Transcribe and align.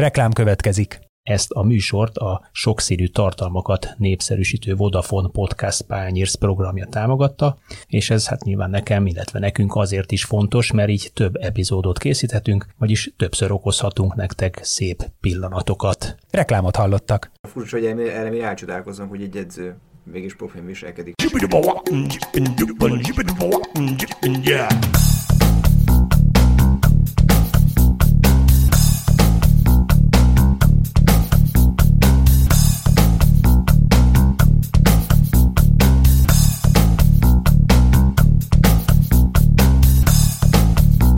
Reklám 0.00 0.32
következik. 0.32 1.00
Ezt 1.22 1.50
a 1.50 1.62
műsort 1.62 2.16
a 2.16 2.48
sokszínű 2.52 3.06
tartalmakat 3.06 3.94
népszerűsítő 3.96 4.74
Vodafone 4.74 5.28
Podcast 5.32 5.82
Pányérsz 5.82 6.34
programja 6.34 6.86
támogatta, 6.86 7.58
és 7.86 8.10
ez 8.10 8.28
hát 8.28 8.44
nyilván 8.44 8.70
nekem, 8.70 9.06
illetve 9.06 9.38
nekünk 9.38 9.76
azért 9.76 10.12
is 10.12 10.24
fontos, 10.24 10.72
mert 10.72 10.88
így 10.88 11.10
több 11.14 11.36
epizódot 11.36 11.98
készíthetünk, 11.98 12.66
vagyis 12.78 13.12
többször 13.16 13.52
okozhatunk 13.52 14.14
nektek 14.14 14.60
szép 14.62 15.10
pillanatokat. 15.20 16.16
Reklámot 16.30 16.76
hallottak. 16.76 17.30
Furcsa, 17.48 17.76
hogy 17.76 17.86
erre 17.86 18.30
mi 18.30 18.42
elcsodálkozom, 18.42 19.08
hogy 19.08 19.22
egy 19.22 19.36
edző 19.36 19.76
mégis 20.04 20.36
profin 20.36 20.66
viselkedik. 20.66 21.14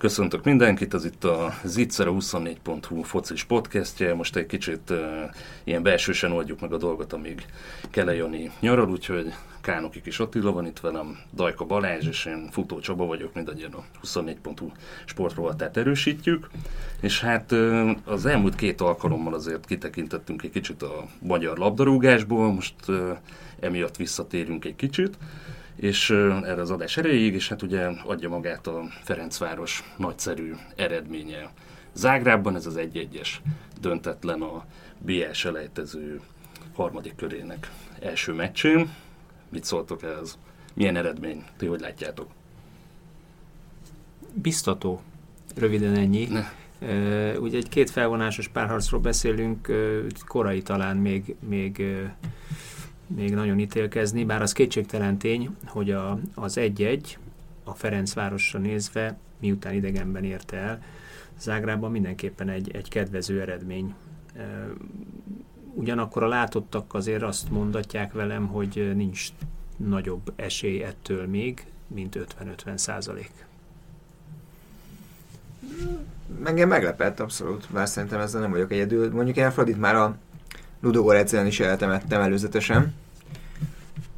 Köszöntök 0.03 0.43
mindenkit, 0.43 0.93
ez 0.93 1.05
itt 1.05 1.23
a 1.23 1.53
Zicser 1.63 2.07
24.hu 2.09 3.01
focis 3.01 3.43
podcastje. 3.43 4.13
Most 4.13 4.35
egy 4.35 4.45
kicsit 4.45 4.89
uh, 4.89 4.97
ilyen 5.63 5.83
belsősen 5.83 6.31
oldjuk 6.31 6.59
meg 6.59 6.73
a 6.73 6.77
dolgot, 6.77 7.13
amíg 7.13 7.45
Kele 7.89 8.15
Jani 8.15 8.51
nyaral, 8.59 8.89
úgyhogy 8.89 9.33
Kánoki 9.61 10.01
kis 10.01 10.19
Attila 10.19 10.51
van 10.51 10.65
itt 10.65 10.79
velem, 10.79 11.19
Dajka 11.33 11.65
Balázs, 11.65 12.07
és 12.07 12.25
én 12.25 12.49
Futó 12.51 12.79
Csaba 12.79 13.05
vagyok, 13.05 13.33
mindannyian 13.33 13.73
a 13.73 13.83
24.hu 14.03 14.71
sportrovatát 15.05 15.77
erősítjük. 15.77 16.49
És 17.01 17.21
hát 17.21 17.51
uh, 17.51 17.91
az 18.05 18.25
elmúlt 18.25 18.55
két 18.55 18.81
alkalommal 18.81 19.33
azért 19.33 19.65
kitekintettünk 19.65 20.43
egy 20.43 20.51
kicsit 20.51 20.81
a 20.81 21.07
magyar 21.19 21.57
labdarúgásból, 21.57 22.53
most 22.53 22.75
uh, 22.87 23.17
emiatt 23.59 23.95
visszatérünk 23.95 24.65
egy 24.65 24.75
kicsit 24.75 25.17
és 25.75 26.09
erre 26.09 26.61
az 26.61 26.71
adás 26.71 26.97
erejéig, 26.97 27.33
és 27.33 27.49
hát 27.49 27.61
ugye 27.61 27.85
adja 28.05 28.29
magát 28.29 28.67
a 28.67 28.83
Ferencváros 29.03 29.83
nagyszerű 29.97 30.53
eredménye. 30.75 31.51
Zágrában 31.93 32.55
ez 32.55 32.65
az 32.65 32.75
egy-egyes 32.75 33.41
döntetlen 33.81 34.41
a 34.41 34.65
BL 34.97 35.31
selejtező 35.31 36.21
harmadik 36.75 37.15
körének 37.15 37.71
első 37.99 38.33
meccsén. 38.33 38.93
Mit 39.49 39.63
szóltok 39.63 40.03
ez? 40.03 40.37
Milyen 40.73 40.95
eredmény? 40.95 41.43
Ti 41.57 41.65
hogy 41.65 41.79
látjátok? 41.79 42.31
Biztató. 44.33 45.01
Röviden 45.55 45.95
ennyi. 45.95 46.25
Ne. 46.25 46.43
Uh, 46.81 47.41
ugye 47.41 47.57
egy 47.57 47.69
két 47.69 47.89
felvonásos 47.89 48.47
párharcról 48.47 48.99
beszélünk, 48.99 49.67
uh, 49.69 50.07
korai 50.25 50.61
talán 50.61 50.97
még, 50.97 51.35
még 51.47 51.75
uh, 51.79 52.09
még 53.07 53.33
nagyon 53.33 53.59
ítélkezni, 53.59 54.25
bár 54.25 54.41
az 54.41 54.51
kétségtelen 54.51 55.17
tény, 55.17 55.55
hogy 55.65 55.91
a, 55.91 56.19
az 56.33 56.57
egy-egy 56.57 57.17
a 57.63 57.73
Ferencvárosra 57.73 58.59
nézve, 58.59 59.17
miután 59.39 59.73
idegenben 59.73 60.23
érte 60.23 60.57
el, 60.57 60.81
Zágrában 61.39 61.91
mindenképpen 61.91 62.49
egy, 62.49 62.71
egy 62.75 62.89
kedvező 62.89 63.41
eredmény. 63.41 63.93
Ugyanakkor 65.73 66.23
a 66.23 66.27
látottak 66.27 66.93
azért 66.93 67.21
azt 67.21 67.49
mondatják 67.49 68.13
velem, 68.13 68.47
hogy 68.47 68.91
nincs 68.95 69.27
nagyobb 69.77 70.33
esély 70.35 70.83
ettől 70.83 71.27
még, 71.27 71.65
mint 71.87 72.17
50-50 72.65 72.77
százalék. 72.77 73.31
Engem 76.43 76.67
meglepett 76.67 77.19
abszolút, 77.19 77.67
bár 77.71 77.87
szerintem 77.87 78.19
ezzel 78.19 78.41
nem 78.41 78.51
vagyok 78.51 78.71
egyedül. 78.71 79.11
Mondjuk 79.11 79.37
én 79.37 79.45
a 79.45 79.51
Fradit 79.51 79.79
már 79.79 79.95
a 79.95 80.17
Ludogor 80.83 81.15
egyszerűen 81.15 81.47
is 81.47 81.59
eltemettem 81.59 82.21
előzetesen. 82.21 82.93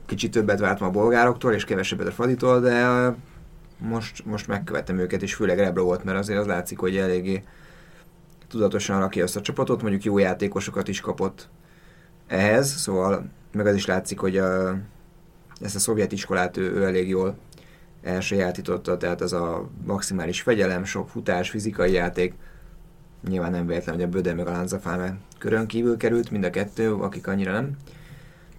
Kicsit 0.05 0.31
többet 0.31 0.59
vártam 0.59 0.88
a 0.88 0.91
bolgároktól, 0.91 1.53
és 1.53 1.66
kevesebbet 1.66 2.08
a 2.08 2.11
Fraditól, 2.11 2.59
de 2.59 2.87
most, 3.77 4.26
most 4.26 4.48
megkövettem 4.48 4.98
őket, 4.98 5.21
és 5.21 5.33
főleg 5.33 5.59
Rebro 5.59 5.83
volt, 5.83 6.04
mert 6.04 6.17
azért 6.17 6.39
az 6.39 6.45
látszik, 6.45 6.80
hogy 6.80 6.98
eléggé 6.98 7.43
tudatosan 8.48 8.99
rakja 8.99 9.23
azt 9.23 9.36
a 9.36 9.42
csapatot, 9.42 9.81
mondjuk 9.81 10.04
jó 10.04 10.17
játékosokat 10.17 10.87
is 10.87 11.02
kapott 11.02 11.49
ehhez, 12.27 12.71
szóval 12.71 13.30
meg 13.52 13.67
az 13.67 13.75
is 13.75 13.86
látszik, 13.86 14.20
hogy 14.20 14.37
a, 14.37 14.77
ezt 15.61 15.75
a 15.75 15.80
szovjet 15.80 16.11
iskolát 16.11 16.58
ő, 16.58 16.71
ő 16.71 16.86
elég 16.86 17.08
jól 17.08 17.37
elsajátította, 18.04 18.98
tehát 18.98 19.21
az 19.21 19.33
a 19.33 19.70
maximális 19.86 20.42
fegyelem, 20.42 20.83
sok 20.83 21.09
futás, 21.09 21.49
fizikai 21.49 21.92
játék, 21.92 22.33
nyilván 23.27 23.52
nem 23.52 23.67
véletlen, 23.67 23.95
hogy 23.95 24.03
a 24.03 24.08
Böde 24.08 24.33
meg 24.33 24.47
a 24.47 24.52
Lánzafán 24.52 25.19
körön 25.37 25.65
kívül 25.65 25.97
került, 25.97 26.31
mind 26.31 26.43
a 26.43 26.49
kettő, 26.49 26.93
akik 26.93 27.27
annyira 27.27 27.52
nem 27.52 27.71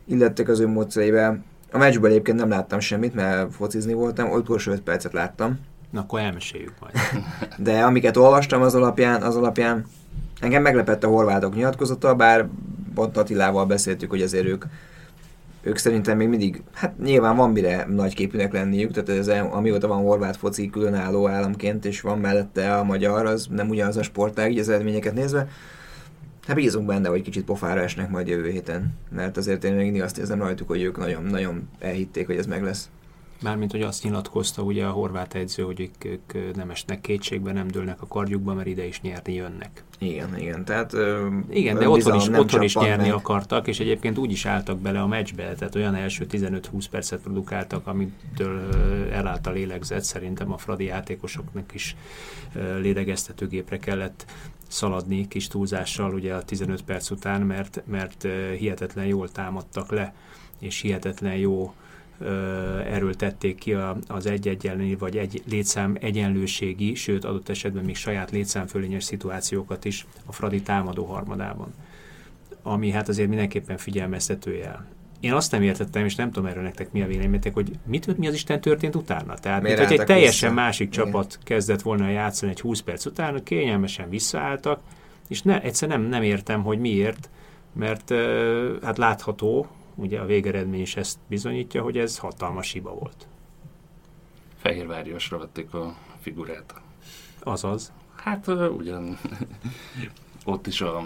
illettek 0.06 0.48
az 0.48 0.60
ő 0.60 0.66
módszerével. 0.66 1.44
A 1.72 1.78
meccsből 1.78 2.10
egyébként 2.10 2.38
nem 2.38 2.48
láttam 2.48 2.80
semmit, 2.80 3.14
mert 3.14 3.54
focizni 3.54 3.92
voltam, 3.92 4.30
utolsó 4.30 4.72
5 4.72 4.80
percet 4.80 5.12
láttam. 5.12 5.58
Na 5.90 6.00
akkor 6.00 6.20
elmeséljük 6.20 6.74
majd. 6.80 6.94
De 7.66 7.82
amiket 7.82 8.16
olvastam 8.16 8.62
az 8.62 8.74
alapján, 8.74 9.22
az 9.22 9.36
alapján 9.36 9.86
engem 10.40 10.62
meglepett 10.62 11.04
a 11.04 11.08
horvátok 11.08 11.54
nyilatkozata, 11.54 12.14
bár 12.14 12.48
pont 12.94 13.16
Attilával 13.16 13.66
beszéltük, 13.66 14.10
hogy 14.10 14.22
azért 14.22 14.46
ők 14.46 14.64
ők 15.66 15.76
szerintem 15.76 16.16
még 16.16 16.28
mindig, 16.28 16.62
hát 16.72 16.98
nyilván 16.98 17.36
van 17.36 17.50
mire 17.50 17.86
nagyképűnek 17.88 18.52
lenniük, 18.52 18.90
tehát 18.92 19.08
ez, 19.08 19.28
amióta 19.50 19.88
van 19.88 20.02
horvát 20.02 20.36
foci 20.36 20.70
különálló 20.70 21.28
államként, 21.28 21.84
és 21.84 22.00
van 22.00 22.18
mellette 22.18 22.76
a 22.76 22.84
magyar, 22.84 23.26
az 23.26 23.46
nem 23.50 23.68
ugyanaz 23.68 23.96
a 23.96 24.02
sportág, 24.02 24.50
így 24.50 24.58
az 24.58 24.68
eredményeket 24.68 25.14
nézve. 25.14 25.48
Hát 26.46 26.56
bízunk 26.56 26.86
benne, 26.86 27.08
hogy 27.08 27.22
kicsit 27.22 27.44
pofára 27.44 27.80
esnek 27.80 28.10
majd 28.10 28.28
jövő 28.28 28.50
héten, 28.50 28.94
mert 29.10 29.36
azért 29.36 29.64
én 29.64 29.74
még 29.74 29.84
mindig 29.84 30.02
azt 30.02 30.18
érzem 30.18 30.38
rajtuk, 30.38 30.68
hogy 30.68 30.82
ők 30.82 30.98
nagyon-nagyon 30.98 31.68
elhitték, 31.78 32.26
hogy 32.26 32.36
ez 32.36 32.46
meg 32.46 32.62
lesz. 32.62 32.90
Mármint, 33.42 33.70
hogy 33.70 33.82
azt 33.82 34.02
nyilatkozta 34.02 34.62
ugye 34.62 34.84
a 34.84 34.90
horvát 34.90 35.34
edző, 35.34 35.62
hogy 35.62 35.80
ők, 35.80 36.04
ők 36.04 36.56
nem 36.56 36.70
esnek 36.70 37.00
kétségbe, 37.00 37.52
nem 37.52 37.68
dőlnek 37.68 38.02
a 38.02 38.06
kardjukba, 38.06 38.54
mert 38.54 38.68
ide 38.68 38.86
is 38.86 39.00
nyerni 39.00 39.34
jönnek. 39.34 39.84
Igen, 39.98 40.38
igen. 40.38 40.64
Tehát, 40.64 40.92
igen, 41.50 41.78
de 41.78 41.88
otthon 41.88 42.14
is, 42.14 42.28
otthon 42.28 42.62
is 42.62 42.76
nyerni 42.76 43.06
meg. 43.06 43.14
akartak, 43.14 43.66
és 43.66 43.80
egyébként 43.80 44.18
úgy 44.18 44.30
is 44.30 44.46
álltak 44.46 44.78
bele 44.78 45.00
a 45.00 45.06
meccsbe, 45.06 45.54
tehát 45.54 45.74
olyan 45.74 45.94
első 45.94 46.26
15-20 46.30 46.84
percet 46.90 47.20
produkáltak, 47.20 47.86
amitől 47.86 48.60
elállt 49.12 49.46
a 49.46 49.50
lélegzet. 49.50 50.04
Szerintem 50.04 50.52
a 50.52 50.58
Fradi 50.58 50.84
játékosoknak 50.84 51.74
is 51.74 51.96
lélegeztetőgépre 52.80 53.78
kellett 53.78 54.26
szaladni 54.68 55.28
kis 55.28 55.48
túlzással 55.48 56.14
ugye 56.14 56.34
a 56.34 56.42
15 56.42 56.82
perc 56.82 57.10
után, 57.10 57.40
mert, 57.40 57.82
mert 57.86 58.26
hihetetlen 58.58 59.06
jól 59.06 59.30
támadtak 59.30 59.90
le, 59.90 60.14
és 60.58 60.80
hihetetlen 60.80 61.36
jó 61.36 61.74
erőltették 62.84 63.58
ki 63.58 63.76
az 64.06 64.26
egy-egyenlői 64.26 64.94
vagy 64.94 65.16
egy 65.16 65.42
létszám 65.48 65.96
egyenlőségi, 66.00 66.94
sőt 66.94 67.24
adott 67.24 67.48
esetben 67.48 67.84
még 67.84 67.96
saját 67.96 68.30
létszámfölényes 68.30 69.04
szituációkat 69.04 69.84
is 69.84 70.06
a 70.26 70.32
Fradi 70.32 70.62
támadó 70.62 71.04
harmadában. 71.04 71.74
Ami 72.62 72.90
hát 72.90 73.08
azért 73.08 73.28
mindenképpen 73.28 73.76
figyelmeztető 73.76 74.54
jel. 74.54 74.86
Én 75.20 75.32
azt 75.32 75.52
nem 75.52 75.62
értettem, 75.62 76.04
és 76.04 76.14
nem 76.14 76.30
tudom 76.30 76.48
erről 76.48 76.62
nektek 76.62 76.92
mi 76.92 77.02
a 77.02 77.06
véleményetek, 77.06 77.54
hogy 77.54 77.70
mit, 77.86 78.18
mi 78.18 78.26
az 78.26 78.34
Isten 78.34 78.60
történt 78.60 78.94
utána. 78.94 79.34
Tehát, 79.34 79.62
mint, 79.62 79.78
hogy 79.78 79.98
egy 79.98 80.06
teljesen 80.06 80.50
vissza? 80.50 80.62
másik 80.62 80.92
Igen. 80.92 81.04
csapat 81.04 81.38
kezdett 81.44 81.82
volna 81.82 82.08
játszani 82.08 82.50
egy 82.50 82.60
20 82.60 82.80
perc 82.80 83.06
után, 83.06 83.42
kényelmesen 83.42 84.08
visszaálltak, 84.08 84.80
és 85.28 85.42
ne, 85.42 85.62
egyszer 85.62 85.88
nem, 85.88 86.02
nem 86.02 86.22
értem, 86.22 86.62
hogy 86.62 86.78
miért, 86.78 87.28
mert 87.72 88.14
hát 88.82 88.98
látható, 88.98 89.66
ugye 89.96 90.20
a 90.20 90.26
végeredmény 90.26 90.80
is 90.80 90.96
ezt 90.96 91.18
bizonyítja, 91.28 91.82
hogy 91.82 91.98
ez 91.98 92.18
hatalmas 92.18 92.72
hiba 92.72 92.94
volt. 92.94 93.26
Fehérváriasra 94.56 95.38
vették 95.38 95.74
a 95.74 95.96
figurát. 96.20 96.74
Azaz. 97.42 97.92
Hát 98.16 98.46
ugyan 98.76 99.18
ott 100.44 100.66
is 100.66 100.80
a 100.80 101.04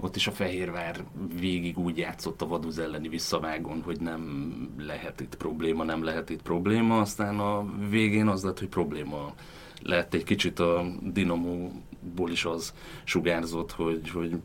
ott 0.00 0.16
is 0.16 0.26
a 0.26 0.30
Fehérvár 0.30 1.04
végig 1.40 1.78
úgy 1.78 1.98
játszott 1.98 2.42
a 2.42 2.46
Vaduz 2.46 2.78
elleni 2.78 3.08
visszavágon, 3.08 3.82
hogy 3.82 4.00
nem 4.00 4.54
lehet 4.78 5.20
itt 5.20 5.36
probléma, 5.36 5.84
nem 5.84 6.04
lehet 6.04 6.30
itt 6.30 6.42
probléma, 6.42 7.00
aztán 7.00 7.38
a 7.38 7.64
végén 7.88 8.28
az 8.28 8.42
lett, 8.42 8.58
hogy 8.58 8.68
probléma 8.68 9.34
lett 9.84 10.14
egy 10.14 10.24
kicsit 10.24 10.58
a 10.58 10.84
Dinamóból 11.02 12.30
is 12.30 12.44
az 12.44 12.74
sugárzott, 13.04 13.72
hogy, 13.72 14.10
hogy 14.10 14.36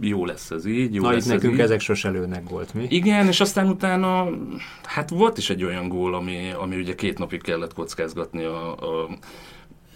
jó 0.00 0.24
lesz 0.24 0.50
ez 0.50 0.66
így, 0.66 0.94
jó 0.94 1.02
Na, 1.02 1.10
lesz 1.10 1.24
itt 1.26 1.32
nekünk 1.32 1.54
így. 1.54 1.60
ezek 1.60 1.80
sose 1.80 2.10
lőnek 2.10 2.48
volt, 2.48 2.74
mi? 2.74 2.86
Igen, 2.88 3.26
és 3.26 3.40
aztán 3.40 3.68
utána, 3.68 4.28
hát 4.82 5.10
volt 5.10 5.38
is 5.38 5.50
egy 5.50 5.64
olyan 5.64 5.88
gól, 5.88 6.14
ami, 6.14 6.50
ami 6.50 6.76
ugye 6.76 6.94
két 6.94 7.18
napig 7.18 7.42
kellett 7.42 7.74
kockázgatni 7.74 8.44
a, 8.44 8.72
a 8.74 9.08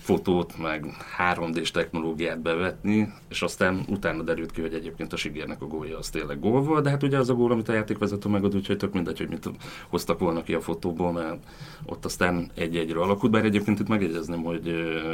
fotót, 0.03 0.59
meg 0.59 0.87
3D-s 1.19 1.71
technológiát 1.71 2.41
bevetni, 2.41 3.13
és 3.29 3.43
aztán 3.43 3.85
utána 3.89 4.23
derült 4.23 4.51
ki, 4.51 4.61
hogy 4.61 4.75
egyébként 4.75 5.13
a 5.13 5.17
Sigérnek 5.17 5.63
a 5.63 5.67
gólja 5.67 5.99
az 5.99 6.11
tényleg 6.11 6.41
gól 6.41 6.63
volt, 6.63 6.83
de 6.83 6.91
hát 6.91 7.03
ugye 7.03 7.19
az 7.19 7.31
a 7.31 7.35
gól, 7.35 7.51
amit 7.53 7.69
a 7.69 7.73
játékvezető 7.73 8.29
megad, 8.29 8.55
úgyhogy 8.55 8.77
tök 8.77 8.93
mindegy, 8.93 9.19
hogy 9.19 9.29
mit 9.29 9.51
hoztak 9.89 10.19
volna 10.19 10.43
ki 10.43 10.55
a 10.55 10.61
fotóból, 10.61 11.13
mert 11.13 11.45
ott 11.85 12.05
aztán 12.05 12.51
egy-egyre 12.55 13.01
alakult, 13.01 13.33
bár 13.33 13.45
egyébként 13.45 13.81
itt 13.81 13.89
megjegyezném, 13.89 14.43
hogy 14.43 14.69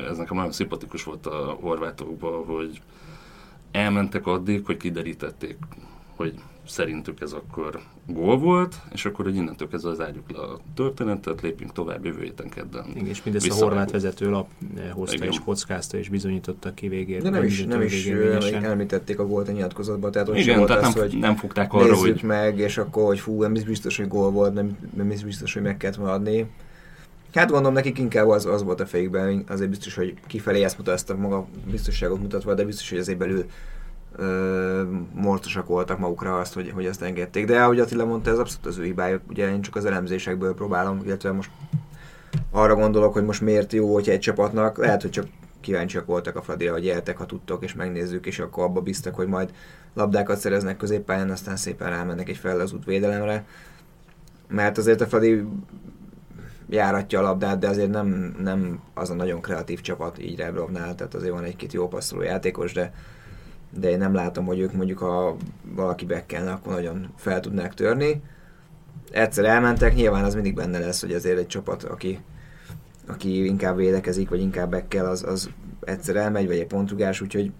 ez 0.08 0.16
nekem 0.16 0.36
nagyon 0.36 0.52
szimpatikus 0.52 1.04
volt 1.04 1.26
a 1.26 1.56
horvátokban, 1.60 2.44
hogy 2.44 2.80
elmentek 3.70 4.26
addig, 4.26 4.66
hogy 4.66 4.76
kiderítették, 4.76 5.56
hogy 6.16 6.34
szerintük 6.68 7.20
ez 7.20 7.32
akkor 7.32 7.80
gól 8.06 8.38
volt, 8.38 8.74
és 8.92 9.04
akkor, 9.04 9.24
hogy 9.24 9.36
innentől 9.36 9.68
kezdve 9.68 9.94
zárjuk 9.94 10.30
le 10.30 10.38
a 10.38 10.58
történetet, 10.74 11.40
lépjünk 11.40 11.72
tovább 11.72 12.04
jövő 12.04 12.22
héten 12.22 12.48
kedden. 12.48 12.84
Igen, 12.90 13.06
és 13.06 13.22
mindezt 13.22 13.50
a 13.50 13.54
horvát 13.54 13.90
vezető 13.90 14.30
lap 14.30 14.48
hozta 14.90 15.16
Igen. 15.16 15.28
és 15.28 15.40
kockázta 15.44 15.96
és 15.96 16.08
bizonyította 16.08 16.74
ki 16.74 16.88
végén. 16.88 17.22
De 17.22 17.30
nem 17.30 17.44
is, 17.44 17.64
nem 17.64 17.80
is 17.80 18.06
említették 18.06 19.18
a 19.18 19.26
gólt 19.26 19.48
a 19.48 19.52
nyilatkozatban, 19.52 20.10
tehát 20.10 20.28
ott 20.28 20.36
Igen, 20.36 20.66
tehát 20.66 20.84
az, 20.84 20.94
nem, 20.94 21.02
hogy 21.02 21.18
nem 21.18 21.36
fogták 21.36 21.72
arra, 21.72 21.96
hogy... 21.96 22.22
meg, 22.22 22.58
és 22.58 22.78
akkor, 22.78 23.04
hogy 23.04 23.18
fú, 23.18 23.40
nem 23.40 23.52
biztos, 23.52 23.96
hogy 23.96 24.08
gól 24.08 24.30
volt, 24.30 24.54
nem, 24.54 24.78
nem 24.96 25.08
biztos, 25.24 25.52
hogy 25.52 25.62
meg 25.62 25.76
kellett 25.76 25.96
adni. 25.96 26.46
Hát 27.34 27.48
gondolom 27.48 27.72
nekik 27.72 27.98
inkább 27.98 28.28
az, 28.28 28.46
az 28.46 28.62
volt 28.62 28.80
a 28.80 28.86
fejükben, 28.86 29.44
azért 29.48 29.70
biztos, 29.70 29.94
hogy 29.94 30.14
kifelé 30.26 30.62
ezt 30.62 30.78
mutattak 30.78 31.18
maga 31.18 31.46
biztosságot 31.70 32.20
mutatva, 32.20 32.54
de 32.54 32.64
biztos, 32.64 32.90
hogy 32.90 32.98
azért 32.98 33.18
belül 33.18 33.44
morcosak 35.14 35.66
voltak 35.66 35.98
magukra 35.98 36.38
azt, 36.38 36.54
hogy, 36.54 36.70
hogy 36.74 36.86
ezt 36.86 37.02
engedték. 37.02 37.46
De 37.46 37.62
ahogy 37.62 37.80
Attila 37.80 38.04
mondta, 38.04 38.30
ez 38.30 38.38
abszolút 38.38 38.66
az 38.66 38.78
ő 38.78 38.84
hibájuk. 38.84 39.22
Ugye 39.28 39.50
én 39.50 39.60
csak 39.60 39.76
az 39.76 39.84
elemzésekből 39.84 40.54
próbálom, 40.54 41.00
illetve 41.04 41.32
most 41.32 41.50
arra 42.50 42.74
gondolok, 42.74 43.12
hogy 43.12 43.24
most 43.24 43.40
miért 43.40 43.72
jó, 43.72 43.92
hogyha 43.92 44.12
egy 44.12 44.18
csapatnak, 44.18 44.78
lehet, 44.78 45.02
hogy 45.02 45.10
csak 45.10 45.26
kíváncsiak 45.60 46.06
voltak 46.06 46.36
a 46.36 46.42
Fradira, 46.42 46.72
hogy 46.72 46.84
jeltek, 46.84 47.16
ha 47.16 47.26
tudtok, 47.26 47.64
és 47.64 47.74
megnézzük, 47.74 48.26
és 48.26 48.38
akkor 48.38 48.64
abba 48.64 48.80
biztak, 48.80 49.14
hogy 49.14 49.26
majd 49.26 49.50
labdákat 49.94 50.38
szereznek 50.38 50.76
középpályán, 50.76 51.30
aztán 51.30 51.56
szépen 51.56 51.90
rámennek 51.90 52.28
egy 52.28 52.36
fel 52.36 52.60
az 52.60 52.72
útvédelemre. 52.72 53.44
Mert 54.48 54.78
azért 54.78 55.00
a 55.00 55.06
Fradi 55.06 55.44
járatja 56.68 57.18
a 57.18 57.22
labdát, 57.22 57.58
de 57.58 57.68
azért 57.68 57.90
nem, 57.90 58.36
nem 58.42 58.80
az 58.94 59.10
a 59.10 59.14
nagyon 59.14 59.40
kreatív 59.40 59.80
csapat 59.80 60.22
így 60.22 60.36
Rebrovnál, 60.36 60.94
tehát 60.94 61.14
azért 61.14 61.32
van 61.32 61.44
egy-két 61.44 61.72
jó 61.72 61.88
passzoló 61.88 62.22
játékos, 62.22 62.72
de 62.72 62.92
de 63.70 63.90
én 63.90 63.98
nem 63.98 64.14
látom, 64.14 64.44
hogy 64.44 64.58
ők 64.58 64.72
mondjuk, 64.72 64.98
ha 64.98 65.36
valaki 65.74 66.04
bekkelne, 66.04 66.50
akkor 66.50 66.72
nagyon 66.72 67.08
fel 67.16 67.40
tudnák 67.40 67.74
törni. 67.74 68.22
Egyszer 69.10 69.44
elmentek, 69.44 69.94
nyilván 69.94 70.24
az 70.24 70.34
mindig 70.34 70.54
benne 70.54 70.78
lesz, 70.78 71.00
hogy 71.00 71.12
azért 71.12 71.38
egy 71.38 71.46
csapat, 71.46 71.82
aki, 71.82 72.18
aki 73.06 73.44
inkább 73.44 73.76
védekezik, 73.76 74.28
vagy 74.28 74.40
inkább 74.40 74.70
bekkel, 74.70 75.06
az, 75.06 75.22
az 75.22 75.50
egyszer 75.80 76.16
elmegy, 76.16 76.46
vagy 76.46 76.58
egy 76.58 76.66
pontrugás, 76.66 77.20
úgyhogy 77.20 77.52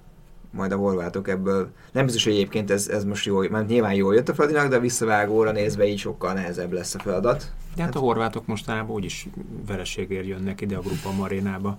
majd 0.50 0.72
a 0.72 0.76
horvátok 0.76 1.28
ebből, 1.28 1.70
nem 1.92 2.04
biztos, 2.04 2.24
hogy 2.24 2.32
egyébként 2.32 2.70
ez, 2.70 2.88
ez 2.88 3.04
most 3.04 3.26
jó, 3.26 3.48
mert 3.48 3.68
nyilván 3.68 3.94
jól 3.94 4.14
jött 4.14 4.28
a 4.28 4.34
Fradinak, 4.34 4.68
de 4.68 4.78
visszavágóra 4.78 5.52
nézve 5.52 5.86
így 5.86 5.98
sokkal 5.98 6.32
nehezebb 6.32 6.72
lesz 6.72 6.94
a 6.94 6.98
feladat. 6.98 7.52
De 7.76 7.82
hát 7.82 7.96
a 7.96 7.98
horvátok 7.98 8.46
mostanában 8.46 8.94
úgyis 8.94 9.28
vereségért 9.66 10.26
jönnek 10.26 10.60
ide 10.60 10.76
a 10.76 10.80
Grupa 10.80 11.12
Marénába 11.12 11.78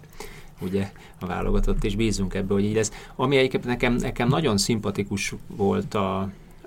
ugye 0.61 0.91
a 1.19 1.25
válogatott, 1.25 1.83
és 1.83 1.95
bízunk 1.95 2.33
ebbe, 2.33 2.53
hogy 2.53 2.63
így 2.63 2.75
lesz. 2.75 2.91
Ami 3.15 3.37
egyébként 3.37 3.65
nekem, 3.65 3.93
nekem 3.93 4.27
nagyon 4.27 4.57
szimpatikus 4.57 5.35
volt 5.47 5.93
a, 5.93 6.19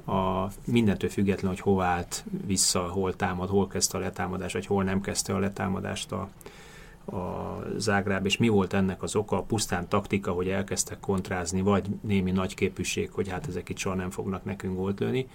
a 0.04 0.48
mindentől 0.66 1.10
független, 1.10 1.50
hogy 1.50 1.60
hova 1.60 1.84
állt 1.84 2.24
vissza, 2.46 2.80
hol 2.80 3.16
támad, 3.16 3.48
hol 3.48 3.66
kezdte 3.66 3.98
a 3.98 4.00
letámadást, 4.00 4.54
vagy 4.54 4.66
hol 4.66 4.84
nem 4.84 5.00
kezdte 5.00 5.34
a 5.34 5.38
letámadást 5.38 6.12
a, 6.12 6.28
a 7.16 7.58
Zágráb, 7.76 8.26
és 8.26 8.36
mi 8.36 8.48
volt 8.48 8.72
ennek 8.72 9.02
az 9.02 9.16
oka, 9.16 9.42
pusztán 9.42 9.88
taktika, 9.88 10.32
hogy 10.32 10.48
elkezdtek 10.48 11.00
kontrázni, 11.00 11.60
vagy 11.60 11.86
némi 12.00 12.30
nagy 12.30 12.54
képűség, 12.54 13.10
hogy 13.10 13.28
hát 13.28 13.46
ezek 13.48 13.68
itt 13.68 13.78
soha 13.78 13.94
nem 13.94 14.10
fognak 14.10 14.44
nekünk 14.44 14.76
gólt 14.76 15.00
lőni, 15.00 15.28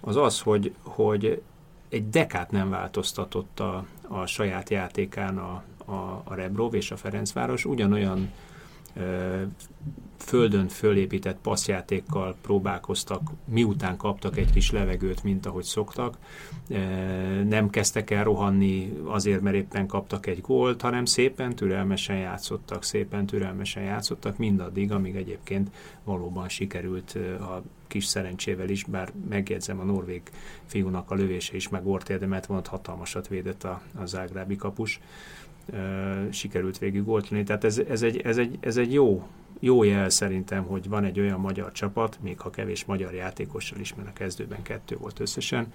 az 0.00 0.16
az, 0.16 0.40
hogy, 0.40 0.74
hogy 0.82 1.42
egy 1.88 2.08
dekát 2.08 2.50
nem 2.50 2.70
változtatott 2.70 3.60
a, 3.60 3.84
a 4.08 4.26
saját 4.26 4.70
játékán 4.70 5.38
a, 5.38 5.62
a, 5.84 6.22
a 6.24 6.34
Rebrov 6.34 6.74
és 6.74 6.90
a 6.90 6.96
Ferencváros 6.96 7.64
ugyanolyan 7.64 8.30
ö, 8.96 9.42
földön 10.24 10.68
fölépített 10.68 11.38
passzjátékkal 11.42 12.36
próbálkoztak, 12.42 13.30
miután 13.44 13.96
kaptak 13.96 14.36
egy 14.36 14.52
kis 14.52 14.70
levegőt, 14.70 15.22
mint 15.22 15.46
ahogy 15.46 15.64
szoktak. 15.64 16.18
Nem 17.48 17.70
kezdtek 17.70 18.10
el 18.10 18.24
rohanni 18.24 18.92
azért, 19.04 19.40
mert 19.40 19.56
éppen 19.56 19.86
kaptak 19.86 20.26
egy 20.26 20.40
gólt, 20.40 20.80
hanem 20.80 21.04
szépen 21.04 21.54
türelmesen 21.54 22.16
játszottak, 22.16 22.84
szépen 22.84 23.26
türelmesen 23.26 23.82
játszottak, 23.82 24.38
mindaddig, 24.38 24.92
amíg 24.92 25.16
egyébként 25.16 25.70
valóban 26.04 26.48
sikerült 26.48 27.18
a 27.40 27.62
kis 27.86 28.04
szerencsével 28.04 28.68
is, 28.68 28.84
bár 28.84 29.12
megjegyzem 29.28 29.80
a 29.80 29.84
norvég 29.84 30.22
fiúnak 30.66 31.10
a 31.10 31.14
lövése 31.14 31.56
is 31.56 31.68
meg 31.68 31.82
volt 31.82 32.08
érdemet, 32.08 32.46
volt 32.46 32.66
hatalmasat 32.66 33.28
védett 33.28 33.64
a, 33.64 33.82
a 33.94 34.06
zágrábi 34.06 34.56
kapus 34.56 35.00
sikerült 36.30 36.78
végig 36.78 37.08
oltani. 37.08 37.42
Tehát 37.42 37.64
ez, 37.64 37.78
ez, 37.78 38.02
egy, 38.02 38.20
ez, 38.20 38.38
egy, 38.38 38.58
ez 38.60 38.76
egy 38.76 38.92
jó, 38.92 39.28
jó 39.60 39.82
jel 39.82 40.08
szerintem, 40.08 40.64
hogy 40.64 40.88
van 40.88 41.04
egy 41.04 41.20
olyan 41.20 41.40
magyar 41.40 41.72
csapat, 41.72 42.18
még 42.22 42.40
ha 42.40 42.50
kevés 42.50 42.84
magyar 42.84 43.14
játékossal 43.14 43.78
is, 43.78 43.94
mert 43.94 44.08
a 44.08 44.12
kezdőben 44.12 44.62
kettő 44.62 44.96
volt 44.96 45.20
összesen, 45.20 45.72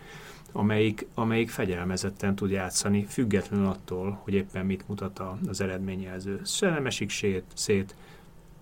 amelyik, 0.52 1.08
amelyik 1.14 1.50
fegyelmezetten 1.50 2.36
tud 2.36 2.52
játszani, 2.52 3.06
függetlenül 3.06 3.66
attól, 3.66 4.20
hogy 4.24 4.34
éppen 4.34 4.66
mit 4.66 4.88
mutat 4.88 5.22
az 5.48 5.62
eredményjelző. 5.62 6.42
Se 6.46 6.70
nem 6.70 6.86
esik 6.86 7.10
szét, 7.10 7.44
szét, 7.54 7.96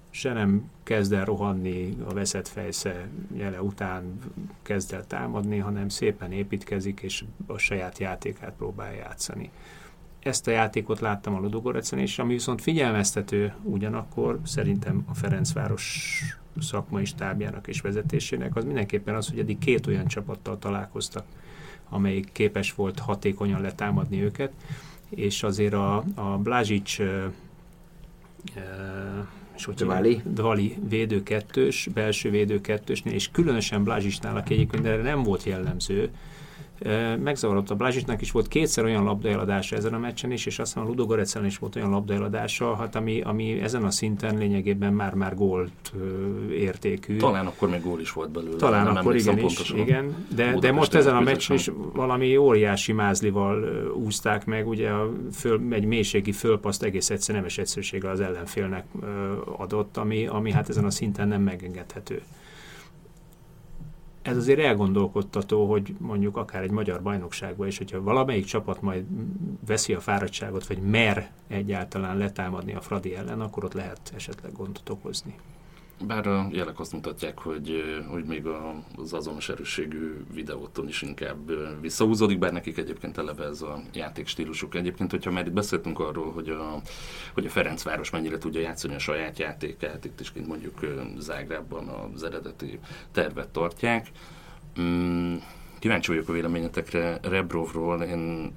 se 0.09 0.33
nem 0.33 0.69
kezd 0.83 1.13
el 1.13 1.25
rohanni 1.25 1.97
a 2.07 2.13
veszett 2.13 2.47
fejsze 2.47 3.07
jele 3.33 3.61
után 3.61 4.19
kezd 4.61 4.93
el 4.93 5.07
támadni, 5.07 5.57
hanem 5.57 5.89
szépen 5.89 6.31
építkezik, 6.31 6.99
és 6.99 7.23
a 7.45 7.57
saját 7.57 7.97
játékát 7.97 8.53
próbál 8.57 8.93
játszani 8.93 9.51
ezt 10.27 10.47
a 10.47 10.51
játékot 10.51 10.99
láttam 10.99 11.35
a 11.35 11.39
Ludogorecen, 11.39 11.99
és 11.99 12.19
ami 12.19 12.33
viszont 12.33 12.61
figyelmeztető 12.61 13.53
ugyanakkor 13.63 14.39
szerintem 14.43 15.05
a 15.09 15.13
Ferencváros 15.13 16.21
szakmai 16.59 17.05
stábjának 17.05 17.67
és 17.67 17.81
vezetésének, 17.81 18.55
az 18.55 18.63
mindenképpen 18.63 19.15
az, 19.15 19.29
hogy 19.29 19.39
eddig 19.39 19.57
két 19.57 19.87
olyan 19.87 20.07
csapattal 20.07 20.59
találkoztak, 20.59 21.25
amelyik 21.89 22.31
képes 22.31 22.73
volt 22.73 22.99
hatékonyan 22.99 23.61
letámadni 23.61 24.21
őket, 24.21 24.51
és 25.09 25.43
azért 25.43 25.73
a, 25.73 26.03
a 26.15 26.37
Blázsics 26.37 27.01
Dvali. 29.75 30.21
Dvali 30.25 30.77
védő 30.89 31.23
kettős, 31.23 31.89
belső 31.93 32.29
védő 32.29 32.61
kettősnél, 32.61 33.13
és 33.13 33.31
különösen 33.31 33.83
Blázsicsnál, 33.83 34.35
aki 34.35 34.53
egyébként 34.53 34.85
erre 34.85 35.01
nem 35.01 35.23
volt 35.23 35.43
jellemző, 35.43 36.11
megzavarodott 37.23 37.69
a 37.69 37.75
Blázsisnak 37.75 38.21
is 38.21 38.31
volt 38.31 38.47
kétszer 38.47 38.83
olyan 38.83 39.03
labdaeladása 39.03 39.75
ezen 39.75 39.93
a 39.93 39.97
meccsen 39.97 40.31
is, 40.31 40.45
és 40.45 40.59
azt 40.59 40.73
hiszem 40.73 40.87
a 40.87 40.89
Ludogorecen 40.89 41.45
is 41.45 41.57
volt 41.57 41.75
olyan 41.75 41.89
labdaeladása, 41.89 42.75
hát 42.75 42.95
ami, 42.95 43.21
ami 43.21 43.61
ezen 43.61 43.83
a 43.83 43.91
szinten 43.91 44.37
lényegében 44.37 44.93
már-már 44.93 45.35
gólt 45.35 45.93
értékű. 46.51 47.17
Talán 47.17 47.45
akkor 47.45 47.69
még 47.69 47.81
gól 47.81 47.99
is 47.99 48.11
volt 48.11 48.29
belőle. 48.29 48.55
Talán 48.55 48.85
nem 48.85 48.95
akkor 48.95 49.15
igen 49.15 49.39
is, 49.39 49.69
igen. 49.69 50.25
De, 50.35 50.57
de 50.59 50.71
most 50.71 50.93
ezen 50.93 51.15
a 51.15 51.21
meccsen 51.21 51.55
is 51.55 51.71
valami 51.93 52.37
óriási 52.37 52.91
mázlival 52.91 53.63
úzták 53.95 54.45
meg, 54.45 54.67
ugye 54.67 54.89
a 54.89 55.11
föl, 55.33 55.61
egy 55.69 55.85
mélységi 55.85 56.31
fölpaszt 56.31 56.83
egész 56.83 57.09
egyszer 57.09 57.35
nemes 57.35 57.57
egyszerűséggel 57.57 58.11
az 58.11 58.19
ellenfélnek 58.19 58.85
adott, 59.57 59.97
ami, 59.97 60.27
ami 60.27 60.51
hát 60.51 60.69
ezen 60.69 60.85
a 60.85 60.89
szinten 60.89 61.27
nem 61.27 61.41
megengedhető 61.41 62.21
ez 64.27 64.37
azért 64.37 64.59
elgondolkodtató, 64.59 65.69
hogy 65.69 65.95
mondjuk 65.99 66.37
akár 66.37 66.63
egy 66.63 66.71
magyar 66.71 67.01
bajnokságban 67.01 67.67
is, 67.67 67.77
hogyha 67.77 68.01
valamelyik 68.01 68.45
csapat 68.45 68.81
majd 68.81 69.05
veszi 69.65 69.93
a 69.93 69.99
fáradtságot, 69.99 70.67
vagy 70.67 70.79
mer 70.79 71.31
egyáltalán 71.47 72.17
letámadni 72.17 72.73
a 72.73 72.81
Fradi 72.81 73.15
ellen, 73.15 73.41
akkor 73.41 73.63
ott 73.63 73.73
lehet 73.73 74.11
esetleg 74.15 74.51
gondot 74.51 74.89
okozni. 74.89 75.35
Bár 76.05 76.27
a 76.27 76.47
jelek 76.51 76.79
azt 76.79 76.91
mutatják, 76.91 77.39
hogy, 77.39 77.83
hogy 78.09 78.23
még 78.23 78.45
az 78.97 79.13
azonos 79.13 79.49
erősségű 79.49 80.13
videóton 80.33 80.87
is 80.87 81.01
inkább 81.01 81.51
visszahúzódik, 81.81 82.39
bár 82.39 82.51
nekik 82.51 82.77
egyébként 82.77 83.17
eleve 83.17 83.43
ez 83.43 83.61
a 83.61 83.81
játékstílusuk. 83.93 84.75
Egyébként, 84.75 85.11
hogyha 85.11 85.31
már 85.31 85.47
itt 85.47 85.53
beszéltünk 85.53 85.99
arról, 85.99 86.31
hogy 86.31 86.49
a, 86.49 86.81
hogy 87.33 87.45
a 87.45 87.49
Ferencváros 87.49 88.09
mennyire 88.09 88.37
tudja 88.37 88.61
játszani 88.61 88.93
a 88.95 88.99
saját 88.99 89.39
játékát, 89.39 90.05
itt 90.05 90.19
is 90.19 90.31
kint 90.31 90.47
mondjuk 90.47 90.79
Zágrában 91.17 91.87
az 91.87 92.23
eredeti 92.23 92.79
tervet 93.11 93.49
tartják. 93.49 94.07
Mm, 94.79 95.35
kíváncsi 95.79 96.11
vagyok 96.11 96.29
a 96.29 96.33
véleményetekre 96.33 97.19
Rebrovról. 97.21 98.01
Én, 98.01 98.53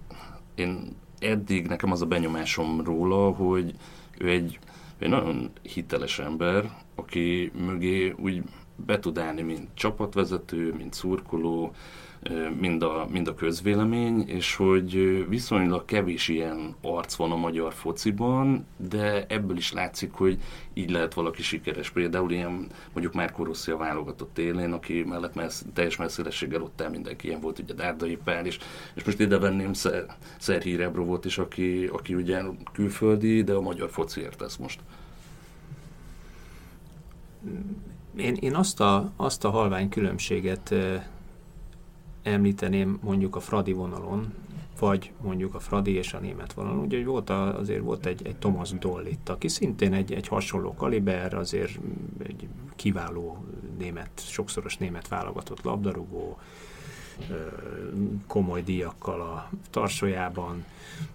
én 0.54 0.96
eddig 1.18 1.66
nekem 1.66 1.92
az 1.92 2.02
a 2.02 2.06
benyomásom 2.06 2.80
róla, 2.84 3.30
hogy 3.30 3.74
ő 4.18 4.28
egy, 4.28 4.58
egy 5.00 5.08
nagyon 5.08 5.50
hiteles 5.62 6.18
ember, 6.18 6.70
aki 6.94 7.52
mögé 7.54 8.14
úgy 8.18 8.42
be 8.76 8.98
tud 8.98 9.18
állni, 9.18 9.42
mint 9.42 9.68
csapatvezető, 9.74 10.74
mint 10.74 10.94
szurkoló, 10.94 11.72
mind 12.60 12.82
a, 12.82 13.06
mind 13.10 13.28
a 13.28 13.34
közvélemény, 13.34 14.28
és 14.28 14.54
hogy 14.54 15.24
viszonylag 15.28 15.84
kevés 15.84 16.28
ilyen 16.28 16.74
arc 16.82 17.14
van 17.14 17.30
a 17.30 17.36
magyar 17.36 17.72
fociban, 17.72 18.66
de 18.76 19.26
ebből 19.28 19.56
is 19.56 19.72
látszik, 19.72 20.12
hogy 20.12 20.38
így 20.74 20.90
lehet 20.90 21.14
valaki 21.14 21.42
sikeres. 21.42 21.90
Például 21.90 22.30
ilyen 22.30 22.66
mondjuk 22.92 23.14
már 23.14 23.34
Rossi 23.36 23.70
a 23.70 23.76
válogatott 23.76 24.38
élén, 24.38 24.72
aki 24.72 25.02
mellett 25.02 25.34
messz, 25.34 25.64
teljes 25.74 25.96
messzélességgel 25.96 26.62
ott 26.62 26.80
el 26.80 26.90
mindenki. 26.90 27.26
Ilyen 27.26 27.40
volt, 27.40 27.58
ugye 27.58 27.74
Dárdai 27.74 28.18
Pál, 28.24 28.46
és, 28.46 28.58
és 28.94 29.04
most 29.04 29.20
ide 29.20 29.38
venném 29.38 29.72
Szerhi 30.38 30.76
Rebrovot 30.76 31.24
is, 31.24 31.38
aki, 31.38 31.86
aki 31.92 32.14
ugye 32.14 32.42
külföldi, 32.72 33.42
de 33.42 33.52
a 33.52 33.60
magyar 33.60 33.90
fociért 33.90 34.36
tesz 34.36 34.56
most. 34.56 34.80
Én, 38.16 38.34
én 38.34 38.54
azt, 38.54 38.80
a, 38.80 39.12
azt 39.16 39.44
a 39.44 39.50
halvány 39.50 39.88
különbséget 39.88 40.74
említeném 42.30 42.98
mondjuk 43.02 43.36
a 43.36 43.40
Fradi 43.40 43.72
vonalon, 43.72 44.34
vagy 44.78 45.12
mondjuk 45.22 45.54
a 45.54 45.58
Fradi 45.58 45.92
és 45.92 46.12
a 46.12 46.18
német 46.18 46.52
vonalon. 46.52 46.78
Ugye 46.78 47.04
volt 47.04 47.30
a, 47.30 47.58
azért 47.58 47.82
volt 47.82 48.06
egy, 48.06 48.26
egy 48.26 48.36
Thomas 48.36 48.70
Doll 48.70 49.06
aki 49.26 49.48
szintén 49.48 49.92
egy, 49.92 50.12
egy 50.12 50.28
hasonló 50.28 50.74
kaliber, 50.74 51.34
azért 51.34 51.78
egy 52.22 52.48
kiváló 52.76 53.44
német, 53.78 54.10
sokszoros 54.14 54.76
német 54.76 55.08
válogatott 55.08 55.62
labdarúgó, 55.62 56.38
komoly 58.26 58.62
díjakkal 58.62 59.20
a 59.20 59.50
tarsójában, 59.70 60.64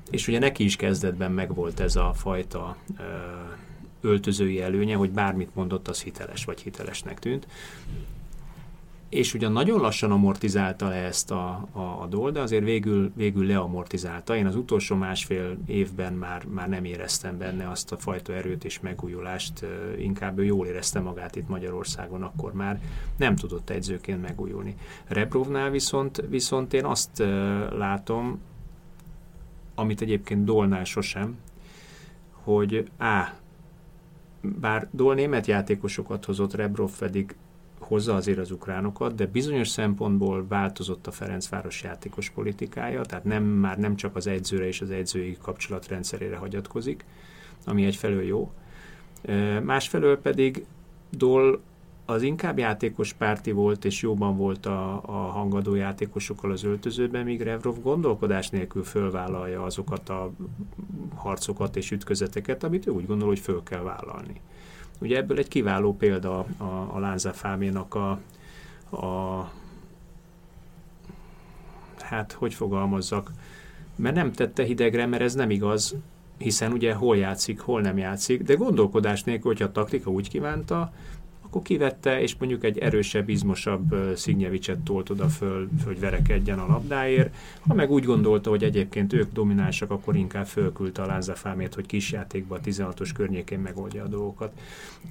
és 0.10 0.28
ugye 0.28 0.40
neki 0.40 0.64
is 0.64 0.76
kezdetben 0.76 1.32
megvolt 1.32 1.80
ez 1.80 1.96
a 1.96 2.14
fajta 2.14 2.78
öltözői 4.02 4.62
előnye, 4.62 4.96
hogy 4.96 5.12
bármit 5.12 5.56
mondott, 5.56 5.88
az 5.88 6.02
hiteles 6.02 6.46
vagy 6.46 6.62
hitelesnek 6.62 7.20
tűnt 7.20 7.48
és 9.16 9.34
ugyan 9.34 9.52
nagyon 9.52 9.80
lassan 9.80 10.12
amortizálta 10.12 10.88
le 10.88 10.96
ezt 10.96 11.32
a, 11.32 11.68
a, 11.72 11.80
a 11.80 12.08
dol, 12.10 12.32
de 12.32 12.40
azért 12.40 12.64
végül, 12.64 13.12
végül 13.16 13.46
leamortizálta. 13.46 14.36
Én 14.36 14.46
az 14.46 14.56
utolsó 14.56 14.96
másfél 14.96 15.58
évben 15.66 16.14
már, 16.14 16.46
már 16.46 16.70
nem 16.70 16.86
éreztem 16.86 17.38
benne 17.38 17.70
azt 17.70 17.92
a 17.92 17.98
fajta 17.98 18.34
erőt 18.34 18.66
és 18.66 18.80
megújulást, 18.80 19.66
inkább 19.98 20.40
ő 20.40 20.44
jól 20.44 20.68
érezte 20.68 21.00
magát 21.00 21.36
itt 21.36 21.48
Magyarországon, 21.48 22.24
akkor 22.24 22.54
már 22.54 22.80
nem 23.18 23.36
tudott 23.36 23.70
edzőként 23.70 24.22
megújulni. 24.22 24.76
Rebrovnál 25.06 25.70
viszont, 25.70 26.24
viszont 26.30 26.74
én 26.74 26.86
azt 26.86 27.24
látom, 27.78 28.40
amit 29.76 30.02
egyébként 30.02 30.44
Dolnál 30.44 30.84
sosem, 30.84 31.38
hogy 32.32 32.90
A. 33.00 33.30
Bár 34.60 34.88
Dol 34.92 35.16
német 35.16 35.48
játékosokat 35.48 36.26
hozott, 36.26 36.54
Rebrov 36.54 36.92
pedig 37.00 37.36
hozza 37.88 38.16
azért 38.16 38.38
az 38.38 38.52
ukránokat, 38.52 39.16
de 39.16 39.26
bizonyos 39.26 39.68
szempontból 39.68 40.46
változott 40.48 41.08
a 41.08 41.12
Ferencváros 41.12 41.84
játékos 41.84 42.30
politikája, 42.30 43.02
tehát 43.02 43.24
nem, 43.24 43.44
már 43.44 43.78
nem 43.78 43.96
csak 43.96 44.16
az 44.16 44.28
edzőre 44.28 44.68
és 44.68 44.82
az 44.82 44.92
edzői 44.92 45.38
kapcsolatrendszerére 45.42 46.36
hagyatkozik, 46.36 47.06
ami 47.66 47.86
egyfelől 47.86 48.24
jó. 48.24 48.52
Másfelől 49.64 50.20
pedig 50.20 50.66
Dol 51.10 51.62
az 52.06 52.22
inkább 52.22 52.58
játékos 52.58 53.14
párti 53.14 53.52
volt, 53.52 53.86
és 53.86 54.02
jóban 54.02 54.38
volt 54.38 54.66
a, 54.66 55.02
a 55.06 55.12
hangadó 55.12 55.76
játékosokkal 55.76 56.52
az 56.52 56.64
öltözőben, 56.64 57.24
míg 57.24 57.42
Revrov 57.42 57.82
gondolkodás 57.82 58.50
nélkül 58.50 58.84
fölvállalja 58.84 59.64
azokat 59.64 60.10
a 60.10 60.32
harcokat 61.16 61.76
és 61.76 61.92
ütközeteket, 61.92 62.64
amit 62.64 62.88
ő 62.88 62.92
úgy 62.92 63.06
gondol, 63.06 63.28
hogy 63.28 63.40
föl 63.40 63.64
kell 63.64 63.82
vállalni. 63.82 64.42
Ugye 65.00 65.18
ebből 65.18 65.38
egy 65.38 65.48
kiváló 65.48 65.96
példa 65.96 66.46
a, 66.58 66.64
a 66.94 67.00
Lánza 67.00 67.34
a, 67.90 68.20
a 68.96 69.52
hát 72.00 72.32
hogy 72.32 72.54
fogalmazzak, 72.54 73.32
mert 73.96 74.16
nem 74.16 74.32
tette 74.32 74.64
hidegre, 74.64 75.06
mert 75.06 75.24
ez 75.24 75.34
nem 75.34 75.50
igaz, 75.50 75.96
hiszen 76.38 76.72
ugye 76.72 76.94
hol 76.94 77.18
játszik, 77.18 77.60
hol 77.60 77.82
nem 77.82 77.98
játszik, 77.98 78.44
de 78.44 78.54
gondolkodás 78.54 79.24
nélkül, 79.24 79.52
hogyha 79.52 79.66
a 79.66 79.72
taktika 79.72 80.10
úgy 80.10 80.30
kívánta, 80.30 80.94
akkor 81.56 81.68
kivette, 81.68 82.22
és 82.22 82.36
mondjuk 82.40 82.64
egy 82.64 82.78
erősebb, 82.78 83.30
izmosabb 83.30 83.96
Szignyevicset 84.16 84.80
tolt 84.80 85.10
oda 85.10 85.28
föl, 85.28 85.70
hogy 85.86 86.00
verekedjen 86.00 86.60
a 86.60 86.68
labdáért. 86.68 87.36
Ha 87.68 87.74
meg 87.74 87.92
úgy 87.92 88.04
gondolta, 88.04 88.50
hogy 88.50 88.64
egyébként 88.64 89.14
ők 89.14 89.32
dominánsak, 89.34 89.92
akkor 89.92 90.16
inkább 90.16 90.46
fölküldte 90.46 91.02
a 91.02 91.06
Lázafámét, 91.06 91.74
hogy 91.74 91.86
kisjátékban 91.86 92.60
a 92.60 92.68
16-os 92.68 93.10
környékén 93.16 93.60
megoldja 93.60 94.04
a 94.04 94.08
dolgokat. 94.08 94.52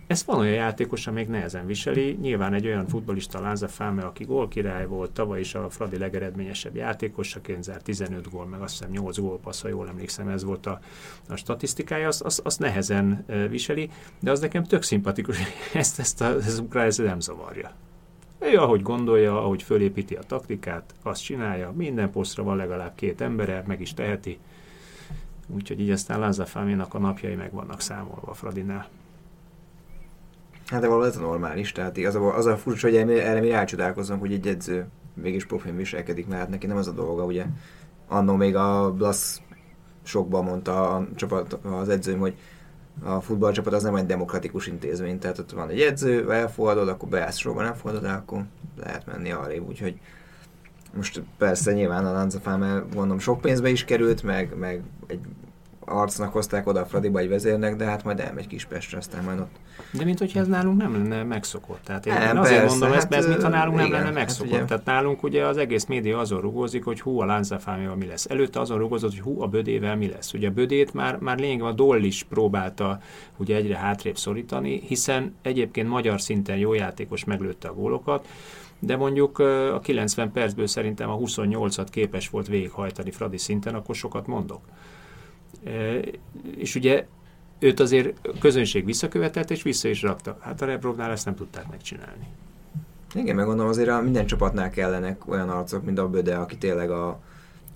Ez 0.06 0.24
van 0.24 0.38
olyan 0.38 0.54
játékos, 0.54 1.06
amelyik 1.06 1.28
nehezen 1.28 1.66
viseli. 1.66 2.18
Nyilván 2.20 2.54
egy 2.54 2.66
olyan 2.66 2.86
futbolista 2.86 3.40
Lázafáme, 3.40 4.02
aki 4.02 4.24
gólkirály 4.24 4.86
volt, 4.86 5.10
tavaly 5.10 5.40
is 5.40 5.54
a 5.54 5.70
Fradi 5.70 5.98
legeredményesebb 5.98 6.76
játékosaként 6.76 7.62
zárt 7.62 7.84
15 7.84 8.30
gól, 8.30 8.46
meg 8.46 8.60
azt 8.60 8.72
hiszem 8.78 8.90
8 8.90 9.18
gólpassz, 9.18 9.62
ha 9.62 9.68
jól 9.68 9.88
emlékszem, 9.88 10.28
ez 10.28 10.44
volt 10.44 10.66
a, 10.66 10.80
a 11.28 11.36
statisztikája, 11.36 12.08
azt 12.08 12.22
az, 12.22 12.40
az 12.44 12.56
nehezen 12.56 13.24
viseli, 13.50 13.90
de 14.20 14.30
az 14.30 14.40
nekem 14.40 14.64
tök 14.64 14.82
szimpatikus, 14.82 15.36
ezt, 15.72 15.98
ezt 15.98 16.20
a 16.20 16.33
ukrán 16.58 16.86
ez 16.86 16.96
nem 16.96 17.20
zavarja. 17.20 17.72
Ő 18.38 18.56
ahogy 18.56 18.82
gondolja, 18.82 19.42
ahogy 19.44 19.62
fölépíti 19.62 20.14
a 20.14 20.22
taktikát, 20.22 20.94
azt 21.02 21.22
csinálja, 21.22 21.72
minden 21.76 22.10
posztra 22.10 22.42
van 22.42 22.56
legalább 22.56 22.94
két 22.94 23.20
embere, 23.20 23.62
meg 23.66 23.80
is 23.80 23.94
teheti. 23.94 24.38
Úgyhogy 25.46 25.80
így 25.80 25.90
aztán 25.90 26.18
Lázár 26.18 26.46
Fáménak 26.46 26.94
a 26.94 26.98
napjai 26.98 27.34
meg 27.34 27.52
vannak 27.52 27.80
számolva 27.80 28.30
a 28.30 28.34
Fradinál. 28.34 28.88
Hát 30.66 30.80
de 30.80 30.86
valóban 30.86 31.08
ez 31.08 31.16
a 31.16 31.20
normális, 31.20 31.72
tehát 31.72 31.96
igazából 31.96 32.32
az 32.32 32.46
a 32.46 32.56
furcsa, 32.56 32.88
hogy 32.88 32.96
erre 32.96 33.40
mi 33.40 33.48
rácsodálkozunk, 33.48 34.20
hogy 34.20 34.32
egy 34.32 34.46
edző 34.46 34.86
mégis 35.14 35.46
profin 35.46 35.76
viselkedik, 35.76 36.26
mert 36.26 36.40
hát 36.40 36.50
neki 36.50 36.66
nem 36.66 36.76
az 36.76 36.88
a 36.88 36.92
dolga, 36.92 37.24
ugye 37.24 37.44
annó 38.08 38.36
még 38.36 38.56
a 38.56 38.92
Blasz 38.92 39.40
sokban 40.02 40.44
mondta 40.44 40.90
a 40.90 41.06
csapat, 41.14 41.52
az 41.52 41.88
edzőm, 41.88 42.18
hogy 42.18 42.34
a 43.02 43.20
futballcsapat 43.20 43.72
az 43.72 43.82
nem 43.82 43.94
egy 43.94 44.06
demokratikus 44.06 44.66
intézmény, 44.66 45.18
tehát 45.18 45.38
ott 45.38 45.50
van 45.50 45.68
egy 45.68 45.80
edző, 45.80 46.32
elfogadod, 46.32 46.88
akkor 46.88 47.08
beállsz 47.08 47.36
sorba, 47.36 47.62
nem 47.62 47.74
fogadod 47.74 48.04
el, 48.04 48.14
akkor 48.14 48.44
lehet 48.76 49.06
menni 49.06 49.30
arrébb, 49.30 49.68
úgyhogy 49.68 49.98
most 50.96 51.22
persze 51.38 51.72
nyilván 51.72 52.06
a 52.06 52.12
Lanzafáme 52.12 52.82
gondolom 52.92 53.18
sok 53.18 53.40
pénzbe 53.40 53.68
is 53.68 53.84
került, 53.84 54.22
meg, 54.22 54.56
meg 54.58 54.82
egy 55.06 55.20
arcnak 55.86 56.32
hozták 56.32 56.66
oda 56.66 56.80
a 56.80 56.84
Fradiba 56.86 57.18
egy 57.18 57.28
vezérnek, 57.28 57.76
de 57.76 57.84
hát 57.84 58.04
majd 58.04 58.20
elmegy 58.20 58.46
Kispestre, 58.46 58.98
aztán 58.98 59.24
majd 59.24 59.38
ott. 59.38 59.56
De 59.90 60.04
mint 60.04 60.18
hogyha 60.18 60.40
ez 60.40 60.46
nálunk 60.46 60.80
nem 60.80 60.92
lenne 60.92 61.22
megszokott. 61.22 61.80
Tehát 61.84 62.06
én, 62.06 62.12
nem, 62.12 62.38
azért 62.38 62.60
persze, 62.60 62.70
mondom 62.70 62.88
hát, 62.88 62.98
ezt, 62.98 63.12
ez 63.12 63.26
mintha 63.26 63.48
nálunk 63.48 63.78
igen, 63.78 63.90
nem 63.90 63.98
lenne 63.98 64.04
hát 64.04 64.14
megszokott. 64.14 64.58
Hát 64.58 64.66
Tehát 64.66 64.84
nálunk 64.84 65.22
ugye 65.22 65.46
az 65.46 65.56
egész 65.56 65.84
média 65.84 66.18
azon 66.18 66.40
rugózik, 66.40 66.84
hogy 66.84 67.00
hú 67.00 67.20
a 67.20 67.24
Lánzafáméval 67.24 67.96
mi 67.96 68.06
lesz. 68.06 68.26
Előtte 68.30 68.60
azon 68.60 68.78
rugózott, 68.78 69.10
hogy 69.10 69.20
hú 69.20 69.42
a 69.42 69.46
bödével 69.46 69.96
mi 69.96 70.08
lesz. 70.08 70.32
Ugye 70.32 70.48
a 70.48 70.52
bödét 70.52 70.94
már, 70.94 71.16
már 71.18 71.38
lényegében 71.38 71.70
a 71.70 71.74
Doll 71.74 72.02
is 72.02 72.22
próbálta 72.22 73.00
ugye 73.36 73.56
egyre 73.56 73.76
hátrébb 73.76 74.16
szorítani, 74.16 74.80
hiszen 74.86 75.34
egyébként 75.42 75.88
magyar 75.88 76.20
szinten 76.20 76.56
jó 76.56 76.74
játékos 76.74 77.24
meglőtte 77.24 77.68
a 77.68 77.74
gólokat, 77.74 78.26
de 78.78 78.96
mondjuk 78.96 79.38
a 79.74 79.80
90 79.82 80.32
percből 80.32 80.66
szerintem 80.66 81.10
a 81.10 81.18
28-at 81.18 81.86
képes 81.90 82.28
volt 82.28 82.46
végighajtani 82.46 83.10
Fradi 83.10 83.38
szinten, 83.38 83.74
akkor 83.74 83.94
sokat 83.94 84.26
mondok. 84.26 84.60
És 86.56 86.74
ugye 86.74 87.06
őt 87.58 87.80
azért 87.80 88.28
közönség 88.40 88.84
visszakövetett, 88.84 89.50
és 89.50 89.62
vissza 89.62 89.88
is 89.88 90.02
rakta. 90.02 90.38
Hát 90.40 90.62
a 90.62 90.64
Rebrovnál 90.64 91.10
ezt 91.10 91.24
nem 91.24 91.34
tudták 91.34 91.70
megcsinálni. 91.70 92.26
Igen, 93.14 93.34
meg 93.34 93.44
gondolom 93.46 93.70
azért 93.70 93.88
a 93.88 94.00
minden 94.00 94.26
csapatnál 94.26 94.70
kellenek 94.70 95.28
olyan 95.28 95.48
arcok, 95.48 95.84
mint 95.84 95.98
a 95.98 96.08
Böde, 96.08 96.36
aki 96.36 96.56
tényleg 96.56 96.90
a 96.90 97.20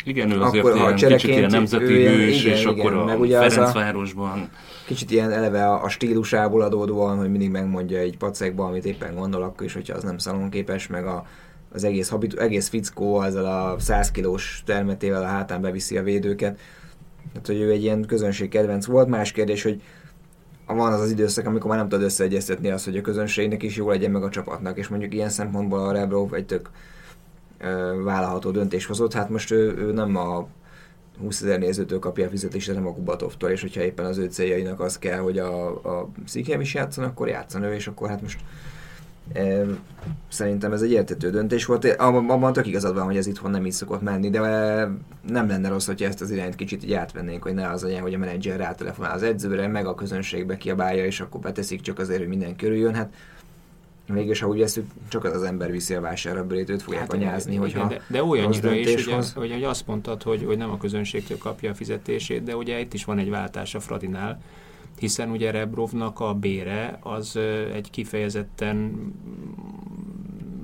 igen, 0.05 0.31
ő 0.31 0.43
azért 0.43 0.65
akkor, 0.65 0.77
ilyen, 0.77 0.95
kicsit 0.95 1.31
ilyen 1.31 1.51
nemzeti 1.51 2.07
hős, 2.07 2.45
és 2.45 2.61
igen, 2.61 2.67
akkor 2.67 3.05
meg 3.05 3.17
a 3.17 3.19
ugye 3.19 3.51
Ferencvárosban. 3.51 4.39
A, 4.39 4.49
kicsit 4.87 5.11
ilyen 5.11 5.31
eleve 5.31 5.67
a, 5.67 5.85
a 5.85 5.89
stílusából 5.89 6.63
adódóan, 6.63 7.19
hogy 7.19 7.31
mindig 7.31 7.51
megmondja 7.51 7.99
egy 7.99 8.17
pacekba, 8.17 8.65
amit 8.65 8.85
éppen 8.85 9.15
gondol, 9.15 9.43
akkor 9.43 9.67
is, 9.67 9.75
hogyha 9.75 9.97
az 9.97 10.03
nem 10.03 10.19
szalonképes, 10.19 10.87
meg 10.87 11.07
a, 11.07 11.27
az 11.73 11.85
egész, 11.85 12.09
habitu, 12.09 12.39
egész 12.39 12.69
fickó 12.69 13.23
ezzel 13.23 13.45
a 13.45 13.79
100 13.79 14.11
kilós 14.11 14.63
termetével 14.67 15.23
a 15.23 15.27
hátán 15.27 15.61
beviszi 15.61 15.97
a 15.97 16.03
védőket. 16.03 16.59
Tehát, 17.33 17.47
hogy 17.47 17.61
ő 17.61 17.71
egy 17.71 17.83
ilyen 17.83 18.07
közönség 18.07 18.49
kedvenc 18.49 18.87
volt. 18.87 19.09
Más 19.09 19.33
kérdés, 19.33 19.63
hogy 19.63 19.83
van 20.67 20.93
az 20.93 21.01
az 21.01 21.11
időszak, 21.11 21.47
amikor 21.47 21.71
már 21.71 21.79
nem 21.79 21.89
tudod 21.89 22.05
összeegyeztetni 22.05 22.71
azt, 22.71 22.85
hogy 22.85 22.97
a 22.97 23.01
közönségnek 23.01 23.63
is 23.63 23.77
jó 23.77 23.89
legyen, 23.89 24.11
meg 24.11 24.23
a 24.23 24.29
csapatnak, 24.29 24.79
és 24.79 24.89
mondjuk 24.89 25.15
ilyen 25.15 25.29
szempontból 25.29 25.79
a 25.79 25.93
Rebrov 25.93 26.35
egy 26.35 26.47
tök 26.47 26.71
ö, 27.59 28.01
vállalható 28.05 28.51
döntés 28.51 28.87
hozott. 28.87 29.13
Hát 29.13 29.29
most 29.29 29.51
ő, 29.51 29.77
ő 29.77 29.93
nem 29.93 30.17
a 30.17 30.49
20 31.21 31.43
ezer 31.43 31.59
nézőtől 31.59 31.99
kapja 31.99 32.27
a 32.27 32.31
fizetést, 32.31 32.75
nem 32.75 32.87
a 32.87 32.95
Kubatovtól, 32.95 33.51
és 33.51 33.61
hogyha 33.61 33.83
éppen 33.83 34.05
az 34.05 34.19
ő 34.19 34.27
céljainak 34.27 34.81
az 34.81 34.99
kell, 34.99 35.19
hogy 35.19 35.39
a, 35.39 35.69
a 35.69 36.09
Szikhem 36.27 36.61
is 36.61 36.75
játszon, 36.75 37.05
akkor 37.05 37.29
játszon 37.29 37.63
ő, 37.63 37.75
és 37.75 37.87
akkor 37.87 38.09
hát 38.09 38.23
most 38.23 38.41
Szerintem 40.29 40.73
ez 40.73 40.83
egy 40.83 40.91
értető 40.91 41.31
döntés 41.31 41.65
volt. 41.65 41.85
Abban 41.85 42.53
tök 42.53 42.67
igazad 42.67 42.95
van, 42.95 43.05
hogy 43.05 43.17
ez 43.17 43.27
itthon 43.27 43.51
nem 43.51 43.67
így 43.67 43.73
szokott 43.73 44.03
menni, 44.03 44.31
de 44.31 44.41
nem 45.29 45.49
lenne 45.49 45.69
rossz, 45.69 45.87
hogyha 45.87 46.07
ezt 46.07 46.21
az 46.21 46.31
irányt 46.31 46.55
kicsit 46.55 46.85
így 46.85 46.93
átvennénk, 46.93 47.43
hogy 47.43 47.55
ne 47.55 47.69
az 47.69 47.83
legyen, 47.83 48.03
hogy 48.03 48.15
a 48.15 48.19
menedzser 48.19 48.57
rátelefonál 48.57 49.13
az 49.13 49.23
edzőre, 49.23 49.67
meg 49.67 49.87
a 49.87 49.95
közönségbe 49.95 50.57
kiabálja, 50.57 51.05
és 51.05 51.21
akkor 51.21 51.41
beteszik 51.41 51.81
csak 51.81 51.99
azért, 51.99 52.19
hogy 52.19 52.29
minden 52.29 52.57
körüljön. 52.57 52.95
Hát 52.95 53.13
mégis, 54.07 54.41
ha 54.41 54.49
úgy 54.49 54.59
veszük, 54.59 54.87
csak 55.09 55.25
az 55.25 55.33
az 55.33 55.43
ember 55.43 55.71
viszi 55.71 55.95
a 55.95 56.01
vásárabbölét, 56.01 56.71
őt 56.71 56.83
fogják 56.83 57.03
hát, 57.03 57.13
anyázni, 57.13 57.51
igen, 57.51 57.63
hogyha 57.63 57.89
De, 57.89 58.01
de 58.09 58.25
olyannyira 58.25 58.75
is, 58.75 59.07
ugye, 59.07 59.15
hogy, 59.35 59.53
hogy 59.53 59.65
azt 59.65 59.87
mondtad, 59.87 60.23
hogy, 60.23 60.45
hogy 60.45 60.57
nem 60.57 60.71
a 60.71 60.77
közönségtől 60.77 61.39
kapja 61.39 61.71
a 61.71 61.75
fizetését, 61.75 62.43
de 62.43 62.57
ugye 62.57 62.81
itt 62.81 62.95
is 62.95 63.05
van 63.05 63.19
egy 63.19 63.31
váltás 63.31 63.75
a 63.75 63.81
Fradinál, 63.81 64.41
hiszen 64.99 65.31
ugye 65.31 65.51
Rebrovnak 65.51 66.21
a 66.21 66.35
bére 66.35 66.99
az 67.03 67.37
egy 67.73 67.91
kifejezetten 67.91 68.97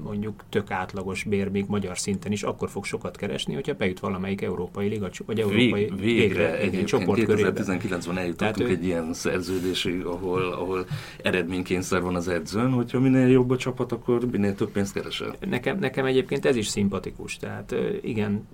mondjuk 0.05 0.45
tök 0.49 0.71
átlagos 0.71 1.25
bér 1.25 1.49
még 1.49 1.65
magyar 1.69 1.99
szinten 1.99 2.33
is, 2.33 2.43
akkor 2.43 2.71
fog 2.71 2.85
sokat 2.85 3.17
keresni, 3.17 3.55
hogyha 3.55 3.75
bejut 3.75 4.01
valamelyik 4.01 4.43
európai 4.43 4.89
liga, 4.89 5.11
vagy 5.27 5.41
európai 5.41 5.73
Vég, 5.73 5.99
végre, 5.99 6.57
végre 6.57 6.59
egy 6.59 6.85
csoport 6.85 7.21
2019-ben 7.23 8.19
eljutottunk 8.19 8.57
Tehát, 8.57 8.73
egy 8.73 8.85
ilyen 8.85 9.13
szerződésig, 9.13 10.05
ahol, 10.05 10.53
ahol 10.53 10.87
eredménykényszer 11.23 12.01
van 12.01 12.15
az 12.15 12.29
edzőn, 12.29 12.71
hogyha 12.71 13.01
minél 13.01 13.29
jobb 13.29 13.51
a 13.51 13.57
csapat, 13.57 13.93
akkor 13.93 14.27
minél 14.31 14.55
több 14.55 14.71
pénzt 14.71 14.93
keresel. 14.93 15.35
Nekem, 15.49 15.79
nekem 15.79 16.05
egyébként 16.05 16.45
ez 16.45 16.57
is 16.57 16.67
szimpatikus. 16.67 17.37
Tehát 17.37 17.75
igen, 18.03 18.47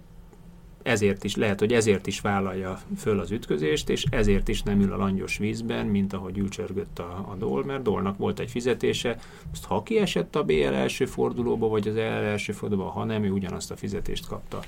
ezért 0.82 1.24
is, 1.24 1.36
lehet, 1.36 1.58
hogy 1.58 1.72
ezért 1.72 2.06
is 2.06 2.20
vállalja 2.20 2.80
föl 2.96 3.20
az 3.20 3.30
ütközést, 3.30 3.88
és 3.88 4.04
ezért 4.10 4.48
is 4.48 4.62
nem 4.62 4.80
ül 4.80 4.92
a 4.92 4.96
langyos 4.96 5.38
vízben, 5.38 5.86
mint 5.86 6.12
ahogy 6.12 6.38
ülcsörgött 6.38 6.98
a, 6.98 7.26
a 7.30 7.34
Dol, 7.38 7.64
mert 7.64 7.82
Dolnak 7.82 8.18
volt 8.18 8.38
egy 8.38 8.50
fizetése, 8.50 9.18
azt 9.52 9.64
ha 9.64 9.82
kiesett 9.82 10.36
a 10.36 10.44
BL 10.44 10.74
első 10.74 11.04
fordulóba, 11.04 11.68
vagy 11.68 11.88
az 11.88 11.96
EL 11.96 12.22
első 12.22 12.52
fordulóba, 12.52 12.90
ha 12.90 13.04
nem, 13.04 13.24
ő 13.24 13.30
ugyanazt 13.30 13.70
a 13.70 13.76
fizetést 13.76 14.26
kapta. 14.26 14.60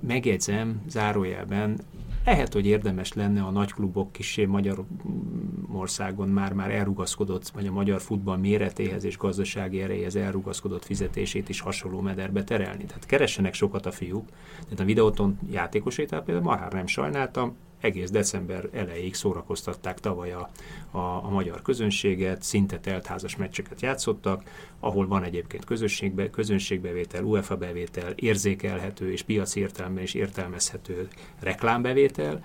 Megjegyzem, 0.00 0.82
zárójelben, 0.88 1.78
lehet, 2.24 2.52
hogy 2.52 2.66
érdemes 2.66 3.12
lenne 3.12 3.42
a 3.42 3.50
nagy 3.50 3.72
klubok 3.72 4.12
kisé 4.12 4.44
Magyarországon 4.44 6.28
már-már 6.28 6.70
elrugaszkodott, 6.70 7.48
vagy 7.48 7.66
a 7.66 7.72
magyar 7.72 8.00
futball 8.00 8.36
méretéhez 8.36 9.04
és 9.04 9.16
gazdasági 9.16 9.80
erejéhez 9.82 10.16
elrugaszkodott 10.16 10.84
fizetését 10.84 11.48
is 11.48 11.60
hasonló 11.60 12.00
mederbe 12.00 12.44
terelni. 12.44 12.84
Tehát 12.84 13.06
keressenek 13.06 13.54
sokat 13.54 13.86
a 13.86 13.90
fiúk. 13.90 14.28
Tehát 14.62 14.80
a 14.80 14.84
videóton 14.84 15.38
játékosait 15.50 16.08
például 16.08 16.40
már 16.40 16.72
nem 16.72 16.86
sajnáltam, 16.86 17.56
egész 17.80 18.10
december 18.10 18.68
elejéig 18.72 19.14
szórakoztatták 19.14 20.00
tavaly 20.00 20.32
a, 20.32 20.50
a, 20.90 20.98
a 20.98 21.28
magyar 21.28 21.62
közönséget, 21.62 22.42
szinte 22.42 22.78
teltházas 22.78 23.36
meccseket 23.36 23.80
játszottak, 23.80 24.42
ahol 24.80 25.06
van 25.06 25.22
egyébként 25.22 25.64
közönségbe, 25.64 26.30
közönségbevétel, 26.30 27.24
UEFA 27.24 27.56
bevétel, 27.56 28.12
érzékelhető 28.12 29.12
és 29.12 29.22
piaci 29.22 29.60
értelemben 29.60 30.02
is 30.02 30.14
értelmezhető 30.14 31.08
reklámbevétel, 31.40 32.44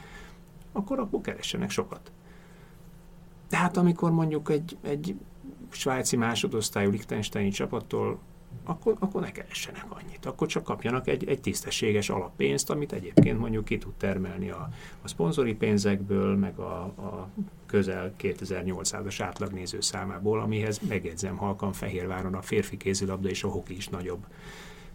akkor 0.72 1.00
akkor 1.00 1.22
keressenek 1.22 1.70
sokat. 1.70 2.12
Tehát 3.50 3.78
amikor 3.78 4.12
mondjuk 4.12 4.50
egy, 4.50 4.78
egy 4.82 5.16
svájci 5.70 6.16
másodosztályú 6.16 6.90
Liechtensteini 6.90 7.50
csapattól 7.50 8.20
akkor, 8.63 8.96
akkor 9.00 9.22
ne 9.22 9.32
keressenek 9.32 9.86
annyit. 9.89 10.25
Akkor 10.25 10.48
csak 10.48 10.63
kapjanak 10.63 11.08
egy, 11.08 11.27
egy 11.27 11.41
tisztességes 11.41 12.10
alappénzt, 12.10 12.70
amit 12.70 12.93
egyébként 12.93 13.39
mondjuk 13.39 13.65
ki 13.65 13.77
tud 13.77 13.93
termelni 13.93 14.50
a, 14.50 14.70
a 15.01 15.08
szponzori 15.08 15.53
pénzekből, 15.53 16.36
meg 16.36 16.60
a, 16.60 16.82
a 16.82 17.29
közel 17.65 18.13
2800-as 18.22 19.17
átlagnéző 19.20 19.82
számából, 19.82 20.39
amihez 20.39 20.79
megjegyzem 20.88 21.38
halkan 21.38 21.74
Fehérváron 21.74 22.34
a 22.34 22.41
férfi 22.41 22.77
kézilabda 22.77 23.29
és 23.29 23.43
a 23.43 23.48
hoki 23.48 23.75
is 23.75 23.88
nagyobb 23.88 24.25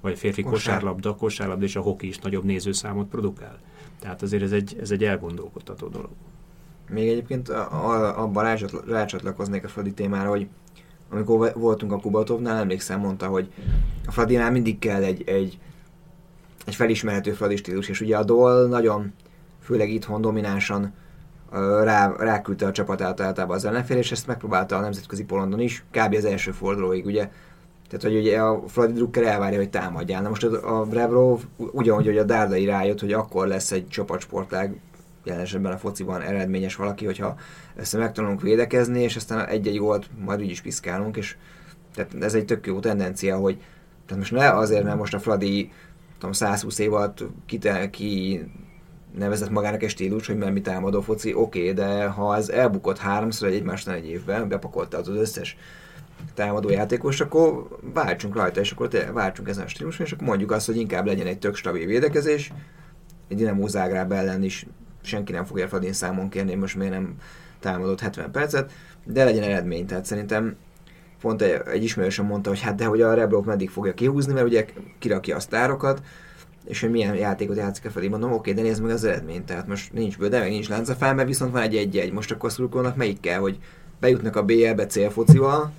vagy 0.00 0.12
a 0.12 0.16
férfi 0.16 0.42
Kosár. 0.42 0.58
kosárlabda, 0.58 1.14
kosárlabda 1.14 1.64
és 1.64 1.76
a 1.76 1.80
hoki 1.80 2.08
is 2.08 2.18
nagyobb 2.18 2.44
nézőszámot 2.44 3.08
produkál. 3.08 3.58
Tehát 4.00 4.22
azért 4.22 4.42
ez 4.42 4.52
egy, 4.52 4.76
ez 4.80 4.90
egy 4.90 5.04
elgondolkodtató 5.04 5.88
dolog. 5.88 6.10
Még 6.90 7.08
egyébként 7.08 7.48
abban 7.48 8.56
rácsatlakoznék 8.86 9.64
a 9.64 9.68
Fradi 9.68 9.92
témára, 9.92 10.28
hogy 10.28 10.48
amikor 11.10 11.52
voltunk 11.54 11.92
a 11.92 11.98
Kubatovnál, 11.98 12.56
emlékszem, 12.56 13.00
mondta, 13.00 13.26
hogy 13.26 13.52
a 14.06 14.12
Fradinál 14.12 14.50
mindig 14.50 14.78
kell 14.78 15.02
egy, 15.02 15.22
egy, 15.26 15.58
egy 16.66 16.74
felismerhető 16.74 17.32
Fradi 17.32 17.56
stílus, 17.56 17.88
és 17.88 18.00
ugye 18.00 18.16
a 18.16 18.24
Dol 18.24 18.66
nagyon, 18.66 19.12
főleg 19.62 19.90
itthon 19.90 20.20
dominánsan 20.20 20.94
rá, 21.82 22.14
ráküldte 22.18 22.66
a 22.66 22.72
csapatát 22.72 23.20
általában 23.20 23.56
az 23.56 23.64
ellenfél, 23.64 23.96
és 23.96 24.12
ezt 24.12 24.26
megpróbálta 24.26 24.76
a 24.76 24.80
nemzetközi 24.80 25.24
polondon 25.24 25.60
is, 25.60 25.84
kb. 25.90 26.14
az 26.14 26.24
első 26.24 26.50
fordulóig, 26.50 27.06
ugye. 27.06 27.30
Tehát, 27.88 28.04
hogy 28.04 28.16
ugye 28.16 28.40
a 28.40 28.62
Fradi 28.66 28.92
Drucker 28.92 29.22
elvárja, 29.22 29.58
hogy 29.58 29.70
támadjál. 29.70 30.22
Na 30.22 30.28
most 30.28 30.44
a, 30.44 30.84
Brevrov 30.90 31.40
ugyanúgy, 31.56 32.06
hogy 32.06 32.18
a 32.18 32.24
Dárdai 32.24 32.64
rájött, 32.64 33.00
hogy 33.00 33.12
akkor 33.12 33.46
lesz 33.46 33.72
egy 33.72 33.88
csapatsportlág, 33.88 34.80
jelen 35.24 35.42
esetben 35.42 35.72
a 35.72 35.78
fociban 35.78 36.20
eredményes 36.20 36.76
valaki, 36.76 37.04
hogyha 37.04 37.36
ezt 37.76 37.96
megtanulunk 37.96 38.42
védekezni, 38.42 39.02
és 39.02 39.16
aztán 39.16 39.46
egy-egy 39.46 39.78
gólt 39.78 40.10
majd 40.24 40.40
úgy 40.40 40.50
is 40.50 40.60
piszkálunk, 40.60 41.16
és 41.16 41.36
tehát 41.94 42.24
ez 42.24 42.34
egy 42.34 42.44
tök 42.44 42.66
jó 42.66 42.80
tendencia, 42.80 43.36
hogy 43.36 43.56
tehát 44.06 44.22
most 44.22 44.32
ne 44.32 44.50
azért, 44.50 44.84
mert 44.84 44.96
most 44.96 45.14
a 45.14 45.18
Fradi 45.18 45.72
tudom, 46.18 46.32
120 46.32 46.78
év 46.78 46.92
alatt 46.92 47.24
ki, 47.46 47.58
ki 47.90 48.40
nevezett 49.18 49.50
magának 49.50 49.82
egy 49.82 49.90
stílus, 49.90 50.26
hogy 50.26 50.36
mert 50.36 50.52
mi 50.52 50.60
támadó 50.60 51.00
foci, 51.00 51.34
oké, 51.34 51.60
okay, 51.60 51.72
de 51.72 52.06
ha 52.06 52.28
az 52.28 52.52
elbukott 52.52 52.98
háromszor 52.98 53.48
egy 53.48 53.54
egymásnál 53.54 53.96
egy 53.96 54.08
évben, 54.08 54.48
bepakolta 54.48 54.98
az 54.98 55.08
összes 55.08 55.56
támadó 56.34 56.68
játékos, 56.70 57.20
akkor 57.20 57.68
váltsunk 57.92 58.34
rajta, 58.34 58.60
és 58.60 58.70
akkor 58.70 58.88
váltsunk 59.12 59.48
ezen 59.48 59.64
a 59.64 59.68
stíluson, 59.68 60.06
és 60.06 60.12
akkor 60.12 60.26
mondjuk 60.26 60.50
azt, 60.50 60.66
hogy 60.66 60.76
inkább 60.76 61.06
legyen 61.06 61.26
egy 61.26 61.38
tök 61.38 61.56
stabil 61.56 61.86
védekezés, 61.86 62.52
egy 63.28 63.36
Dinamo 63.36 63.66
Zágráb 63.66 64.12
ellen 64.12 64.42
is 64.42 64.66
senki 65.02 65.32
nem 65.32 65.44
fogja 65.44 65.68
Fradin 65.68 65.92
számon 65.92 66.28
kérni, 66.28 66.54
most 66.54 66.76
miért 66.76 66.92
nem 66.92 67.14
támadott 67.60 68.00
70 68.00 68.30
percet, 68.30 68.72
de 69.04 69.24
legyen 69.24 69.42
eredmény. 69.42 69.86
Tehát 69.86 70.04
szerintem 70.04 70.56
pont 71.20 71.42
egy, 71.42 71.60
egy 71.66 71.82
ismerősöm 71.82 72.26
mondta, 72.26 72.48
hogy 72.48 72.60
hát 72.60 72.74
de 72.74 72.84
hogy 72.84 73.00
a 73.00 73.14
Rebrov 73.14 73.44
meddig 73.44 73.70
fogja 73.70 73.94
kihúzni, 73.94 74.32
mert 74.32 74.46
ugye 74.46 74.64
kirakja 74.98 75.36
a 75.36 75.40
sztárokat, 75.40 76.02
és 76.64 76.80
hogy 76.80 76.90
milyen 76.90 77.14
játékot 77.14 77.56
játszik 77.56 77.84
a 77.84 77.90
felé, 77.90 78.08
mondom, 78.08 78.32
oké, 78.32 78.52
de 78.52 78.62
nézd 78.62 78.82
meg 78.82 78.90
az 78.90 79.04
eredményt, 79.04 79.46
tehát 79.46 79.66
most 79.66 79.92
nincs 79.92 80.18
bő, 80.18 80.28
de 80.28 80.38
meg 80.38 80.50
nincs 80.50 80.68
láncafán, 80.68 81.14
mert 81.14 81.28
viszont 81.28 81.52
van 81.52 81.62
egy 81.62 81.76
egy-egy, 81.76 82.12
most 82.12 82.30
akkor 82.30 82.52
szurkolnak 82.52 82.96
melyik 82.96 83.20
kell, 83.20 83.38
hogy 83.38 83.58
bejutnak 84.00 84.36
a 84.36 84.44
BL-be 84.44 84.86
célfocival, 84.86 85.72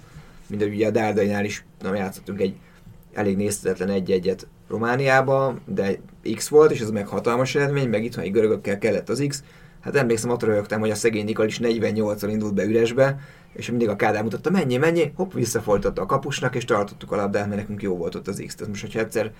mint 0.47 0.63
ugye 0.63 0.88
a 0.88 0.91
Dárdainál 0.91 1.45
is 1.45 1.65
nem 1.82 1.95
játszottunk 1.95 2.41
egy 2.41 2.55
elég 3.13 3.36
nézhetetlen 3.36 3.89
egy-egyet 3.89 4.47
Romániába, 4.69 5.55
de 5.65 5.99
X 6.36 6.47
volt, 6.47 6.71
és 6.71 6.79
ez 6.79 6.91
meg 6.91 7.08
hatalmas 7.08 7.55
eredmény, 7.55 7.89
meg 7.89 8.03
itthoni 8.03 8.29
görögökkel 8.29 8.77
kellett 8.77 9.10
az 9.10 9.25
X. 9.27 9.43
Hát 9.82 9.95
emlékszem, 9.95 10.29
ott 10.29 10.43
röhögtem, 10.43 10.79
hogy 10.79 10.89
a 10.89 10.95
szegény 10.95 11.25
Nikol 11.25 11.45
is 11.45 11.60
48-on 11.63 12.27
indult 12.29 12.53
be 12.53 12.63
üresbe, 12.63 13.19
és 13.53 13.69
mindig 13.69 13.89
a 13.89 13.95
Kádár 13.95 14.23
mutatta, 14.23 14.49
mennyi, 14.49 14.77
mennyi, 14.77 15.12
hopp, 15.15 15.34
visszafolytotta 15.34 16.01
a 16.01 16.05
kapusnak, 16.05 16.55
és 16.55 16.65
tartottuk 16.65 17.12
a 17.12 17.15
labdát, 17.15 17.47
mert 17.47 17.60
nekünk 17.60 17.82
jó 17.82 17.95
volt 17.95 18.15
ott 18.15 18.27
az 18.27 18.43
X. 18.45 18.55
Tehát 18.55 18.69
most, 18.69 18.82
hogyha 18.82 18.99
egyszer 18.99 19.32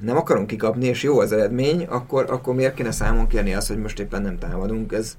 nem 0.00 0.16
akarunk 0.16 0.46
kikapni, 0.46 0.86
és 0.86 1.02
jó 1.02 1.20
az 1.20 1.32
eredmény, 1.32 1.84
akkor, 1.84 2.30
akkor 2.30 2.54
miért 2.54 2.74
kéne 2.74 2.90
számon 2.90 3.26
kérni 3.26 3.54
azt, 3.54 3.68
hogy 3.68 3.78
most 3.78 4.00
éppen 4.00 4.22
nem 4.22 4.38
támadunk? 4.38 4.92
Ez, 4.92 5.16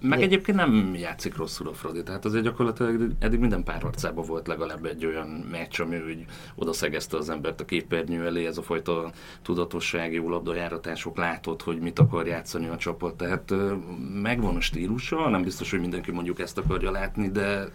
meg 0.00 0.18
Mi? 0.18 0.24
egyébként 0.24 0.56
nem 0.56 0.94
játszik 0.94 1.36
rosszul 1.36 1.68
a 1.68 1.72
Fradi, 1.72 2.02
tehát 2.02 2.24
azért 2.24 2.44
gyakorlatilag 2.44 3.10
eddig 3.18 3.38
minden 3.38 3.64
párharcában 3.64 4.24
volt 4.26 4.46
legalább 4.46 4.84
egy 4.84 5.06
olyan 5.06 5.26
meccs, 5.50 5.80
ami 5.80 5.96
úgy 5.96 6.24
odaszegezte 6.54 7.16
az 7.16 7.30
embert 7.30 7.60
a 7.60 7.64
képernyő 7.64 8.26
elé, 8.26 8.46
ez 8.46 8.58
a 8.58 8.62
fajta 8.62 9.10
tudatosság, 9.42 10.12
jó 10.12 10.28
labdajáratások, 10.28 11.16
látod, 11.16 11.62
hogy 11.62 11.78
mit 11.78 11.98
akar 11.98 12.26
játszani 12.26 12.66
a 12.66 12.76
csapat, 12.76 13.16
tehát 13.16 13.54
megvan 14.22 14.56
a 14.56 14.60
stílusa, 14.60 15.28
nem 15.28 15.42
biztos, 15.42 15.70
hogy 15.70 15.80
mindenki 15.80 16.10
mondjuk 16.10 16.40
ezt 16.40 16.58
akarja 16.58 16.90
látni, 16.90 17.28
de, 17.28 17.68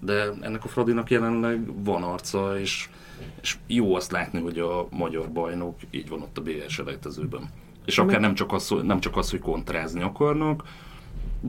de 0.00 0.32
ennek 0.40 0.64
a 0.64 0.68
Fradinak 0.68 1.10
jelenleg 1.10 1.84
van 1.84 2.02
arca, 2.02 2.58
és, 2.58 2.88
és 3.40 3.56
jó 3.66 3.94
azt 3.94 4.12
látni, 4.12 4.40
hogy 4.40 4.58
a 4.58 4.86
magyar 4.90 5.30
bajnok 5.32 5.78
így 5.90 6.08
van 6.08 6.22
ott 6.22 6.38
a 6.38 6.42
BS 6.42 6.72
selejtezőben. 6.72 7.48
És 7.84 7.98
akár 7.98 8.20
nem 8.20 8.34
csak, 8.34 8.52
az, 8.52 8.74
nem 8.82 9.00
csak 9.00 9.16
az, 9.16 9.30
hogy 9.30 9.40
kontrázni 9.40 10.02
akarnak, 10.02 10.62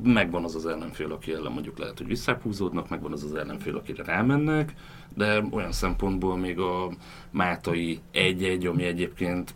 megvan 0.03 0.43
az 0.43 0.55
az 0.55 0.65
ellenfél, 0.65 1.11
aki 1.11 1.33
ellen 1.33 1.51
mondjuk 1.51 1.77
lehet, 1.77 1.97
hogy 1.97 2.07
visszahúzódnak, 2.07 2.89
megvan 2.89 3.11
az 3.11 3.23
az 3.23 3.33
ellenfél, 3.33 3.75
akire 3.75 4.03
rámennek, 4.03 4.73
de 5.15 5.43
olyan 5.51 5.71
szempontból 5.71 6.37
még 6.37 6.59
a 6.59 6.89
Mátai 7.29 7.99
egy-egy, 8.11 8.65
ami 8.65 8.83
egyébként 8.83 9.53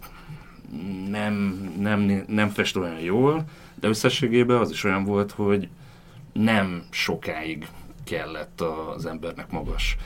nem, 1.09 1.35
nem, 1.79 2.23
nem 2.27 2.49
fest 2.49 2.75
olyan 2.75 2.99
jól, 2.99 3.43
de 3.79 3.87
összességében 3.87 4.57
az 4.57 4.71
is 4.71 4.83
olyan 4.83 5.03
volt, 5.03 5.31
hogy 5.31 5.69
nem 6.33 6.83
sokáig 6.89 7.67
kellett 8.03 8.61
az 8.61 9.05
embernek 9.05 9.51
magas 9.51 9.97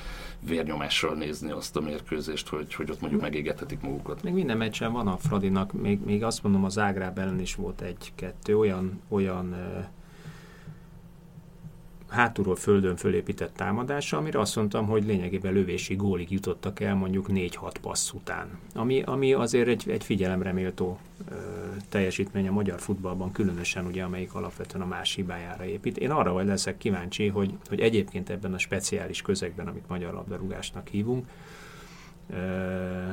vérnyomással 0.46 1.16
nézni 1.16 1.52
azt 1.52 1.76
a 1.76 1.82
mérkőzést, 1.82 2.48
hogy, 2.48 2.74
hogy 2.74 2.92
ott 2.92 3.02
mondjuk 3.02 3.22
megégethetik 3.22 3.82
magukat. 3.82 4.24
Még 4.24 4.34
minden 4.34 4.58
meccsen 4.58 4.92
van 4.92 5.08
a 5.08 5.18
Fradinak, 5.18 5.74
még, 5.74 6.00
még 6.06 6.24
azt 6.24 6.44
mondom, 6.44 6.64
az 6.64 6.78
Ágráb 6.78 7.20
ellen 7.20 7.40
is 7.40 7.56
volt 7.56 7.82
egy-kettő 7.82 8.58
olyan, 8.58 9.02
olyan 9.10 9.56
hátulról 12.16 12.56
földön 12.56 12.96
fölépített 12.96 13.56
támadása, 13.56 14.18
amire 14.18 14.40
azt 14.40 14.56
mondtam, 14.56 14.86
hogy 14.86 15.06
lényegében 15.06 15.54
lövési 15.54 15.96
gólig 15.96 16.32
jutottak 16.32 16.80
el 16.80 16.96
mondjuk 16.96 17.26
4-6 17.30 17.74
passz 17.82 18.12
után. 18.12 18.60
Ami, 18.74 19.02
ami 19.02 19.34
azért 19.34 19.68
egy, 19.68 19.90
egy 19.90 20.04
figyelemre 20.04 20.52
méltó 20.52 21.00
ö, 21.30 21.36
teljesítmény 21.90 22.48
a 22.48 22.52
magyar 22.52 22.80
futballban, 22.80 23.32
különösen 23.32 23.86
ugye, 23.86 24.04
amelyik 24.04 24.34
alapvetően 24.34 24.84
a 24.84 24.88
más 24.88 25.14
hibájára 25.14 25.66
épít. 25.66 25.98
Én 25.98 26.12
arra 26.12 26.32
vagy 26.32 26.46
leszek 26.46 26.78
kíváncsi, 26.78 27.28
hogy, 27.28 27.54
hogy 27.70 27.80
egyébként 27.80 28.30
ebben 28.30 28.54
a 28.54 28.58
speciális 28.58 29.22
közegben, 29.22 29.68
amit 29.68 29.88
magyar 29.88 30.14
labdarúgásnak 30.14 30.88
hívunk, 30.88 31.28
ö, 32.30 33.12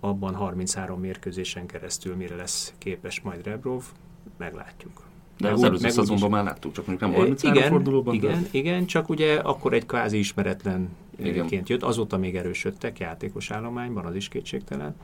abban 0.00 0.34
33 0.34 1.00
mérkőzésen 1.00 1.66
keresztül 1.66 2.16
mire 2.16 2.36
lesz 2.36 2.74
képes 2.78 3.20
majd 3.20 3.44
Rebrov, 3.44 3.84
meglátjuk. 4.36 5.07
De 5.38 5.50
az 5.50 5.62
előző 5.62 5.88
szezonban 5.88 6.30
már 6.30 6.44
láttuk, 6.44 6.72
csak 6.72 6.86
mondjuk 6.86 7.10
nem 7.10 7.20
33 7.20 7.56
igen, 7.56 7.70
fordulóban. 7.70 8.14
Igen, 8.14 8.42
de... 8.42 8.48
igen, 8.50 8.86
csak 8.86 9.08
ugye 9.08 9.34
akkor 9.34 9.72
egy 9.72 9.86
kvázi 9.86 10.18
ismeretlen 10.18 10.88
ként 11.46 11.68
jött, 11.68 11.82
azóta 11.82 12.16
még 12.16 12.36
erősödtek 12.36 12.98
játékos 12.98 13.50
állományban, 13.50 14.04
az 14.04 14.14
is 14.14 14.28
kétségtelen. 14.28 14.94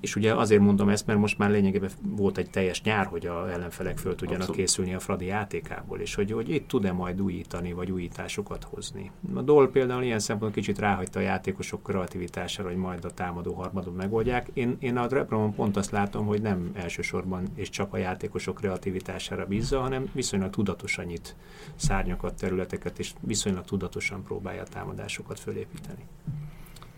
És 0.00 0.16
ugye 0.16 0.34
azért 0.34 0.60
mondom 0.60 0.88
ezt, 0.88 1.06
mert 1.06 1.18
most 1.18 1.38
már 1.38 1.50
lényegében 1.50 1.90
volt 2.02 2.38
egy 2.38 2.50
teljes 2.50 2.82
nyár, 2.82 3.06
hogy 3.06 3.26
a 3.26 3.50
ellenfelek 3.50 3.98
föl 3.98 4.14
tudjanak 4.14 4.40
Abszolút. 4.40 4.60
készülni 4.60 4.94
a 4.94 4.98
Fradi 4.98 5.24
játékából, 5.24 6.00
és 6.00 6.14
hogy, 6.14 6.32
hogy 6.32 6.48
itt 6.48 6.68
tud-e 6.68 6.92
majd 6.92 7.20
újítani, 7.20 7.72
vagy 7.72 7.90
újításokat 7.90 8.64
hozni. 8.64 9.10
A 9.34 9.40
Dol 9.40 9.70
például 9.70 10.02
ilyen 10.02 10.18
szempontból 10.18 10.62
kicsit 10.62 10.78
ráhagyta 10.78 11.18
a 11.18 11.22
játékosok 11.22 11.82
kreativitására, 11.82 12.68
hogy 12.68 12.76
majd 12.76 13.04
a 13.04 13.10
támadó 13.10 13.52
harmadon 13.52 13.94
megoldják. 13.94 14.48
Én, 14.52 14.76
én 14.78 14.96
a 14.96 15.08
Repromon 15.08 15.54
pont 15.54 15.76
azt 15.76 15.90
látom, 15.90 16.26
hogy 16.26 16.42
nem 16.42 16.70
elsősorban 16.74 17.48
és 17.54 17.70
csak 17.70 17.92
a 17.92 17.96
játékosok 17.96 18.56
kreativitására 18.56 19.46
bízza, 19.46 19.80
hanem 19.80 20.10
viszonylag 20.12 20.50
tudatosan 20.50 21.04
nyit 21.04 21.36
szárnyakat, 21.76 22.34
területeket, 22.34 22.98
és 22.98 23.12
viszonylag 23.20 23.64
tudatosan 23.64 24.22
próbálja 24.22 24.62
a 24.62 24.66
támadásokat 24.66 25.40
fölépíteni 25.40 26.04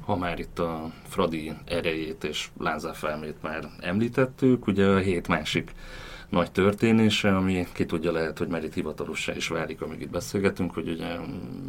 ha 0.05 0.17
már 0.17 0.39
itt 0.39 0.59
a 0.59 0.91
Fradi 1.09 1.53
erejét 1.65 2.25
és 2.25 2.49
lázáfelmét 2.59 3.43
már 3.43 3.69
említettük, 3.81 4.67
ugye 4.67 4.87
a 4.87 4.99
hét 4.99 5.29
másik 5.29 5.73
nagy 6.29 6.53
történése, 6.53 7.37
ami 7.37 7.67
ki 7.73 7.87
tudja 7.87 8.13
lehet, 8.13 8.39
hogy 8.39 8.49
már 8.49 8.65
itt 8.65 8.75
hivatalossá 8.75 9.35
is 9.35 9.49
válik, 9.49 9.81
amíg 9.81 10.01
itt 10.01 10.11
beszélgetünk, 10.11 10.75
hogy 10.75 10.89
ugye 10.89 11.17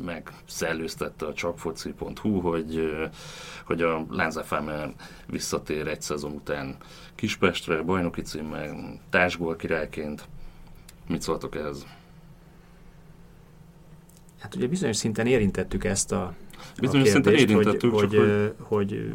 megszellőztette 0.05 1.25
a 1.25 1.33
csapfoci.hu, 1.33 2.39
hogy, 2.39 2.91
hogy 3.65 3.81
a 3.81 4.05
Lánzáfáme 4.09 4.93
visszatér 5.27 5.87
egy 5.87 6.01
szezon 6.01 6.31
után 6.31 6.75
Kispestre, 7.15 7.81
bajnoki 7.81 8.21
címmel, 8.21 8.99
társgól 9.09 9.55
királyként. 9.55 10.27
Mit 11.07 11.21
szóltok 11.21 11.55
ehhez? 11.55 11.85
Hát 14.45 14.55
ugye 14.55 14.67
bizonyos 14.67 14.95
szinten 14.95 15.27
érintettük 15.27 15.83
ezt 15.83 16.11
a 16.11 16.35
Bizonyos 16.79 17.07
szinten 17.07 17.33
érintettük, 17.33 17.93
hogy, 17.93 18.09
csak 18.09 18.19
hogy, 18.19 18.55
hogy 18.57 19.13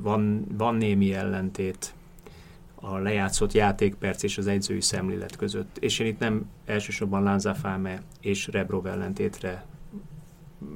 van, 0.00 0.46
van 0.56 0.74
némi 0.74 1.14
ellentét 1.14 1.94
a 2.74 2.96
lejátszott 2.96 3.52
játékperc 3.52 4.22
és 4.22 4.38
az 4.38 4.46
egyzői 4.46 4.80
szemlélet 4.80 5.36
között. 5.36 5.78
És 5.78 5.98
én 5.98 6.06
itt 6.06 6.18
nem 6.18 6.46
elsősorban 6.64 7.22
Lanzafame 7.22 8.02
és 8.20 8.46
Rebrov 8.46 8.86
ellentétre 8.86 9.66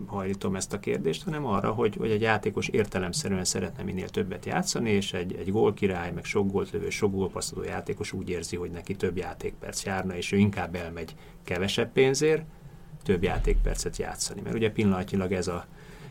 hajlítom 0.07 0.57
ezt 0.57 0.73
a 0.73 0.81
kérdést, 0.81 1.25
hanem 1.25 1.47
arra, 1.47 1.71
hogy, 1.71 1.97
hogy 1.97 2.11
egy 2.11 2.21
játékos 2.21 2.69
értelemszerűen 2.69 3.45
szeretne 3.45 3.83
minél 3.83 4.09
többet 4.09 4.47
játszani, 4.47 4.91
és 4.91 5.13
egy, 5.13 5.35
egy 5.35 5.51
gólkirály, 5.51 6.13
meg 6.13 6.25
sok 6.25 6.51
gólt 6.51 6.71
lövő, 6.71 6.91
sok 6.91 7.13
gólpasszoló 7.13 7.63
játékos 7.63 8.13
úgy 8.13 8.29
érzi, 8.29 8.57
hogy 8.57 8.71
neki 8.71 8.95
több 8.95 9.17
játékperc 9.17 9.85
járna, 9.85 10.17
és 10.17 10.33
ő 10.33 10.37
inkább 10.37 10.75
elmegy 10.75 11.15
kevesebb 11.45 11.93
pénzért, 11.93 12.45
több 13.03 13.23
játékpercet 13.23 13.97
játszani. 13.97 14.41
Mert 14.41 14.55
ugye 14.55 14.71
pillanatnyilag 14.71 15.33
ez 15.33 15.49
a, 15.49 15.67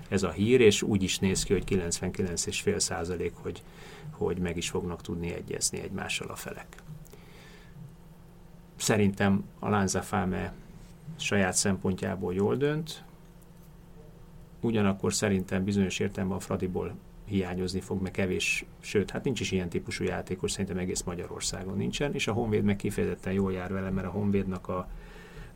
ez 0.10 0.24
a 0.24 0.32
hír, 0.32 0.62
és 0.62 0.82
úgy 0.82 1.04
is 1.04 1.20
néz 1.20 1.44
ki, 1.44 1.54
hogy 1.54 1.64
99,5 1.68 2.80
százalék, 2.80 3.34
hogy, 3.36 3.64
hogy 4.12 4.38
meg 4.38 4.58
is 4.58 4.70
fognak 4.70 5.02
tudni 5.02 5.34
egyezni 5.34 5.80
egymással 5.80 6.28
a 6.30 6.36
felek. 6.36 6.68
Szerintem 8.76 9.44
a 9.60 9.70
Lanza 9.70 10.04
saját 11.16 11.54
szempontjából 11.54 12.34
jól 12.34 12.56
dönt, 12.56 13.04
ugyanakkor 14.62 15.14
szerintem 15.14 15.64
bizonyos 15.64 16.00
értelemben 16.00 16.38
a 16.38 16.42
Fradiból 16.42 16.96
hiányozni 17.26 17.80
fog, 17.80 18.02
meg 18.02 18.12
kevés, 18.12 18.66
sőt, 18.80 19.12
hát 19.12 19.24
nincs 19.24 19.40
is 19.40 19.52
ilyen 19.52 19.70
típusú 19.70 20.04
játékos, 20.04 20.52
szerintem 20.52 20.78
egész 20.78 21.02
Magyarországon 21.02 21.78
nincsen, 21.78 22.14
és 22.14 22.28
a 22.28 22.34
Honvéd 22.34 22.64
meg 22.64 22.76
kifejezetten 22.76 23.34
jól 23.34 23.54
jár 23.54 23.74
vele, 23.74 23.90
mert 23.90 24.08
a 24.08 24.12
Honvédnak 24.12 24.68
a, 24.68 24.90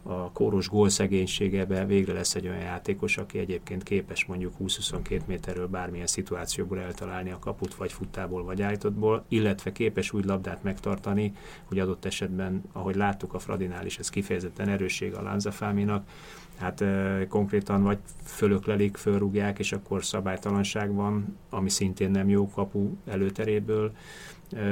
a 0.03 0.31
kóros 0.31 0.69
gólszegénységebe 0.69 1.85
végre 1.85 2.13
lesz 2.13 2.35
egy 2.35 2.47
olyan 2.47 2.59
játékos, 2.59 3.17
aki 3.17 3.37
egyébként 3.39 3.83
képes 3.83 4.25
mondjuk 4.25 4.53
20-22 4.59 5.25
méterről 5.25 5.67
bármilyen 5.67 6.07
szituációból 6.07 6.79
eltalálni 6.79 7.31
a 7.31 7.39
kaput, 7.39 7.75
vagy 7.75 7.91
futtából, 7.91 8.43
vagy 8.43 8.61
állítottból, 8.61 9.25
illetve 9.27 9.71
képes 9.71 10.13
úgy 10.13 10.25
labdát 10.25 10.63
megtartani, 10.63 11.33
hogy 11.63 11.79
adott 11.79 12.05
esetben, 12.05 12.63
ahogy 12.71 12.95
láttuk 12.95 13.33
a 13.33 13.39
Fradinál 13.39 13.85
is, 13.85 13.97
ez 13.97 14.09
kifejezetten 14.09 14.69
erősség 14.69 15.13
a 15.13 15.21
Lanzafáminak, 15.21 16.07
hát 16.57 16.81
e, 16.81 17.25
konkrétan 17.29 17.83
vagy 17.83 17.97
fölöklelik, 18.23 18.97
fölrúgják, 18.97 19.59
és 19.59 19.71
akkor 19.71 20.05
szabálytalanság 20.05 20.93
van, 20.93 21.37
ami 21.49 21.69
szintén 21.69 22.11
nem 22.11 22.29
jó 22.29 22.49
kapu 22.49 22.89
előteréből, 23.05 23.91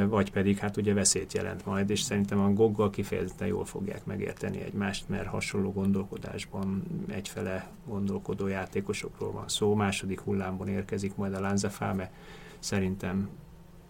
vagy 0.07 0.31
pedig 0.31 0.57
hát 0.57 0.77
ugye 0.77 0.93
veszélyt 0.93 1.33
jelent 1.33 1.65
majd, 1.65 1.89
és 1.89 2.01
szerintem 2.01 2.39
a 2.39 2.53
Goggal 2.53 2.89
kifejezetten 2.89 3.47
jól 3.47 3.65
fogják 3.65 4.05
megérteni 4.05 4.61
egymást, 4.61 5.09
mert 5.09 5.27
hasonló 5.27 5.71
gondolkodásban 5.71 6.83
egyfele 7.07 7.69
gondolkodó 7.87 8.47
játékosokról 8.47 9.31
van 9.31 9.47
szó. 9.47 9.75
Második 9.75 10.19
hullámban 10.19 10.67
érkezik 10.67 11.15
majd 11.15 11.33
a 11.33 11.39
Lanzafáme, 11.39 12.11
szerintem 12.59 13.29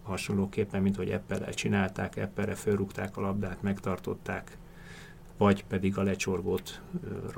hasonlóképpen, 0.02 0.82
mint 0.82 0.96
hogy 0.96 1.10
Eppelel 1.10 1.54
csinálták, 1.54 2.16
Eppelre 2.16 2.54
fölrúgták 2.54 3.16
a 3.16 3.20
labdát, 3.20 3.62
megtartották, 3.62 4.56
vagy 5.36 5.64
pedig 5.64 5.98
a 5.98 6.02
lecsorgót 6.02 6.80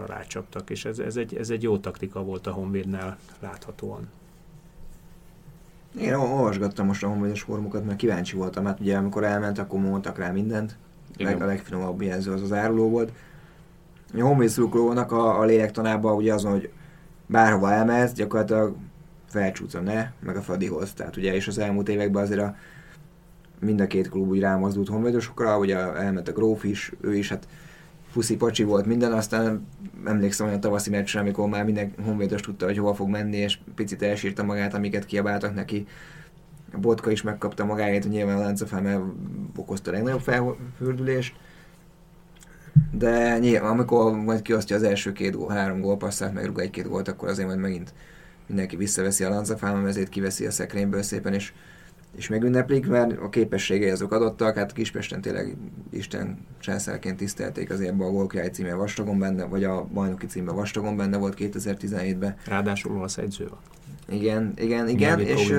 rácsaptak, 0.06 0.70
és 0.70 0.84
ez, 0.84 0.98
ez, 0.98 1.16
egy, 1.16 1.36
ez 1.36 1.50
egy 1.50 1.62
jó 1.62 1.78
taktika 1.78 2.22
volt 2.22 2.46
a 2.46 2.52
Honvédnál 2.52 3.18
láthatóan. 3.40 4.08
Én 5.98 6.14
olvasgattam 6.14 6.86
most 6.86 7.04
a 7.04 7.08
honvédes 7.08 7.42
formukat, 7.42 7.84
mert 7.84 7.98
kíváncsi 7.98 8.36
voltam, 8.36 8.64
hát 8.64 8.80
ugye 8.80 8.96
amikor 8.96 9.24
elment, 9.24 9.58
akkor 9.58 9.80
mondtak 9.80 10.18
rá 10.18 10.30
mindent. 10.30 10.76
Leg, 11.16 11.42
a 11.42 11.46
legfinomabb 11.46 12.02
jelző 12.02 12.32
az 12.32 12.42
az 12.42 12.52
áruló 12.52 12.88
volt. 12.88 13.12
A 14.14 14.22
honvéd 14.22 14.48
szurkolónak 14.48 15.12
a, 15.12 15.40
a 15.40 15.44
lélektanában 15.44 16.16
ugye 16.16 16.34
azon, 16.34 16.52
hogy 16.52 16.70
bárhova 17.26 17.72
elmehetsz, 17.72 18.12
gyakorlatilag 18.12 18.76
felcsúsz 19.26 19.74
a 19.74 19.80
ne, 19.80 20.10
meg 20.20 20.36
a 20.36 20.42
Fradihoz. 20.42 20.92
Tehát 20.92 21.16
ugye, 21.16 21.34
és 21.34 21.48
az 21.48 21.58
elmúlt 21.58 21.88
években 21.88 22.22
azért 22.22 22.40
a, 22.40 22.56
mind 23.60 23.80
a 23.80 23.86
két 23.86 24.08
klub 24.08 24.28
úgy 24.28 24.40
rámozdult 24.40 24.88
honvédosokra, 24.88 25.58
ugye 25.58 25.76
elment 25.76 26.28
a 26.28 26.32
Gróf 26.32 26.64
is, 26.64 26.92
ő 27.00 27.14
is, 27.14 27.28
hát 27.28 27.46
puszi 28.14 28.36
pacsi 28.36 28.62
volt 28.62 28.86
minden, 28.86 29.12
aztán 29.12 29.66
emlékszem 30.04 30.46
olyan 30.46 30.60
tavaszi 30.60 30.90
meccsre, 30.90 31.20
amikor 31.20 31.48
már 31.48 31.64
minden 31.64 31.92
honvédos 32.04 32.40
tudta, 32.40 32.66
hogy 32.66 32.78
hova 32.78 32.94
fog 32.94 33.08
menni, 33.08 33.36
és 33.36 33.58
picit 33.74 34.02
elsírta 34.02 34.44
magát, 34.44 34.74
amiket 34.74 35.04
kiabáltak 35.04 35.54
neki. 35.54 35.86
A 36.72 36.78
Botka 36.78 37.10
is 37.10 37.22
megkapta 37.22 37.64
magáét, 37.64 38.08
nyilván 38.08 38.36
a 38.36 38.40
láncafám 38.40 39.14
okozta 39.56 39.90
a 39.90 39.94
legnagyobb 39.94 40.20
felfürdülést. 40.20 41.34
De 42.90 43.38
nyilván, 43.38 43.70
amikor 43.70 44.12
majd 44.12 44.42
kiosztja 44.42 44.76
az 44.76 44.82
első 44.82 45.12
két 45.12 45.36
gól, 45.36 45.50
három 45.50 45.80
gólpasszát, 45.80 46.32
meg 46.32 46.44
rúg 46.44 46.58
egy-két 46.58 46.88
gólt, 46.88 47.08
akkor 47.08 47.28
azért 47.28 47.48
majd 47.48 47.60
megint 47.60 47.94
mindenki 48.46 48.76
visszaveszi 48.76 49.24
a 49.24 49.42
ezért 49.86 50.08
kiveszi 50.08 50.46
a 50.46 50.50
szekrényből 50.50 51.02
szépen, 51.02 51.34
és 51.34 51.52
és 52.16 52.28
megünneplik, 52.28 52.86
mert 52.86 53.18
a 53.18 53.28
képességei 53.28 53.90
azok 53.90 54.12
adottak, 54.12 54.56
hát 54.56 54.72
Kispesten 54.72 55.20
tényleg 55.20 55.56
Isten 55.90 56.38
császárként 56.58 57.16
tisztelték, 57.16 57.70
azért 57.70 57.90
ebben 57.90 58.06
a 58.06 58.10
Golkirály 58.10 58.48
címe 58.48 58.74
vastagon 58.74 59.18
benne, 59.18 59.44
vagy 59.44 59.64
a 59.64 59.84
bajnoki 59.84 60.26
címe 60.26 60.52
vastagon 60.52 60.96
benne 60.96 61.16
volt 61.16 61.36
2017-ben. 61.38 62.36
Ráadásul 62.46 63.02
az 63.02 63.18
edző 63.18 63.48
van. 63.48 63.58
Igen, 64.08 64.52
igen, 64.56 64.88
igen, 64.88 65.20
és 65.20 65.54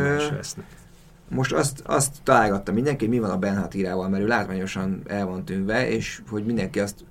most 1.29 1.53
azt, 1.53 1.81
azt 1.85 2.15
találgatta 2.23 2.71
mindenki, 2.71 3.07
mi 3.07 3.19
van 3.19 3.29
a 3.29 3.37
Benhatírával, 3.37 4.09
mert 4.09 4.23
ő 4.23 4.27
látványosan 4.27 5.01
el 5.07 5.25
van 5.25 5.45
tűnve, 5.45 5.89
és 5.89 6.21
hogy 6.29 6.45
mindenki 6.45 6.79
azt 6.79 7.03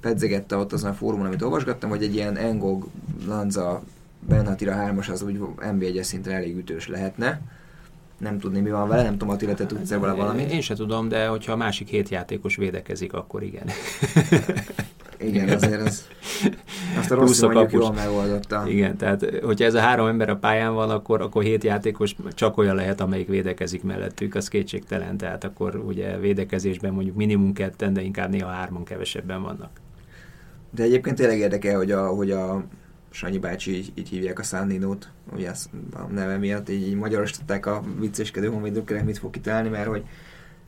pedzegette 0.00 0.56
ott 0.56 0.72
azon 0.72 0.90
a 0.90 0.94
fórumon, 0.94 1.26
amit 1.26 1.42
olvasgattam, 1.42 1.90
hogy 1.90 2.02
egy 2.02 2.14
ilyen 2.14 2.36
Engog, 2.36 2.88
Lanza, 3.26 3.82
Benhatira 4.28 4.74
3-as 4.78 5.10
az 5.10 5.22
úgy 5.22 5.40
NB1 5.60 6.02
szintre 6.02 6.34
elég 6.34 6.56
ütős 6.56 6.88
lehetne 6.88 7.40
nem 8.20 8.38
tudni, 8.38 8.60
mi 8.60 8.70
van 8.70 8.88
vele, 8.88 9.02
nem 9.02 9.12
tudom, 9.12 9.28
Attila, 9.28 9.54
te 9.54 9.66
tudsz 9.66 9.88
vele 9.88 10.12
valamit? 10.12 10.52
Én 10.52 10.60
se 10.60 10.74
tudom, 10.74 11.08
de 11.08 11.26
hogyha 11.26 11.52
a 11.52 11.56
másik 11.56 11.88
hét 11.88 12.08
játékos 12.08 12.56
védekezik, 12.56 13.12
akkor 13.12 13.42
igen. 13.42 13.66
igen, 15.28 15.48
azért 15.48 15.80
az, 15.80 16.08
azt 16.98 17.10
a 17.10 17.14
rossz 17.14 17.40
mondjuk 17.40 17.72
jól 17.72 17.92
megoldotta. 17.92 18.64
Igen, 18.66 18.96
tehát 18.96 19.26
hogyha 19.42 19.64
ez 19.64 19.74
a 19.74 19.80
három 19.80 20.06
ember 20.06 20.28
a 20.30 20.36
pályán 20.36 20.74
van, 20.74 20.90
akkor, 20.90 21.20
akkor 21.20 21.42
hét 21.42 21.64
játékos 21.64 22.16
csak 22.34 22.58
olyan 22.58 22.74
lehet, 22.74 23.00
amelyik 23.00 23.28
védekezik 23.28 23.82
mellettük, 23.82 24.34
az 24.34 24.48
kétségtelen, 24.48 25.16
tehát 25.16 25.44
akkor 25.44 25.76
ugye 25.76 26.18
védekezésben 26.18 26.92
mondjuk 26.92 27.16
minimum 27.16 27.52
ketten, 27.52 27.92
de 27.92 28.02
inkább 28.02 28.30
néha 28.30 28.48
hárman 28.48 28.84
kevesebben 28.84 29.42
vannak. 29.42 29.70
De 30.70 30.82
egyébként 30.82 31.16
tényleg 31.16 31.38
érdekel, 31.38 31.76
hogy 31.76 31.90
a, 31.90 32.06
hogy 32.06 32.30
a 32.30 32.64
Sanyi 33.10 33.38
bácsi 33.38 33.76
így, 33.76 33.92
így 33.94 34.08
hívják 34.08 34.38
a 34.38 34.42
Sandinót, 34.42 35.08
ugye 35.32 35.50
ezt 35.50 35.70
a 35.92 36.12
neve 36.12 36.36
miatt, 36.36 36.68
így, 36.68 36.88
így 36.88 36.94
magyarosították 36.94 37.66
a 37.66 37.82
vicceskedő 37.98 38.48
honvédőknek, 38.48 39.04
mit 39.04 39.18
fog 39.18 39.30
kitalálni, 39.30 39.68
mert 39.68 39.88
hogy 39.88 40.04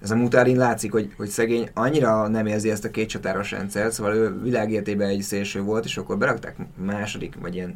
ez 0.03 0.11
a 0.11 0.17
Mutárin 0.17 0.57
látszik, 0.57 0.93
hogy, 0.93 1.13
hogy 1.17 1.29
szegény 1.29 1.69
annyira 1.75 2.29
nem 2.29 2.47
érzi 2.47 2.71
ezt 2.71 2.85
a 2.85 2.91
két 2.91 3.09
csatáros 3.09 3.51
rendszert, 3.51 3.93
szóval 3.93 4.15
ő 4.15 4.41
világértében 4.43 5.09
egy 5.09 5.23
szélső 5.23 5.63
volt, 5.63 5.85
és 5.85 5.97
akkor 5.97 6.19
berakták 6.19 6.57
második, 6.77 7.35
vagy 7.41 7.55
ilyen 7.55 7.75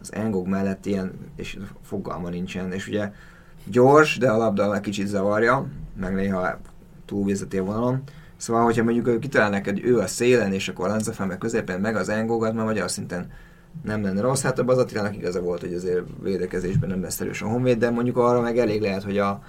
az 0.00 0.12
Engog 0.12 0.46
mellett 0.46 0.86
ilyen, 0.86 1.12
és 1.36 1.58
fogalma 1.82 2.28
nincsen, 2.28 2.72
és 2.72 2.88
ugye 2.88 3.12
gyors, 3.64 4.18
de 4.18 4.30
a 4.30 4.36
labda 4.36 4.80
kicsit 4.80 5.06
zavarja, 5.06 5.66
meg 6.00 6.14
néha 6.14 6.60
túlvezeti 7.04 7.58
a 7.58 7.64
vonalon. 7.64 8.02
Szóval, 8.36 8.64
hogyha 8.64 8.84
mondjuk 8.84 9.20
kitalálnak, 9.20 9.64
hogy 9.64 9.84
ő 9.84 9.98
a 9.98 10.06
szélen, 10.06 10.52
és 10.52 10.68
akkor 10.68 10.88
Lanzafán 10.88 11.26
meg 11.26 11.38
középen, 11.38 11.80
meg 11.80 11.96
az 11.96 12.08
Engogat, 12.08 12.54
már 12.54 12.64
magyar 12.64 12.90
szinten 12.90 13.30
nem 13.84 14.02
lenne 14.02 14.20
rossz. 14.20 14.42
Hát 14.42 14.58
a 14.58 14.64
Bazatilának 14.64 15.16
igaza 15.16 15.40
volt, 15.40 15.60
hogy 15.60 15.74
azért 15.74 16.02
védekezésben 16.22 16.88
nem 16.88 17.02
lesz 17.02 17.20
erős 17.20 17.42
a 17.42 17.46
Honvéd, 17.46 17.78
de 17.78 17.90
mondjuk 17.90 18.16
arra 18.16 18.40
meg 18.40 18.58
elég 18.58 18.80
lehet, 18.80 19.02
hogy 19.02 19.18
a 19.18 19.42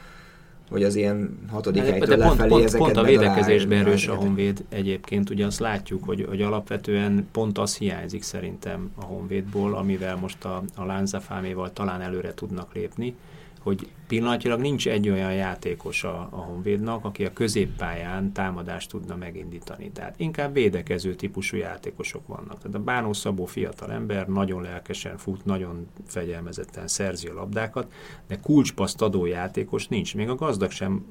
hogy 0.70 0.84
az 0.84 0.96
ilyen 0.96 1.40
hatodik 1.52 1.82
helytől 1.82 2.16
de 2.16 2.26
pont, 2.26 2.38
lefelé 2.38 2.50
pont, 2.50 2.64
ezeket 2.64 2.86
pont 2.86 2.98
a 2.98 3.04
védekezésben 3.04 3.80
erős 3.80 4.08
a 4.08 4.14
Honvéd 4.14 4.64
egyébként, 4.70 5.30
ugye 5.30 5.46
azt 5.46 5.60
látjuk, 5.60 6.04
hogy, 6.04 6.26
hogy 6.30 6.42
alapvetően 6.42 7.28
pont 7.32 7.58
az 7.58 7.78
hiányzik 7.78 8.24
szerintem 8.24 8.92
a 8.96 9.04
Honvédból, 9.04 9.76
amivel 9.76 10.16
most 10.16 10.46
a, 10.46 10.64
a 10.76 10.86
Lánzafáméval 10.86 11.74
talán 11.74 12.02
előre 12.02 12.34
tudnak 12.34 12.74
lépni, 12.74 13.16
hogy 13.64 13.88
pillanatilag 14.08 14.60
nincs 14.60 14.88
egy 14.88 15.10
olyan 15.10 15.34
játékos 15.34 16.04
a, 16.04 16.28
a 16.32 16.36
Honvédnak, 16.36 17.06
aki 17.06 17.26
a 17.26 17.34
középpályán 17.34 18.32
támadást 18.32 18.90
tudna 18.90 19.16
megindítani. 19.16 19.92
Tehát 19.92 20.20
inkább 20.20 20.54
védekező 20.54 21.16
típusú 21.16 21.58
játékosok 21.58 22.28
vannak. 22.28 22.58
Tehát 22.58 22.76
a 22.76 22.80
Bánó 22.80 23.14
Szabó 23.14 23.46
fiatal 23.46 23.92
ember 23.92 24.28
nagyon 24.28 24.62
lelkesen 24.62 25.18
fut, 25.18 25.46
nagyon 25.46 25.88
fegyelmezetten 26.06 26.88
szerzi 26.88 27.28
a 27.28 27.34
labdákat, 27.34 27.92
de 28.28 28.40
kulcspaszt 28.40 29.02
adó 29.02 29.26
játékos 29.26 29.88
nincs. 29.88 30.16
Még 30.16 30.30
a 30.30 30.36
gazdag 30.36 30.72
sem 30.72 31.06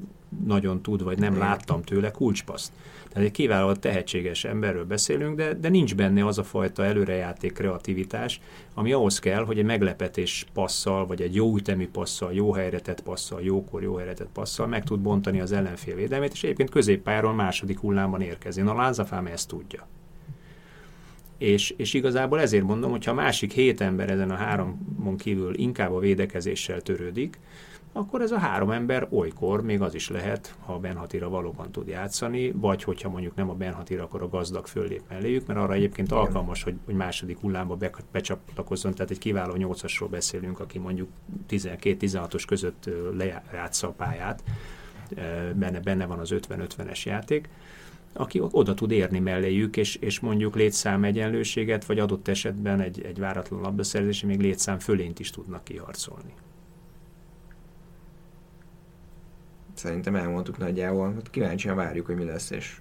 nagyon 0.46 0.82
tud, 0.82 1.02
vagy 1.02 1.18
nem 1.18 1.38
láttam 1.38 1.82
tőle 1.82 2.10
kulcspaszt. 2.10 2.72
Tehát 3.12 3.28
egy 3.28 3.34
kiváló 3.34 3.72
tehetséges 3.72 4.44
emberről 4.44 4.84
beszélünk, 4.84 5.36
de, 5.36 5.54
de 5.54 5.68
nincs 5.68 5.94
benne 5.94 6.26
az 6.26 6.38
a 6.38 6.42
fajta 6.42 6.84
előrejáték 6.84 7.52
kreativitás, 7.52 8.40
ami 8.74 8.92
ahhoz 8.92 9.18
kell, 9.18 9.44
hogy 9.44 9.58
egy 9.58 9.64
meglepetés 9.64 10.46
passzal, 10.52 11.06
vagy 11.06 11.22
egy 11.22 11.34
jó 11.34 11.56
ütemű 11.56 11.88
passzal, 11.88 12.32
jó 12.32 12.52
helyre 12.52 12.80
passzal, 13.04 13.42
jókor 13.42 13.82
jó 13.82 13.94
helyre 13.94 14.14
passzal 14.32 14.66
meg 14.66 14.84
tud 14.84 15.00
bontani 15.00 15.40
az 15.40 15.52
ellenfél 15.52 15.94
védelmét, 15.94 16.32
és 16.32 16.42
egyébként 16.42 16.70
középpályáról 16.70 17.32
második 17.32 17.78
hullámban 17.78 18.20
érkezni. 18.20 18.62
A 18.62 18.74
Lázafám 18.74 19.26
ezt 19.26 19.48
tudja. 19.48 19.86
És, 21.38 21.74
és 21.76 21.94
igazából 21.94 22.40
ezért 22.40 22.64
mondom, 22.64 22.90
hogy 22.90 23.04
ha 23.04 23.10
a 23.10 23.14
másik 23.14 23.52
hét 23.52 23.80
ember 23.80 24.10
ezen 24.10 24.30
a 24.30 24.34
háromon 24.34 25.16
kívül 25.16 25.54
inkább 25.54 25.92
a 25.92 25.98
védekezéssel 25.98 26.80
törődik, 26.80 27.38
akkor 27.92 28.20
ez 28.20 28.30
a 28.30 28.38
három 28.38 28.70
ember 28.70 29.06
olykor 29.10 29.62
még 29.62 29.80
az 29.80 29.94
is 29.94 30.08
lehet, 30.08 30.54
ha 30.60 30.72
a 30.72 30.78
Benhatira 30.78 31.28
valóban 31.28 31.72
tud 31.72 31.88
játszani, 31.88 32.50
vagy 32.50 32.82
hogyha 32.82 33.08
mondjuk 33.08 33.34
nem 33.34 33.50
a 33.50 33.54
Benhatira, 33.54 34.02
akkor 34.02 34.22
a 34.22 34.28
gazdag 34.28 34.66
föllép 34.66 35.02
melléjük, 35.08 35.46
mert 35.46 35.58
arra 35.58 35.72
egyébként 35.72 36.12
alkalmas, 36.12 36.62
hogy, 36.62 36.74
hogy 36.84 36.94
második 36.94 37.38
hullámba 37.38 37.76
be, 37.76 37.90
becsatlakozzon, 38.12 38.94
tehát 38.94 39.10
egy 39.10 39.18
kiváló 39.18 39.54
nyolcasról 39.54 40.08
beszélünk, 40.08 40.60
aki 40.60 40.78
mondjuk 40.78 41.08
12-16-os 41.50 42.42
között 42.46 42.90
lejátsza 43.16 43.88
a 43.88 43.92
pályát, 43.92 44.42
benne, 45.54 45.80
benne 45.80 46.06
van 46.06 46.18
az 46.18 46.34
50-50-es 46.34 47.02
játék, 47.02 47.48
aki 48.12 48.42
oda 48.50 48.74
tud 48.74 48.90
érni 48.90 49.18
melléjük, 49.18 49.76
és, 49.76 49.94
és 49.94 50.20
mondjuk 50.20 50.54
létszám 50.54 51.04
egyenlőséget, 51.04 51.84
vagy 51.84 51.98
adott 51.98 52.28
esetben 52.28 52.80
egy, 52.80 53.02
egy 53.02 53.18
váratlan 53.18 53.60
labdaszerzési 53.60 54.26
még 54.26 54.40
létszám 54.40 54.78
fölényt 54.78 55.18
is 55.18 55.30
tudnak 55.30 55.64
kiharcolni. 55.64 56.34
Szerintem 59.74 60.14
elmondtuk 60.14 60.58
nagyjából. 60.58 61.12
Hát 61.12 61.30
kíváncsian 61.30 61.76
várjuk, 61.76 62.06
hogy 62.06 62.16
mi 62.16 62.24
lesz, 62.24 62.50
és 62.50 62.80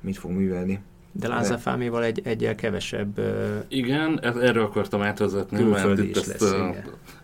mit 0.00 0.16
fog 0.16 0.30
művelni. 0.30 0.80
De 1.16 1.28
Lázafáméval 1.28 2.04
egy 2.04 2.20
egyel 2.24 2.54
kevesebb 2.54 3.20
Igen, 3.68 4.20
erről 4.22 4.64
akartam 4.64 5.02
átvezetni, 5.02 5.62
mert 5.62 5.98
itt 5.98 6.16
ezt 6.16 6.40
lesz, 6.40 6.54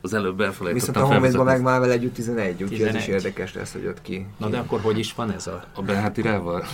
az 0.01 0.15
előbb 0.15 0.41
elfelejtettem 0.41 0.73
Viszont 0.73 0.97
a 0.97 1.13
Honvédban 1.13 1.45
meg 1.45 1.63
már 1.63 1.81
vele 1.81 1.93
együtt 1.93 2.15
11, 2.15 2.63
úgyhogy 2.63 2.83
ez 2.83 2.95
is 2.95 3.07
érdekes 3.07 3.55
lesz, 3.55 3.73
hogy 3.73 3.87
ott 3.87 4.03
ki. 4.03 4.27
Na 4.37 4.49
de 4.49 4.59
akkor 4.59 4.81
hogy 4.81 4.99
is 4.99 5.15
van 5.15 5.33
ez 5.33 5.47
a... 5.47 5.65
A 5.75 5.83
Behátirával? 5.83 6.65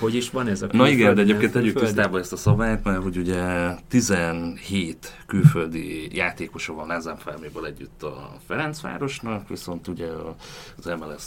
hogy 0.00 0.14
is 0.14 0.30
van 0.30 0.46
ez 0.46 0.62
a 0.62 0.68
Na 0.72 0.88
igen, 0.88 1.14
de 1.14 1.20
egyébként 1.20 1.52
tegyük 1.52 1.78
tisztába 1.78 2.18
ezt 2.18 2.32
a 2.32 2.36
szabályt, 2.36 2.84
mert 2.84 3.02
hogy 3.02 3.16
ugye 3.16 3.42
17 3.88 5.16
külföldi 5.26 6.16
játékosa 6.16 6.74
van 6.74 6.86
Lázafáméból 6.86 7.66
együtt 7.66 8.02
a 8.02 8.36
Ferencvárosnak, 8.46 9.48
viszont 9.48 9.88
ugye 9.88 10.06
az 10.76 10.84
MLS 10.84 11.24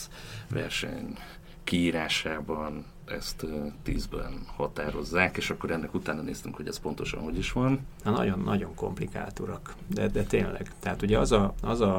verseny 0.49 1.17
kiírásában 1.63 2.85
ezt 3.11 3.45
tízben 3.83 4.43
határozzák, 4.55 5.37
és 5.37 5.49
akkor 5.49 5.71
ennek 5.71 5.93
utána 5.93 6.21
néztünk, 6.21 6.55
hogy 6.55 6.67
ez 6.67 6.79
pontosan 6.79 7.19
hogy 7.19 7.37
is 7.37 7.51
van. 7.51 7.79
Na, 8.03 8.11
nagyon-nagyon 8.11 8.75
komplikált 8.75 9.39
urak, 9.39 9.75
de, 9.87 10.07
de 10.07 10.23
tényleg. 10.23 10.71
Tehát 10.79 11.01
ugye 11.01 11.19
az 11.19 11.31
a, 11.31 11.53
az 11.61 11.81
a, 11.81 11.97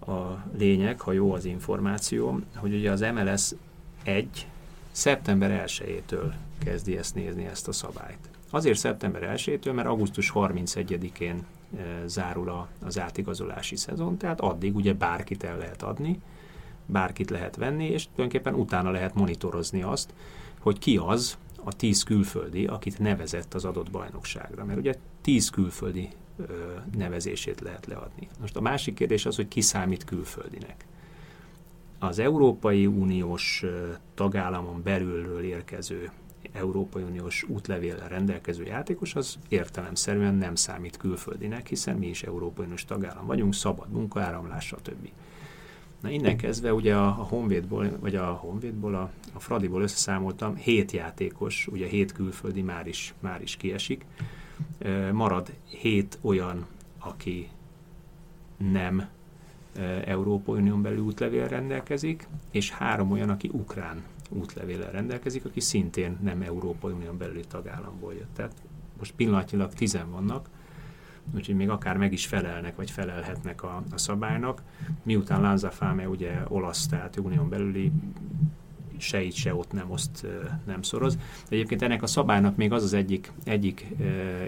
a 0.00 0.44
lényeg, 0.56 1.00
ha 1.00 1.12
jó 1.12 1.32
az 1.32 1.44
információ, 1.44 2.40
hogy 2.56 2.74
ugye 2.74 2.90
az 2.90 3.00
MLS 3.00 3.54
egy 4.02 4.46
szeptember 4.90 5.64
1-től 5.66 6.32
kezdi 6.64 6.96
ezt 6.96 7.14
nézni, 7.14 7.44
ezt 7.46 7.68
a 7.68 7.72
szabályt. 7.72 8.28
Azért 8.50 8.78
szeptember 8.78 9.32
1-től, 9.36 9.74
mert 9.74 9.88
augusztus 9.88 10.32
31-én 10.34 11.46
zárul 12.06 12.48
a, 12.48 12.68
az 12.84 12.98
átigazolási 12.98 13.76
szezon, 13.76 14.16
tehát 14.16 14.40
addig 14.40 14.76
ugye 14.76 14.92
bárkit 14.92 15.44
el 15.44 15.56
lehet 15.56 15.82
adni, 15.82 16.20
bárkit 16.88 17.30
lehet 17.30 17.56
venni, 17.56 17.84
és 17.84 18.04
tulajdonképpen 18.04 18.60
utána 18.60 18.90
lehet 18.90 19.14
monitorozni 19.14 19.82
azt, 19.82 20.12
hogy 20.58 20.78
ki 20.78 20.96
az 20.96 21.38
a 21.64 21.72
tíz 21.72 22.02
külföldi, 22.02 22.66
akit 22.66 22.98
nevezett 22.98 23.54
az 23.54 23.64
adott 23.64 23.90
bajnokságra. 23.90 24.64
Mert 24.64 24.78
ugye 24.78 24.94
tíz 25.20 25.50
külföldi 25.50 26.08
ö, 26.36 26.44
nevezését 26.96 27.60
lehet 27.60 27.86
leadni. 27.86 28.28
Most 28.40 28.56
a 28.56 28.60
másik 28.60 28.94
kérdés 28.94 29.26
az, 29.26 29.36
hogy 29.36 29.48
ki 29.48 29.60
számít 29.60 30.04
külföldinek. 30.04 30.86
Az 31.98 32.18
Európai 32.18 32.86
Uniós 32.86 33.64
tagállamon 34.14 34.82
belülről 34.82 35.42
érkező 35.42 36.10
Európai 36.52 37.02
Uniós 37.02 37.42
útlevéllel 37.48 38.08
rendelkező 38.08 38.64
játékos, 38.64 39.14
az 39.14 39.38
értelemszerűen 39.48 40.34
nem 40.34 40.54
számít 40.54 40.96
külföldinek, 40.96 41.66
hiszen 41.66 41.96
mi 41.96 42.06
is 42.06 42.22
Európai 42.22 42.64
Uniós 42.64 42.84
tagállam 42.84 43.26
vagyunk, 43.26 43.54
szabad 43.54 43.90
munkaáramlás, 43.90 44.66
stb. 44.66 45.08
Na 46.00 46.10
innen 46.10 46.36
kezdve 46.36 46.74
ugye 46.74 46.94
a, 46.96 47.06
a 47.06 47.22
Honvédból, 47.22 47.96
vagy 48.00 48.14
a 48.16 48.26
Honvédból, 48.26 48.94
a, 48.94 49.10
a 49.32 49.40
Fradiból 49.40 49.82
összeszámoltam, 49.82 50.56
hét 50.56 50.92
játékos, 50.92 51.66
ugye 51.66 51.86
hét 51.86 52.12
külföldi 52.12 52.62
már 52.62 52.86
is, 52.86 53.14
már 53.20 53.42
is 53.42 53.56
kiesik. 53.56 54.04
Marad 55.12 55.52
hét 55.64 56.18
olyan, 56.20 56.66
aki 56.98 57.48
nem 58.56 59.08
Európai 60.04 60.60
Unión 60.60 60.82
belül 60.82 61.04
útlevél 61.04 61.48
rendelkezik, 61.48 62.28
és 62.50 62.70
három 62.70 63.10
olyan, 63.10 63.30
aki 63.30 63.50
ukrán 63.52 64.02
útlevéllel 64.28 64.90
rendelkezik, 64.90 65.44
aki 65.44 65.60
szintén 65.60 66.18
nem 66.22 66.42
Európai 66.42 66.92
Unión 66.92 67.18
belüli 67.18 67.44
tagállamból 67.48 68.14
jött. 68.14 68.34
Tehát 68.34 68.54
most 68.98 69.14
pillanatnyilag 69.14 69.72
tizen 69.72 70.10
vannak, 70.10 70.48
úgyhogy 71.34 71.54
még 71.54 71.68
akár 71.68 71.96
meg 71.96 72.12
is 72.12 72.26
felelnek, 72.26 72.76
vagy 72.76 72.90
felelhetnek 72.90 73.62
a, 73.62 73.82
a 73.90 73.98
szabálynak. 73.98 74.62
Miután 75.02 75.40
Lanzafame 75.40 76.08
ugye 76.08 76.32
olasz, 76.48 76.86
tehát 76.86 77.16
unión 77.16 77.48
belüli 77.48 77.92
se 78.98 79.22
itt, 79.22 79.34
se 79.34 79.54
ott 79.54 79.72
nem 79.72 79.90
oszt, 79.90 80.26
nem 80.66 80.82
szoroz. 80.82 81.16
De 81.16 81.56
egyébként 81.56 81.82
ennek 81.82 82.02
a 82.02 82.06
szabálynak 82.06 82.56
még 82.56 82.72
az 82.72 82.82
az 82.82 82.92
egyik, 82.92 83.32
egyik 83.44 83.86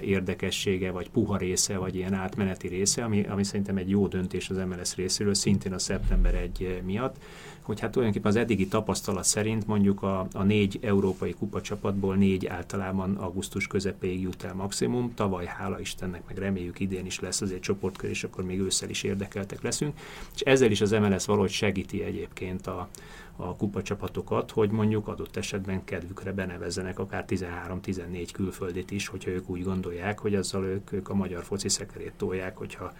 érdekessége, 0.02 0.90
vagy 0.90 1.10
puha 1.10 1.36
része, 1.36 1.76
vagy 1.76 1.96
ilyen 1.96 2.14
átmeneti 2.14 2.68
része, 2.68 3.04
ami, 3.04 3.22
ami 3.22 3.44
szerintem 3.44 3.76
egy 3.76 3.90
jó 3.90 4.06
döntés 4.08 4.50
az 4.50 4.56
MLS 4.56 4.94
részéről, 4.94 5.34
szintén 5.34 5.72
a 5.72 5.78
szeptember 5.78 6.34
egy 6.34 6.80
miatt, 6.84 7.16
hogy 7.62 7.80
hát 7.80 7.90
tulajdonképpen 7.90 8.30
az 8.30 8.36
eddigi 8.36 8.68
tapasztalat 8.68 9.24
szerint 9.24 9.66
mondjuk 9.66 10.02
a, 10.02 10.26
a 10.32 10.42
négy 10.42 10.78
európai 10.82 11.32
kupacsapatból 11.32 12.14
négy 12.16 12.46
általában 12.46 13.16
augusztus 13.16 13.66
közepéig 13.66 14.20
jut 14.20 14.42
el 14.42 14.54
maximum, 14.54 15.14
tavaly 15.14 15.46
hála 15.46 15.80
Istennek, 15.80 16.22
meg 16.26 16.38
reméljük 16.38 16.80
idén 16.80 17.06
is 17.06 17.20
lesz 17.20 17.40
azért 17.40 17.62
csoportkör, 17.62 18.10
és 18.10 18.24
akkor 18.24 18.44
még 18.44 18.60
ősszel 18.60 18.88
is 18.88 19.02
érdekeltek 19.02 19.62
leszünk, 19.62 19.98
és 20.34 20.40
ezzel 20.40 20.70
is 20.70 20.80
az 20.80 20.90
MLS 20.90 21.26
valahogy 21.26 21.50
segíti 21.50 22.02
egyébként 22.02 22.66
a, 22.66 22.88
a 23.36 23.56
kupacsapatokat, 23.56 24.50
hogy 24.50 24.70
mondjuk 24.70 25.08
adott 25.08 25.36
esetben 25.36 25.84
kedvükre 25.84 26.32
benevezzenek 26.32 26.98
akár 26.98 27.24
13-14 27.28 28.28
külföldit 28.32 28.90
is, 28.90 29.06
hogyha 29.06 29.30
ők 29.30 29.48
úgy 29.48 29.62
gondolják, 29.62 30.18
hogy 30.18 30.34
azzal 30.34 30.64
ők, 30.64 30.92
ők 30.92 31.08
a 31.08 31.14
magyar 31.14 31.42
foci 31.44 31.68
szekerét 31.68 32.12
tolják, 32.16 32.56
hogyha 32.56 32.92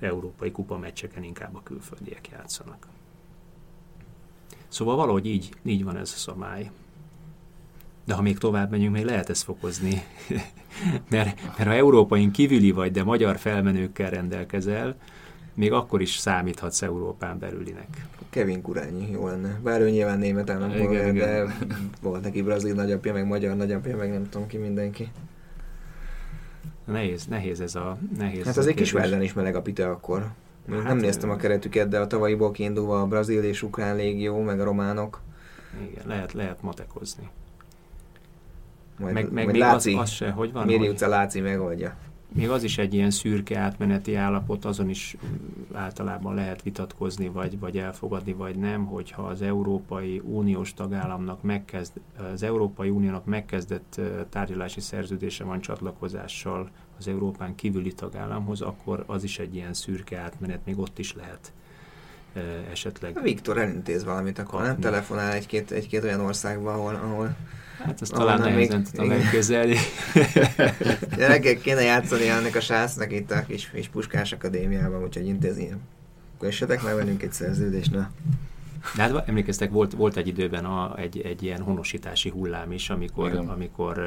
európai 0.00 0.50
kupa 0.50 0.78
meccseken 0.78 1.22
inkább 1.22 1.56
a 1.56 1.62
külföldiek 1.62 2.28
játszanak. 2.28 2.86
Szóval 4.70 4.96
valahogy 4.96 5.26
így, 5.26 5.48
így 5.64 5.84
van 5.84 5.96
ez 5.96 6.12
a 6.14 6.18
szabály. 6.18 6.70
De 8.04 8.14
ha 8.14 8.22
még 8.22 8.38
tovább 8.38 8.70
megyünk, 8.70 8.92
még 8.92 9.04
lehet 9.04 9.30
ezt 9.30 9.42
fokozni. 9.42 10.02
mert, 11.10 11.42
mert 11.44 11.68
ha 11.68 11.72
európain 11.72 12.30
kívüli 12.30 12.70
vagy, 12.70 12.92
de 12.92 13.04
magyar 13.04 13.38
felmenőkkel 13.38 14.10
rendelkezel, 14.10 14.96
még 15.54 15.72
akkor 15.72 16.00
is 16.00 16.16
számíthatsz 16.16 16.82
Európán 16.82 17.38
belülinek. 17.38 18.06
Kevin 18.30 18.62
Kurányi 18.62 19.10
jó 19.10 19.26
lenne. 19.26 19.58
Bár 19.62 19.80
ő 19.80 19.90
nyilván 19.90 20.18
német 20.18 20.50
állampolgár, 20.50 21.12
de 21.12 21.56
volt 22.02 22.22
neki 22.22 22.42
brazil 22.42 22.74
nagyapja, 22.74 23.12
meg 23.12 23.26
magyar 23.26 23.56
nagyapja, 23.56 23.96
meg 23.96 24.10
nem 24.10 24.28
tudom 24.28 24.46
ki 24.46 24.56
mindenki. 24.56 25.10
Nehéz, 26.84 27.26
nehéz 27.26 27.60
ez 27.60 27.74
a 27.74 27.98
nehéz 28.18 28.44
Hát 28.44 28.56
azért 28.56 28.76
Kisvárden 28.76 29.22
is 29.22 29.32
meleg 29.32 29.54
a 29.54 29.62
pite 29.62 29.88
akkor. 29.88 30.30
Hát, 30.76 30.84
nem 30.84 30.96
néztem 30.96 31.30
a 31.30 31.36
keretüket, 31.36 31.88
de 31.88 31.98
a 31.98 32.06
tavalyiból 32.06 32.50
kiindulva 32.50 33.00
a 33.00 33.06
brazil 33.06 33.42
és 33.42 33.62
ukrán 33.62 33.96
légió, 33.96 34.40
meg 34.42 34.60
a 34.60 34.64
románok. 34.64 35.20
Igen, 35.90 36.04
lehet, 36.06 36.32
lehet 36.32 36.62
matekozni. 36.62 37.28
Majd, 38.98 39.14
meg, 39.14 39.32
meg 39.32 39.44
majd 39.44 39.56
Láci, 39.56 39.92
az, 39.92 40.00
az 40.00 40.10
se, 40.10 40.30
hogy 40.30 40.52
van? 40.52 40.66
Méri 40.66 40.88
utca 40.88 41.08
Láci 41.08 41.40
megoldja. 41.40 41.96
még 42.28 42.48
az 42.50 42.62
is 42.62 42.78
egy 42.78 42.94
ilyen 42.94 43.10
szürke 43.10 43.58
átmeneti 43.58 44.14
állapot, 44.14 44.64
azon 44.64 44.88
is 44.88 45.16
általában 45.72 46.34
lehet 46.34 46.62
vitatkozni, 46.62 47.28
vagy, 47.28 47.58
vagy 47.58 47.78
elfogadni, 47.78 48.32
vagy 48.32 48.56
nem, 48.56 48.84
hogyha 48.86 49.22
az 49.22 49.42
Európai 49.42 50.22
Uniós 50.24 50.74
tagállamnak 50.74 51.42
megkezd, 51.42 51.92
az 52.32 52.42
Európai 52.42 52.90
Uniónak 52.90 53.24
megkezdett 53.24 54.00
tárgyalási 54.28 54.80
szerződése 54.80 55.44
van 55.44 55.60
csatlakozással 55.60 56.70
az 57.00 57.08
Európán 57.08 57.54
kívüli 57.54 57.92
tagállamhoz, 57.92 58.60
akkor 58.60 59.04
az 59.06 59.24
is 59.24 59.38
egy 59.38 59.54
ilyen 59.54 59.74
szürke 59.74 60.18
átmenet, 60.18 60.60
még 60.64 60.78
ott 60.78 60.98
is 60.98 61.14
lehet 61.14 61.52
esetleg. 62.70 63.22
Viktor 63.22 63.58
elintéz 63.58 64.04
valamit, 64.04 64.38
akkor 64.38 64.50
kapni. 64.50 64.66
nem 64.66 64.80
telefonál 64.80 65.32
egy-két, 65.32 65.70
egy-két 65.70 66.04
olyan 66.04 66.20
országba, 66.20 66.72
ahol, 66.72 66.94
ahol 66.94 67.36
Hát 67.84 68.02
ezt 68.02 68.12
talán 68.12 68.40
nehezen 68.40 68.78
még... 68.78 68.90
tudom 68.90 69.10
elképzelni. 69.10 69.76
Gyerekek, 71.16 71.60
kéne 71.60 71.82
játszani 71.82 72.28
ennek 72.28 72.56
a 72.56 72.60
sásznak 72.60 73.12
itt 73.12 73.30
a 73.30 73.44
kis, 73.46 73.70
kis 73.70 73.88
Puskás 73.88 74.32
Akadémiában, 74.32 75.02
úgyhogy 75.02 75.26
intézni. 75.26 75.74
Akkor 76.36 76.48
esetek 76.48 76.82
meg 76.82 76.94
velünk 76.94 77.22
egy 77.22 77.32
szerződést, 77.32 77.92
na. 77.92 78.10
De 78.96 79.02
hát 79.02 79.28
emlékeztek, 79.28 79.70
volt, 79.70 79.92
volt 79.92 80.16
egy 80.16 80.26
időben 80.26 80.64
a, 80.64 80.98
egy, 80.98 81.20
egy 81.20 81.42
ilyen 81.42 81.60
honosítási 81.60 82.28
hullám 82.28 82.72
is, 82.72 82.90
amikor, 82.90 83.30
Igen. 83.30 83.48
amikor 83.48 83.98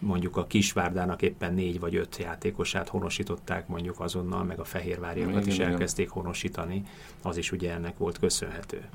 mondjuk 0.00 0.36
a 0.36 0.46
Kisvárdának 0.46 1.22
éppen 1.22 1.54
négy 1.54 1.80
vagy 1.80 1.96
öt 1.96 2.16
játékosát 2.16 2.88
honosították 2.88 3.68
mondjuk 3.68 4.00
azonnal, 4.00 4.44
meg 4.44 4.58
a 4.58 4.64
Fehérváriakat 4.64 5.46
is 5.46 5.58
elkezdték 5.58 6.08
honosítani, 6.08 6.82
az 7.22 7.36
is 7.36 7.52
ugye 7.52 7.72
ennek 7.72 7.98
volt 7.98 8.18
köszönhető. 8.18 8.88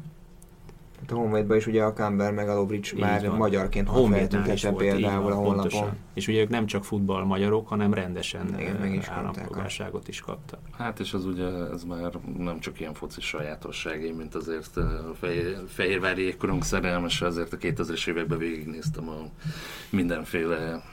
Hát 1.00 1.12
a 1.12 1.16
honvédben 1.16 1.58
is 1.58 1.68
ugye 1.68 1.84
a 1.84 1.94
Camber 1.94 2.32
meg 2.34 2.50
a 2.50 2.56
Lobrics 2.56 2.96
már 2.96 3.28
van. 3.28 3.38
magyarként 3.38 3.88
van 3.88 4.12
feltüntette 4.12 4.72
például 4.72 5.24
van, 5.24 5.32
a 5.32 5.36
honlapon. 5.36 5.56
Pontosan. 5.56 5.98
És 6.14 6.28
ugye 6.28 6.42
ők 6.42 6.50
nem 6.50 6.66
csak 6.66 6.84
futball 6.84 7.24
magyarok, 7.24 7.68
hanem 7.68 7.94
rendesen 7.94 8.60
Igen, 8.60 8.76
meg 8.76 8.94
is 8.96 9.08
állampolgárságot 9.08 10.08
is 10.08 10.22
kaptak. 10.22 10.60
Hát 10.78 11.00
és 11.00 11.14
az 11.14 11.26
ugye 11.26 11.48
ez 11.74 11.84
már 11.84 12.12
nem 12.38 12.60
csak 12.60 12.80
ilyen 12.80 12.94
foci 12.94 13.22
sajátosságai, 13.22 14.12
mint 14.12 14.36
azért 14.36 14.78
a 14.78 15.14
fehér, 15.20 15.64
Fehérvári 15.68 16.24
jégkorong 16.24 16.64
szerelmes, 16.64 17.22
azért 17.22 17.54
a 17.54 17.58
2000-es 17.58 18.08
években 18.08 18.38
végignéztem 18.38 19.10
a 19.10 19.30
mindenféle 19.90 20.84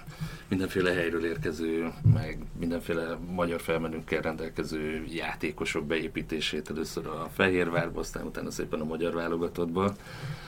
mindenféle 0.53 0.93
helyről 0.93 1.25
érkező, 1.25 1.93
meg 2.15 2.39
mindenféle 2.59 3.19
magyar 3.35 3.61
felmenőkkel 3.61 4.21
rendelkező 4.21 5.05
játékosok 5.09 5.85
beépítését 5.85 6.71
először 6.71 7.07
a 7.07 7.29
Fehérvárba, 7.35 8.01
aztán 8.01 8.27
utána 8.27 8.51
szépen 8.51 8.81
a 8.81 8.85
magyar 8.85 9.15
válogatottba. 9.15 9.95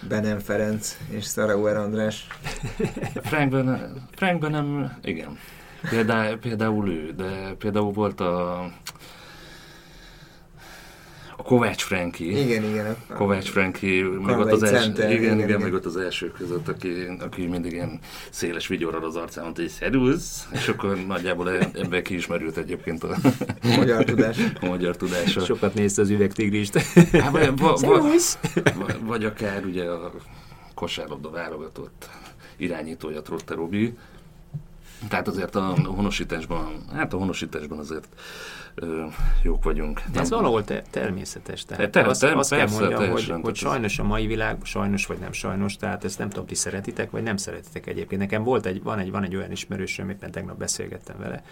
Benem 0.08 0.38
Ferenc 0.38 0.98
és 1.10 1.24
Szarauer 1.24 1.76
András. 1.76 2.26
Frankben, 3.30 3.96
Frankben 4.14 4.50
nem, 4.50 4.98
igen. 5.02 5.38
Például, 5.90 6.38
például 6.38 6.88
ő, 6.88 7.12
de 7.12 7.54
például 7.58 7.92
volt 7.92 8.20
a 8.20 8.64
a 11.36 11.42
Kovács 11.42 11.82
Franki. 11.82 12.40
Igen, 12.40 12.64
igen. 12.64 12.96
Kovács 13.14 13.48
Franki, 13.48 14.02
meg 14.02 14.38
ott 14.38 14.52
az 14.52 14.62
első, 14.62 14.82
center, 14.82 15.10
igen, 15.10 15.22
igen, 15.22 15.38
igen, 15.38 15.60
meg 15.60 15.74
ott 15.74 15.84
az 15.84 15.96
első 15.96 16.30
között, 16.30 16.68
aki, 16.68 16.88
aki 17.20 17.46
mindig 17.46 17.72
ilyen 17.72 17.98
széles 18.30 18.66
vigyorral 18.66 19.04
az 19.04 19.16
arcán 19.16 19.44
mondta, 19.44 19.62
hogy 19.62 19.70
szerusz, 19.70 20.48
és 20.52 20.68
akkor 20.68 20.96
nagyjából 21.06 21.50
e- 21.50 21.70
ebben 21.74 22.02
kiismerült 22.02 22.56
egyébként 22.56 23.04
a, 23.04 23.16
magyar 23.76 24.04
tudás. 24.04 24.36
a 24.60 24.66
magyar 24.66 24.96
tudása. 24.96 25.40
Sokat 25.40 25.74
nézte 25.74 26.02
az 26.02 26.10
üvegtigrist. 26.10 26.78
Hát, 27.12 27.30
vagy, 27.30 27.60
vagy, 28.76 28.96
vagy 29.00 29.24
akár 29.24 29.64
ugye 29.64 29.84
a 29.84 30.12
kosárlabda 30.74 31.30
válogatott 31.30 32.08
irányítója 32.56 33.22
Trotte 33.22 33.54
Robi, 33.54 33.94
tehát 35.08 35.28
azért 35.28 35.54
a 35.54 35.74
honosításban, 35.84 36.84
hát 36.92 37.12
a 37.12 37.16
honosításban 37.16 37.78
azért 37.78 38.08
ö, 38.74 39.04
jók 39.42 39.64
vagyunk. 39.64 40.02
De 40.12 40.20
ez 40.20 40.28
nem, 40.28 40.38
valahol 40.38 40.64
te- 40.64 40.82
természetes. 40.90 41.64
Tehát 41.64 41.90
te, 41.90 42.02
azt, 42.02 42.20
te, 42.20 42.36
azt 42.36 42.50
persze, 42.50 42.78
kell 42.78 42.88
mondjam, 42.88 43.10
hogy, 43.10 43.34
hogy 43.42 43.54
sajnos 43.54 43.98
a 43.98 44.04
mai 44.04 44.26
világ, 44.26 44.58
sajnos 44.62 45.06
vagy 45.06 45.18
nem 45.18 45.32
sajnos, 45.32 45.76
tehát 45.76 46.04
ezt 46.04 46.18
nem 46.18 46.28
tudom, 46.28 46.46
ti 46.46 46.54
szeretitek, 46.54 47.10
vagy 47.10 47.22
nem 47.22 47.36
szeretitek 47.36 47.86
egyébként. 47.86 48.20
Nekem 48.20 48.42
volt 48.42 48.66
egy, 48.66 48.82
van 48.82 48.98
egy, 48.98 49.10
van 49.10 49.22
egy 49.22 49.36
olyan 49.36 49.50
ismerősöm, 49.50 50.10
éppen 50.10 50.30
tegnap 50.30 50.58
beszélgettem 50.58 51.16
vele, 51.18 51.44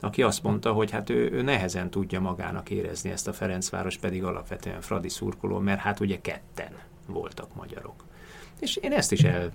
aki 0.00 0.22
azt 0.22 0.42
mondta, 0.42 0.72
hogy 0.72 0.90
hát 0.90 1.10
ő, 1.10 1.30
ő 1.32 1.42
nehezen 1.42 1.90
tudja 1.90 2.20
magának 2.20 2.70
érezni 2.70 3.10
ezt 3.10 3.28
a 3.28 3.32
Ferencváros, 3.32 3.96
pedig 3.96 4.24
alapvetően 4.24 4.80
Fradi 4.80 5.08
szurkoló, 5.08 5.58
mert 5.58 5.80
hát 5.80 6.00
ugye 6.00 6.20
ketten 6.20 6.72
voltak 7.06 7.54
magyarok. 7.54 8.04
És 8.60 8.76
én 8.76 8.92
ezt 8.92 9.12
is 9.12 9.20
el 9.20 9.50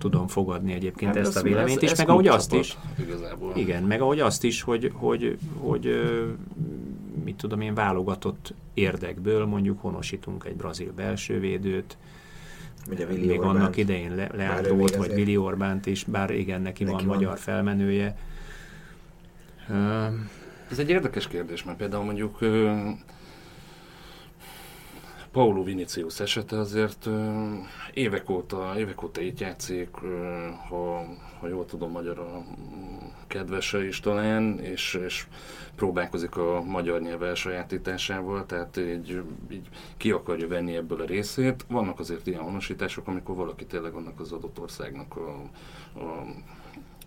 tudom 0.00 0.26
fogadni 0.26 0.72
egyébként 0.72 1.14
hát 1.14 1.26
ezt 1.26 1.36
a 1.36 1.42
véleményt 1.42 1.82
is, 1.82 1.94
meg 1.94 2.08
ahogy 2.08 2.26
azt 2.26 2.52
is. 2.52 2.76
Igazából. 2.98 3.52
Igen, 3.56 3.82
meg 3.82 4.00
ahogy 4.00 4.20
azt 4.20 4.44
is, 4.44 4.62
hogy, 4.62 4.92
hogy, 4.94 5.38
hogy, 5.58 5.88
mit 7.24 7.36
tudom 7.36 7.60
én, 7.60 7.74
válogatott 7.74 8.54
érdekből 8.74 9.44
mondjuk 9.44 9.80
honosítunk 9.80 10.44
egy 10.44 10.56
brazil 10.56 10.92
belsővédőt, 10.92 11.96
Ugye 12.90 13.06
még 13.06 13.30
Orbánt, 13.30 13.56
annak 13.56 13.76
idején 13.76 14.14
Le- 14.14 14.30
Leandrót, 14.34 14.96
vagy 14.96 15.12
Willi 15.12 15.36
Orbánt 15.36 15.86
is, 15.86 16.04
bár 16.04 16.30
igen, 16.30 16.62
neki, 16.62 16.84
neki 16.84 16.96
van, 16.96 17.06
van 17.06 17.16
magyar 17.16 17.38
felmenője. 17.38 18.16
Ez 20.70 20.78
egy 20.78 20.90
érdekes 20.90 21.28
kérdés, 21.28 21.64
mert 21.64 21.78
például 21.78 22.04
mondjuk 22.04 22.38
Paulo 25.32 25.62
Vinicius 25.62 26.20
esete 26.20 26.58
azért 26.58 27.08
évek 27.94 28.30
óta, 28.30 28.74
évek 28.78 29.02
óta 29.02 29.20
itt 29.20 29.40
játszik, 29.40 29.88
ha, 30.68 31.04
ha 31.40 31.48
jól 31.48 31.66
tudom, 31.66 31.90
magyar 31.90 32.18
a 32.18 32.44
kedvese 33.26 33.86
is 33.86 34.00
talán, 34.00 34.58
és, 34.58 34.94
és 34.94 35.26
próbálkozik 35.74 36.36
a 36.36 36.62
magyar 36.62 37.00
nyelv 37.00 37.22
elsajátításával, 37.22 38.46
tehát 38.46 38.76
így, 38.76 39.22
így 39.50 39.68
ki 39.96 40.10
akarja 40.10 40.48
venni 40.48 40.76
ebből 40.76 41.00
a 41.00 41.04
részét. 41.04 41.64
Vannak 41.68 41.98
azért 41.98 42.26
ilyen 42.26 42.42
honosítások, 42.42 43.06
amikor 43.06 43.34
valaki 43.34 43.66
tényleg 43.66 43.94
annak 43.94 44.20
az 44.20 44.32
adott 44.32 44.58
országnak 44.58 45.16
a, 45.16 45.30
a 46.00 46.24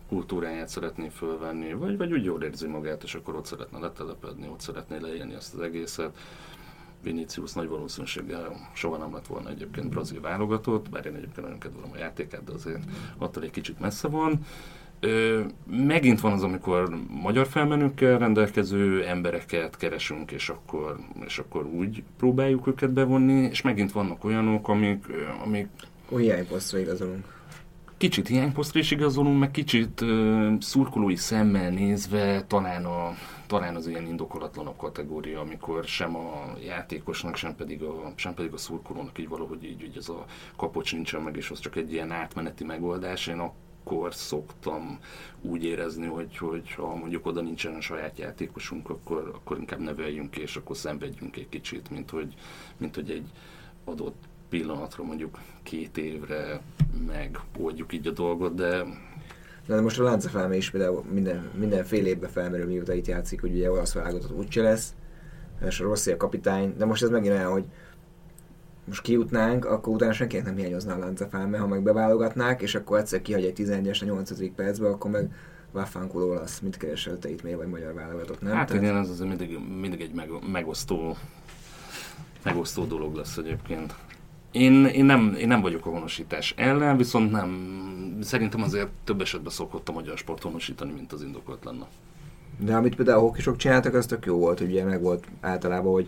kultúráját 0.09 0.69
szeretné 0.69 1.07
fölvenni, 1.07 1.73
vagy, 1.73 1.97
vagy 1.97 2.11
úgy 2.11 2.23
jól 2.23 2.43
érzi 2.43 2.67
magát, 2.67 3.03
és 3.03 3.15
akkor 3.15 3.35
ott 3.35 3.45
szeretne 3.45 3.79
letelepedni, 3.79 4.47
ott 4.47 4.59
szeretné 4.59 4.97
leélni 4.97 5.33
ezt 5.33 5.53
az 5.53 5.61
egészet 5.61 6.17
Vinicius 7.03 7.53
nagy 7.53 7.67
valószínűséggel 7.67 8.69
soha 8.73 8.97
nem 8.97 9.13
lett 9.13 9.27
volna 9.27 9.49
egyébként 9.49 9.89
brazil 9.89 10.21
válogatott, 10.21 10.89
bár 10.89 11.05
én 11.05 11.15
egyébként 11.15 11.41
nagyon 11.41 11.59
kedvelem 11.59 11.89
a 11.93 11.97
játékát, 11.97 12.43
de 12.43 12.51
azért 12.51 12.83
attól 13.17 13.43
egy 13.43 13.51
kicsit 13.51 13.79
messze 13.79 14.07
van. 14.07 14.39
Ö, 14.99 15.41
megint 15.65 16.19
van 16.19 16.31
az, 16.31 16.43
amikor 16.43 16.97
magyar 17.21 17.47
felmenőkkel 17.47 18.17
rendelkező 18.17 19.05
embereket 19.05 19.77
keresünk, 19.77 20.31
és 20.31 20.49
akkor, 20.49 20.97
és 21.25 21.39
akkor 21.39 21.65
úgy 21.65 22.03
próbáljuk 22.17 22.67
őket 22.67 22.93
bevonni, 22.93 23.41
és 23.41 23.61
megint 23.61 23.91
vannak 23.91 24.23
olyanok, 24.23 24.67
amik... 24.67 25.05
amik 25.45 25.67
hiányposztra 26.17 26.79
igazolunk. 26.79 27.25
Kicsit 27.97 28.27
hiányposztra 28.27 28.79
is 28.79 28.91
igazolunk, 28.91 29.39
meg 29.39 29.51
kicsit 29.51 30.01
uh, 30.01 30.53
szurkolói 30.59 31.15
szemmel 31.15 31.69
nézve 31.69 32.43
talán 32.47 32.85
a 32.85 33.13
talán 33.47 33.75
az 33.75 33.87
ilyen 33.87 34.07
indokolatlanabb 34.07 34.77
kategória, 34.77 35.39
amikor 35.39 35.83
sem 35.83 36.15
a 36.15 36.53
játékosnak, 36.59 37.35
sem 37.35 37.55
pedig 37.55 37.83
a, 37.83 38.13
sem 38.15 38.33
pedig 38.33 38.53
a 38.53 38.57
szurkolónak 38.57 39.19
így 39.19 39.27
valahogy 39.27 39.63
így, 39.63 39.81
így 39.81 39.97
ez 39.97 40.09
a 40.09 40.25
kapocs 40.55 40.93
nincsen 40.93 41.21
meg, 41.21 41.35
és 41.35 41.49
az 41.49 41.59
csak 41.59 41.75
egy 41.75 41.93
ilyen 41.93 42.11
átmeneti 42.11 42.63
megoldás. 42.63 43.27
Én 43.27 43.39
akkor 43.39 44.13
szoktam 44.13 44.99
úgy 45.41 45.63
érezni, 45.63 46.05
hogy, 46.05 46.37
hogy 46.37 46.71
ha 46.71 46.95
mondjuk 46.95 47.25
oda 47.25 47.41
nincsen 47.41 47.75
a 47.75 47.81
saját 47.81 48.17
játékosunk, 48.17 48.89
akkor, 48.89 49.31
akkor 49.35 49.57
inkább 49.57 49.79
neveljünk 49.79 50.37
és 50.37 50.55
akkor 50.55 50.77
szenvedjünk 50.77 51.37
egy 51.37 51.49
kicsit, 51.49 51.89
mint 51.89 52.09
hogy, 52.09 52.33
mint 52.77 52.95
hogy 52.95 53.11
egy 53.11 53.27
adott 53.85 54.23
pillanatra, 54.49 55.03
mondjuk 55.03 55.39
két 55.63 55.97
évre 55.97 56.61
megoldjuk 57.05 57.93
így 57.93 58.07
a 58.07 58.11
dolgot, 58.11 58.55
de 58.55 58.85
de 59.67 59.81
most 59.81 59.99
a 59.99 60.03
Lánca 60.03 60.29
Fáme 60.29 60.55
is 60.55 60.69
például 60.69 61.03
minden, 61.11 61.49
minden 61.57 61.83
fél 61.83 62.05
évben 62.05 62.29
felmerül, 62.29 62.65
mióta 62.65 62.93
itt 62.93 63.07
játszik, 63.07 63.41
hogy 63.41 63.53
ugye 63.53 63.71
olasz 63.71 63.93
válogatott 63.93 64.37
úgyse 64.37 64.61
lesz, 64.61 64.93
és 65.65 65.79
a 65.79 65.83
Rossi 65.83 66.11
a 66.11 66.17
kapitány, 66.17 66.73
de 66.77 66.85
most 66.85 67.03
ez 67.03 67.09
megint 67.09 67.33
olyan, 67.33 67.51
hogy 67.51 67.63
most 68.85 69.01
kijutnánk, 69.01 69.65
akkor 69.65 69.93
utána 69.93 70.13
senkinek 70.13 70.45
nem 70.45 70.55
hiányozna 70.55 70.93
a 70.93 70.97
Láncafáme, 70.97 71.57
ha 71.57 71.67
meg 71.67 71.83
beválogatnák, 71.83 72.61
és 72.61 72.75
akkor 72.75 72.97
egyszer 72.97 73.21
kihagy 73.21 73.45
egy 73.45 73.53
11-es 73.57 74.01
a 74.01 74.05
8. 74.05 74.55
percbe, 74.55 74.87
akkor 74.87 75.11
meg 75.11 75.33
Waffánkul 75.73 76.23
olasz, 76.23 76.59
mit 76.59 76.77
keresel 76.77 77.19
te 77.19 77.29
itt 77.29 77.43
miért 77.43 77.57
vagy 77.57 77.67
magyar 77.67 77.93
válogatott, 77.93 78.41
nem? 78.41 78.53
Hát 78.53 78.67
Tehát... 78.67 78.83
igen, 78.83 78.97
ez 78.97 79.09
azért 79.09 79.29
mindig, 79.29 79.59
mindig 79.79 80.01
egy 80.01 80.13
meg, 80.13 80.29
megosztó, 80.51 81.17
megosztó 82.43 82.85
dolog 82.85 83.15
lesz 83.15 83.37
egyébként. 83.37 83.95
Én, 84.53 84.85
én, 84.85 85.05
nem, 85.05 85.35
én 85.39 85.47
nem 85.47 85.61
vagyok 85.61 85.85
a 85.85 85.89
honosítás 85.89 86.53
ellen, 86.57 86.97
viszont 86.97 87.31
nem, 87.31 87.79
szerintem 88.21 88.61
azért 88.61 88.87
több 89.03 89.21
esetben 89.21 89.51
szokott 89.51 89.89
a 89.89 89.91
magyar 89.91 90.17
sport 90.17 90.43
honosítani, 90.43 90.91
mint 90.91 91.13
az 91.13 91.23
indokolt 91.23 91.65
lenne. 91.65 91.87
De 92.59 92.75
amit 92.75 92.95
például 92.95 93.17
a 93.17 93.21
hokisok 93.21 93.55
csináltak, 93.55 93.93
az 93.93 94.05
tök 94.05 94.25
jó 94.25 94.37
volt, 94.37 94.59
ugye 94.59 94.83
meg 94.83 95.01
volt 95.01 95.27
általában, 95.41 95.91
hogy, 95.91 96.07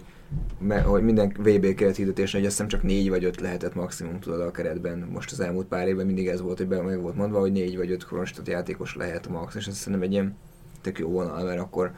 me, 0.60 0.82
hogy 0.82 1.04
minden 1.04 1.36
VB 1.38 1.74
keret 1.74 1.96
hirdetésnél, 1.96 2.42
hogy 2.42 2.50
azt 2.50 2.60
hiszem 2.60 2.68
csak 2.68 2.84
négy 2.84 3.10
vagy 3.10 3.24
öt 3.24 3.42
lehetett 3.42 3.76
maximum 3.76 4.20
tudod 4.20 4.42
a 4.42 4.52
keretben. 4.52 5.10
Most 5.14 5.32
az 5.32 5.40
elmúlt 5.40 5.68
pár 5.68 5.88
évben 5.88 6.06
mindig 6.06 6.28
ez 6.28 6.42
volt, 6.42 6.58
hogy 6.58 6.68
be, 6.68 6.82
meg 6.82 7.02
volt 7.02 7.16
mondva, 7.16 7.40
hogy 7.40 7.52
négy 7.52 7.78
vagy 7.78 7.92
öt 7.92 8.06
kronosított 8.06 8.48
játékos 8.48 8.96
lehet 8.96 9.28
max, 9.28 9.56
és 9.56 9.68
azt 9.68 9.84
hiszem 9.84 10.02
egy 10.02 10.12
ilyen 10.12 10.36
tök 10.82 11.00
jó 11.00 11.10
vonal, 11.10 11.44
mert 11.44 11.60
akkor 11.60 11.92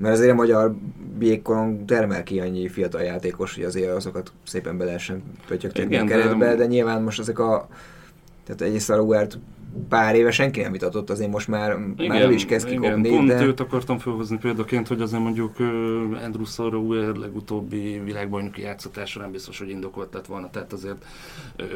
mert 0.00 0.14
azért 0.14 0.30
a 0.30 0.34
magyar 0.34 0.74
békkorong 1.18 1.84
termel 1.84 2.22
ki 2.22 2.40
annyi 2.40 2.68
fiatal 2.68 3.02
játékos, 3.02 3.54
hogy 3.54 3.64
azért 3.64 3.94
azokat 3.94 4.32
szépen 4.46 4.78
be 4.78 4.84
lehessen 4.84 5.22
pötyögtetni 5.46 5.96
a 5.96 6.04
keretbe, 6.04 6.54
de... 6.54 6.66
nyilván 6.66 7.02
most 7.02 7.18
ezek 7.18 7.38
a 7.38 7.68
tehát 8.44 8.60
egyrészt 8.60 8.90
a 8.90 8.96
Ruert 8.96 9.38
pár 9.88 10.14
éve 10.14 10.30
senki 10.30 10.60
nem 10.60 10.72
vitatott, 10.72 11.10
azért 11.10 11.30
most 11.30 11.48
már, 11.48 11.76
igen, 11.96 12.16
már 12.16 12.30
ő 12.30 12.32
is 12.32 12.46
kezd 12.46 12.68
kikopni. 12.68 13.08
Igen, 13.08 13.16
pont 13.16 13.28
de... 13.28 13.44
őt 13.44 13.60
akartam 13.60 13.98
felhozni 13.98 14.38
példaként, 14.38 14.88
hogy 14.88 15.00
azért 15.00 15.22
mondjuk 15.22 15.60
uh, 15.60 15.66
Andrew 16.24 16.44
Sarauer 16.44 17.14
legutóbbi 17.14 18.00
világbajnoki 18.04 18.60
játszatásra 18.60 19.20
nem 19.20 19.30
biztos, 19.30 19.58
hogy 19.58 19.68
indokolt 19.68 20.14
lett 20.14 20.26
volna, 20.26 20.50
tehát 20.50 20.72
azért 20.72 21.04
uh, 21.58 21.66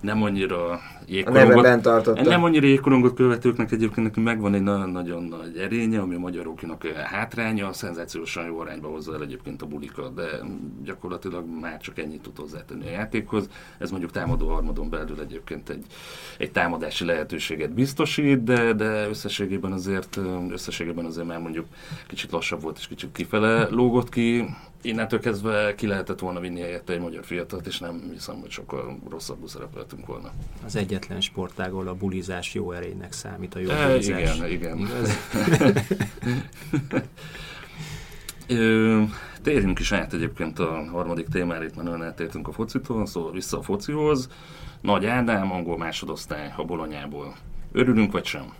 nem 0.00 0.22
annyira 0.22 0.80
jégkorongot, 1.06 2.22
nem 2.22 2.44
annyira 2.44 2.66
jégkorongot 2.66 3.14
követőknek 3.14 3.72
egyébként 3.72 4.06
nekünk 4.06 4.26
megvan 4.26 4.54
egy 4.54 4.62
nagyon-nagyon 4.62 5.22
nagy 5.22 5.56
erénye, 5.56 6.00
ami 6.00 6.14
a 6.14 6.18
magyaroknak 6.18 6.86
hátránya, 6.86 7.72
szenzációsan 7.72 8.46
jó 8.46 8.58
arányba 8.58 8.88
hozza 8.88 9.14
el 9.14 9.22
egyébként 9.22 9.62
a 9.62 9.66
bulikat, 9.66 10.14
de 10.14 10.26
gyakorlatilag 10.84 11.44
már 11.60 11.80
csak 11.80 11.98
ennyit 11.98 12.22
tud 12.22 12.36
hozzátenni 12.36 12.86
a 12.86 12.90
játékhoz. 12.90 13.48
Ez 13.78 13.90
mondjuk 13.90 14.10
támadó 14.10 14.48
harmadon 14.48 14.90
belül 14.90 15.20
egyébként 15.20 15.68
egy, 15.68 15.84
egy 16.38 16.52
támadási 16.52 17.04
lehetőséget 17.04 17.72
biztosít, 17.72 18.44
de, 18.44 18.72
de 18.72 19.08
összességében 19.08 19.72
azért 19.72 20.18
összességében 20.50 21.04
azért 21.04 21.26
már 21.26 21.40
mondjuk 21.40 21.66
kicsit 22.06 22.30
lassabb 22.30 22.62
volt 22.62 22.78
és 22.78 22.86
kicsit 22.86 23.12
kifele 23.12 23.68
lógott 23.70 24.08
ki 24.08 24.44
innentől 24.86 25.20
kezdve 25.20 25.74
ki 25.74 25.86
lehetett 25.86 26.18
volna 26.18 26.40
vinni 26.40 26.60
helyette 26.60 26.92
egy 26.92 27.00
magyar 27.00 27.24
fiatalt, 27.24 27.66
és 27.66 27.78
nem 27.78 28.08
hiszem, 28.12 28.40
hogy 28.40 28.50
sokkal 28.50 28.98
rosszabbul 29.10 29.48
szerepeltünk 29.48 30.06
volna. 30.06 30.32
Az 30.64 30.76
egyetlen 30.76 31.20
sportág, 31.20 31.72
ahol 31.72 31.88
a 31.88 31.94
bulizás 31.94 32.54
jó 32.54 32.72
erénynek 32.72 33.12
számít, 33.12 33.54
a 33.54 33.58
jó 33.58 33.68
e, 33.68 33.86
bulizás. 33.86 34.36
Igen, 34.36 34.50
igen. 34.50 34.88
Ö, 38.48 39.02
térjünk 39.42 39.78
is 39.78 39.92
át 39.92 40.12
egyébként 40.12 40.58
a 40.58 40.84
harmadik 40.90 41.26
témára, 41.26 41.64
itt 41.64 41.76
már 41.76 41.84
nagyon 41.84 42.02
eltértünk 42.02 42.48
a 42.48 42.52
focitól, 42.52 43.06
szóval 43.06 43.32
vissza 43.32 43.58
a 43.58 43.62
focihoz. 43.62 44.28
Nagy 44.80 45.06
Ádám, 45.06 45.52
angol 45.52 45.78
másodosztály 45.78 46.52
a 46.56 46.64
Bolonyából. 46.64 47.36
Örülünk 47.72 48.12
vagy 48.12 48.24
sem? 48.24 48.52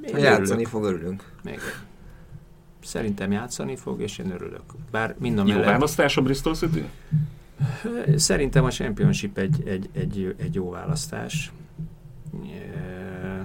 Még 0.00 0.16
játszani 0.16 0.64
fog, 0.64 0.84
örülünk. 0.84 1.32
Még 1.42 1.60
szerintem 2.82 3.32
játszani 3.32 3.76
fog, 3.76 4.00
és 4.00 4.18
én 4.18 4.30
örülök. 4.30 4.62
Bár 4.90 5.14
mind 5.18 5.38
a 5.38 5.44
mellett... 5.44 5.64
Jó 5.64 5.70
választás 5.70 6.16
a 6.16 6.22
Bristol 6.22 6.54
City? 6.54 6.84
Szerintem 8.16 8.64
a 8.64 8.70
Championship 8.70 9.38
egy, 9.38 9.62
egy, 9.66 9.88
egy, 9.92 10.34
egy 10.38 10.54
jó 10.54 10.70
választás. 10.70 11.52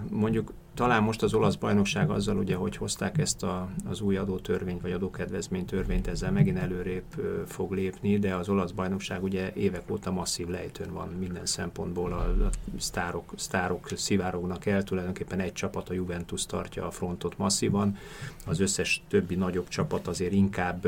Mondjuk 0.10 0.54
talán 0.76 1.04
most 1.04 1.24
az 1.24 1.34
olasz 1.34 1.56
bajnokság 1.56 2.10
azzal, 2.10 2.38
ugye, 2.38 2.56
hogy 2.56 2.78
hozták 2.78 3.18
ezt 3.18 3.44
a, 3.44 3.70
az 3.90 4.02
új 4.02 4.18
adótörvényt, 4.18 4.82
vagy 4.82 4.92
adókedvezménytörvényt, 4.92 6.08
ezzel 6.08 6.32
megint 6.32 6.58
előrébb 6.58 7.04
fog 7.48 7.72
lépni, 7.72 8.20
de 8.20 8.36
az 8.36 8.50
olasz 8.50 8.72
bajnokság 8.72 9.24
ugye 9.24 9.54
évek 9.54 9.92
óta 9.92 10.12
masszív 10.12 10.48
lejtőn 10.48 10.94
van 10.94 11.08
minden 11.20 11.46
szempontból, 11.46 12.12
a, 12.14 12.46
a 12.46 12.50
sztárok, 12.78 13.34
sztárok 13.36 13.90
szivárognak 13.96 14.66
el, 14.66 14.84
tulajdonképpen 14.84 15.40
egy 15.40 15.54
csapat, 15.54 15.90
a 15.90 15.94
Juventus 15.94 16.46
tartja 16.46 16.86
a 16.88 16.92
frontot 16.92 17.38
masszívan, 17.38 17.98
az 18.46 18.60
összes 18.60 19.04
többi 19.08 19.36
nagyobb 19.36 19.68
csapat 19.68 20.08
azért 20.08 20.34
inkább 20.34 20.88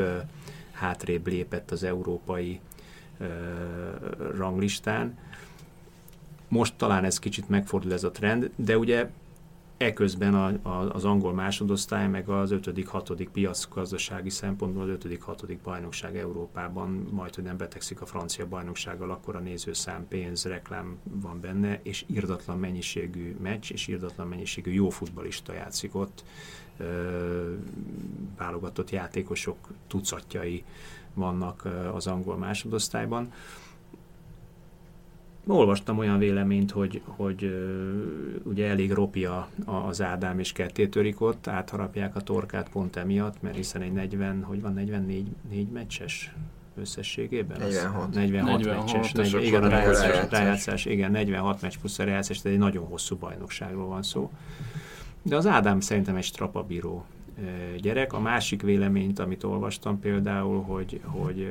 hátrébb 0.72 1.26
lépett 1.26 1.70
az 1.70 1.82
európai 1.82 2.60
ranglistán. 4.36 5.18
Most 6.48 6.74
talán 6.76 7.04
ez 7.04 7.18
kicsit 7.18 7.48
megfordul 7.48 7.92
ez 7.92 8.04
a 8.04 8.10
trend, 8.10 8.50
de 8.56 8.78
ugye 8.78 9.10
Eközben 9.78 10.34
a, 10.34 10.68
a, 10.68 10.94
az 10.94 11.04
angol 11.04 11.32
másodosztály, 11.32 12.08
meg 12.08 12.28
az 12.28 12.50
5.-6. 12.52 13.26
piac 13.32 13.68
gazdasági 13.68 14.30
szempontból 14.30 14.82
az 14.82 14.98
5.-6. 15.04 15.56
bajnokság 15.62 16.16
Európában 16.16 17.08
majd, 17.10 17.34
hogy 17.34 17.44
nem 17.44 17.56
betegszik 17.56 18.00
a 18.00 18.06
francia 18.06 18.46
bajnoksággal, 18.46 19.10
akkor 19.10 19.36
a 19.36 19.38
nézőszám, 19.38 20.08
pénz, 20.08 20.44
reklám 20.44 20.98
van 21.02 21.40
benne, 21.40 21.80
és 21.82 22.04
irdatlan 22.06 22.58
mennyiségű 22.58 23.36
meccs, 23.42 23.72
és 23.72 23.86
irdatlan 23.86 24.28
mennyiségű 24.28 24.72
jó 24.72 24.88
futbalista 24.88 25.52
játszik 25.52 25.94
ott. 25.94 26.24
Ö, 26.76 27.52
válogatott 28.36 28.90
játékosok 28.90 29.56
tucatjai 29.86 30.64
vannak 31.14 31.68
az 31.94 32.06
angol 32.06 32.36
másodosztályban 32.36 33.32
olvastam 35.56 35.98
olyan 35.98 36.18
véleményt, 36.18 36.70
hogy, 36.70 37.00
hogy 37.04 37.66
ugye 38.42 38.68
elég 38.68 38.92
ropja 38.92 39.48
az 39.64 40.02
Ádám 40.02 40.38
és 40.38 40.52
ketté 40.52 41.14
ott, 41.18 41.46
átharapják 41.46 42.16
a 42.16 42.20
torkát 42.20 42.68
pont 42.68 42.96
emiatt, 42.96 43.42
mert 43.42 43.56
hiszen 43.56 43.82
egy 43.82 43.92
40, 43.92 44.42
hogy 44.42 44.60
van 44.60 44.72
44 44.72 45.26
4 45.50 45.68
meccses 45.68 46.34
összességében? 46.76 47.58
46. 47.58 48.14
46, 48.14 48.46
46 48.46 48.92
meccses. 48.92 49.12
40, 49.12 49.42
igen, 49.42 49.62
a 49.62 49.68
rájátszás, 49.68 50.30
rájátszás, 50.30 50.84
igen, 50.84 51.10
46 51.10 51.62
meccs 51.62 51.74
plusz 51.80 51.98
a 51.98 52.04
rájátszás, 52.04 52.40
tehát 52.40 52.56
egy 52.56 52.62
nagyon 52.64 52.84
hosszú 52.84 53.16
bajnokságról 53.16 53.86
van 53.86 54.02
szó. 54.02 54.30
De 55.22 55.36
az 55.36 55.46
Ádám 55.46 55.80
szerintem 55.80 56.16
egy 56.16 56.24
strapabíró 56.24 57.04
gyerek. 57.80 58.12
A 58.12 58.20
másik 58.20 58.62
véleményt, 58.62 59.18
amit 59.18 59.44
olvastam 59.44 60.00
például, 60.00 60.62
hogy, 60.62 61.00
hogy 61.04 61.48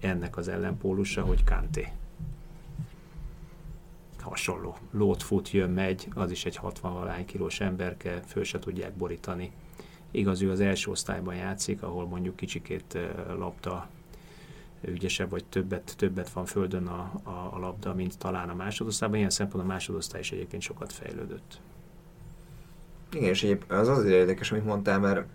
ennek 0.00 0.36
az 0.36 0.48
ellenpólusa, 0.48 1.22
hogy 1.22 1.44
Kanté 1.44 1.88
hasonló. 4.28 4.76
Lót 4.90 5.22
fut, 5.22 5.50
jön, 5.50 5.70
megy, 5.70 6.08
az 6.14 6.30
is 6.30 6.44
egy 6.44 6.56
60 6.56 6.92
valány 6.92 7.24
kilós 7.24 7.60
emberke, 7.60 8.22
föl 8.26 8.44
se 8.44 8.58
tudják 8.58 8.92
borítani. 8.92 9.52
Igaz, 10.10 10.42
ő 10.42 10.50
az 10.50 10.60
első 10.60 10.90
osztályban 10.90 11.34
játszik, 11.34 11.82
ahol 11.82 12.06
mondjuk 12.06 12.36
kicsikét 12.36 12.98
labda 13.38 13.88
ügyesebb, 14.80 15.30
vagy 15.30 15.44
többet, 15.44 15.94
többet 15.96 16.30
van 16.30 16.44
földön 16.44 16.86
a, 16.86 17.12
a, 17.22 17.50
a 17.52 17.58
labda, 17.58 17.94
mint 17.94 18.18
talán 18.18 18.48
a 18.48 18.54
másodosztályban. 18.54 19.18
Ilyen 19.18 19.30
szempontból 19.30 19.70
a 19.70 19.74
másodosztály 19.74 20.20
is 20.20 20.32
egyébként 20.32 20.62
sokat 20.62 20.92
fejlődött. 20.92 21.60
Igen, 23.12 23.28
és 23.28 23.42
egyébként 23.42 23.72
az 23.72 23.88
azért 23.88 24.14
érdekes, 24.14 24.52
amit 24.52 24.64
mondtál, 24.64 24.98
mert 24.98 25.26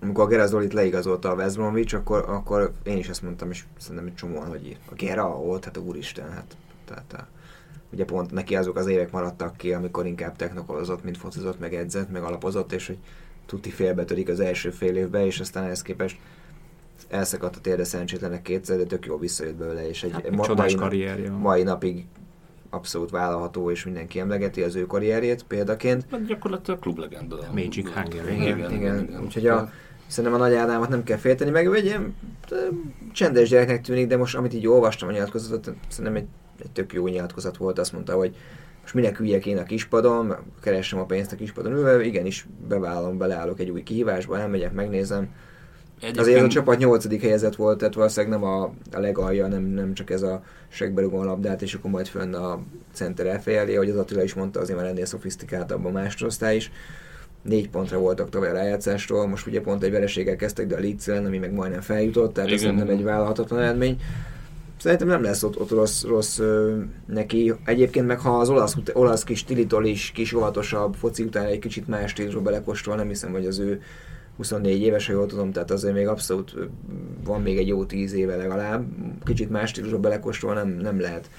amikor 0.00 0.24
a 0.24 0.26
Gera 0.26 0.46
Zolit 0.46 0.72
leigazolta 0.72 1.30
a 1.30 1.34
West 1.34 1.56
Bromwich, 1.56 1.94
akkor, 1.94 2.24
akkor 2.28 2.72
én 2.82 2.96
is 2.96 3.08
ezt 3.08 3.22
mondtam, 3.22 3.50
és 3.50 3.64
szerintem 3.76 4.06
egy 4.06 4.14
csomóan, 4.14 4.48
hogy 4.48 4.78
a 4.90 4.94
Gera 4.94 5.28
volt, 5.28 5.64
hát 5.64 5.76
a 5.76 5.80
úristen, 5.80 6.30
hát 6.30 6.56
tehát 6.84 7.12
a, 7.12 7.26
ugye 7.94 8.04
pont 8.04 8.30
neki 8.30 8.56
azok 8.56 8.76
az 8.76 8.86
évek 8.86 9.10
maradtak 9.10 9.56
ki, 9.56 9.72
amikor 9.72 10.06
inkább 10.06 10.36
technokolozott, 10.36 11.04
mint 11.04 11.16
focizott, 11.16 11.60
meg 11.60 11.74
edzett, 11.74 12.10
meg 12.10 12.22
alapozott, 12.22 12.72
és 12.72 12.86
hogy 12.86 12.98
tuti 13.46 13.70
félbetörik 13.70 14.28
az 14.28 14.40
első 14.40 14.70
fél 14.70 14.96
évbe, 14.96 15.26
és 15.26 15.40
aztán 15.40 15.64
ehhez 15.64 15.82
képest 15.82 16.16
elszakadt 17.08 17.56
a 17.56 17.60
térde 17.60 17.84
szerencsétlenek 17.84 18.42
kétszer, 18.42 18.76
de 18.76 18.84
tök 18.84 19.06
jó 19.06 19.18
visszajött 19.18 19.54
belőle, 19.54 19.88
és 19.88 20.02
egy 20.02 20.12
hát, 20.12 20.30
ma, 20.30 20.54
mai, 20.54 20.74
karrierje. 20.74 21.30
mai 21.30 21.62
napig 21.62 22.04
abszolút 22.70 23.10
vállalható, 23.10 23.70
és 23.70 23.84
mindenki 23.84 24.20
emlegeti 24.20 24.62
az 24.62 24.74
ő 24.74 24.86
karrierjét 24.86 25.42
példaként. 25.42 26.06
Hát 26.10 26.26
gyakorlatilag 26.26 26.80
klublegenda. 26.80 27.38
Magic 27.54 27.88
Hungary. 27.88 28.34
Igen, 28.34 28.58
igen, 28.58 28.72
igen, 28.72 29.04
igen. 29.04 29.22
Úgyhogy 29.22 29.46
a, 29.46 29.70
szerintem 30.06 30.40
a 30.40 30.44
nagy 30.44 30.54
Ádámot 30.54 30.88
nem 30.88 31.02
kell 31.02 31.16
félteni, 31.16 31.50
meg 31.50 31.66
ő 31.66 31.74
egy 31.74 31.84
ilyen 31.84 32.14
csendes 33.12 33.48
gyereknek 33.48 33.80
tűnik, 33.80 34.06
de 34.06 34.16
most 34.16 34.36
amit 34.36 34.54
így 34.54 34.66
olvastam 34.66 35.08
a 35.08 35.12
nyilatkozatot, 35.12 35.74
szerintem 35.88 36.14
egy 36.14 36.26
egy 36.62 36.70
tök 36.70 36.92
jó 36.92 37.06
nyilatkozat 37.06 37.56
volt, 37.56 37.78
azt 37.78 37.92
mondta, 37.92 38.16
hogy 38.16 38.36
most 38.82 38.94
minek 38.94 39.20
üljek 39.20 39.46
én 39.46 39.58
a 39.58 39.62
kispadon, 39.62 40.34
keresem 40.62 40.98
a 40.98 41.04
pénzt 41.04 41.32
a 41.32 41.36
kispadon 41.36 41.72
ülve, 41.72 42.04
igenis 42.04 42.46
bevállalom, 42.68 43.18
beleállok 43.18 43.60
egy 43.60 43.70
új 43.70 43.82
kihívásba, 43.82 44.38
elmegyek, 44.38 44.72
megnézem. 44.72 45.28
Egyébként... 46.00 46.26
Azért 46.26 46.42
a 46.42 46.48
csapat 46.48 46.78
nyolcadik 46.78 47.20
helyezett 47.20 47.56
volt, 47.56 47.78
tehát 47.78 47.94
valószínűleg 47.94 48.40
nem 48.40 48.48
a, 48.48 48.62
a 48.92 48.98
legalja, 48.98 49.46
nem, 49.46 49.62
nem 49.62 49.94
csak 49.94 50.10
ez 50.10 50.22
a 50.22 50.42
segberugó 50.68 51.22
labdát, 51.22 51.62
és 51.62 51.74
akkor 51.74 51.90
majd 51.90 52.06
fönn 52.06 52.34
a 52.34 52.62
center 52.92 53.26
elfejelé, 53.26 53.74
ahogy 53.74 53.90
az 53.90 53.96
Attila 53.96 54.22
is 54.22 54.34
mondta, 54.34 54.60
azért 54.60 54.78
már 54.78 54.88
ennél 54.88 55.04
szofisztikáltabb 55.04 55.84
a 55.84 55.90
másodosztály 55.90 56.56
is. 56.56 56.70
Négy 57.44 57.70
pontra 57.70 57.98
voltak 57.98 58.30
tovább 58.30 58.50
a 58.50 58.54
rájátszástól, 58.54 59.26
most 59.26 59.46
ugye 59.46 59.60
pont 59.60 59.82
egy 59.82 59.90
vereséggel 59.90 60.36
kezdtek, 60.36 60.66
de 60.66 60.76
a 60.76 60.80
Leeds 60.80 61.08
ami 61.08 61.38
meg 61.38 61.52
majdnem 61.52 61.80
feljutott, 61.80 62.34
tehát 62.34 62.50
ez 62.50 62.62
nem 62.62 62.88
egy 62.88 63.02
vállalhatatlan 63.02 63.60
eredmény. 63.60 64.00
Szerintem 64.76 65.08
nem 65.08 65.22
lesz 65.22 65.42
ott, 65.42 65.60
ott 65.60 65.70
rossz, 65.70 66.02
rossz 66.02 66.38
ö, 66.38 66.78
neki. 67.06 67.54
Egyébként 67.64 68.06
meg 68.06 68.18
ha 68.18 68.38
az 68.38 68.48
olasz, 68.48 68.76
olasz 68.92 69.24
kis 69.24 69.44
tilitol 69.44 69.84
is 69.84 70.10
kis 70.10 70.32
óvatosabb 70.32 70.94
foci 70.94 71.22
után 71.22 71.46
egy 71.46 71.58
kicsit 71.58 71.88
más 71.88 72.10
stílusba 72.10 72.40
belekostol, 72.40 72.96
nem 72.96 73.08
hiszem, 73.08 73.32
hogy 73.32 73.46
az 73.46 73.58
ő 73.58 73.82
24 74.36 74.80
éves, 74.80 75.06
ha 75.06 75.12
jól 75.12 75.26
tudom, 75.26 75.52
tehát 75.52 75.70
azért 75.70 75.94
még 75.94 76.06
abszolút 76.06 76.54
van 77.24 77.42
még 77.42 77.58
egy 77.58 77.68
jó 77.68 77.84
10 77.84 78.12
éve 78.12 78.36
legalább. 78.36 78.86
Kicsit 79.24 79.50
más 79.50 79.68
stílusba 79.68 79.98
belekostol, 79.98 80.54
nem, 80.54 80.68
nem 80.68 81.00
lehet 81.00 81.30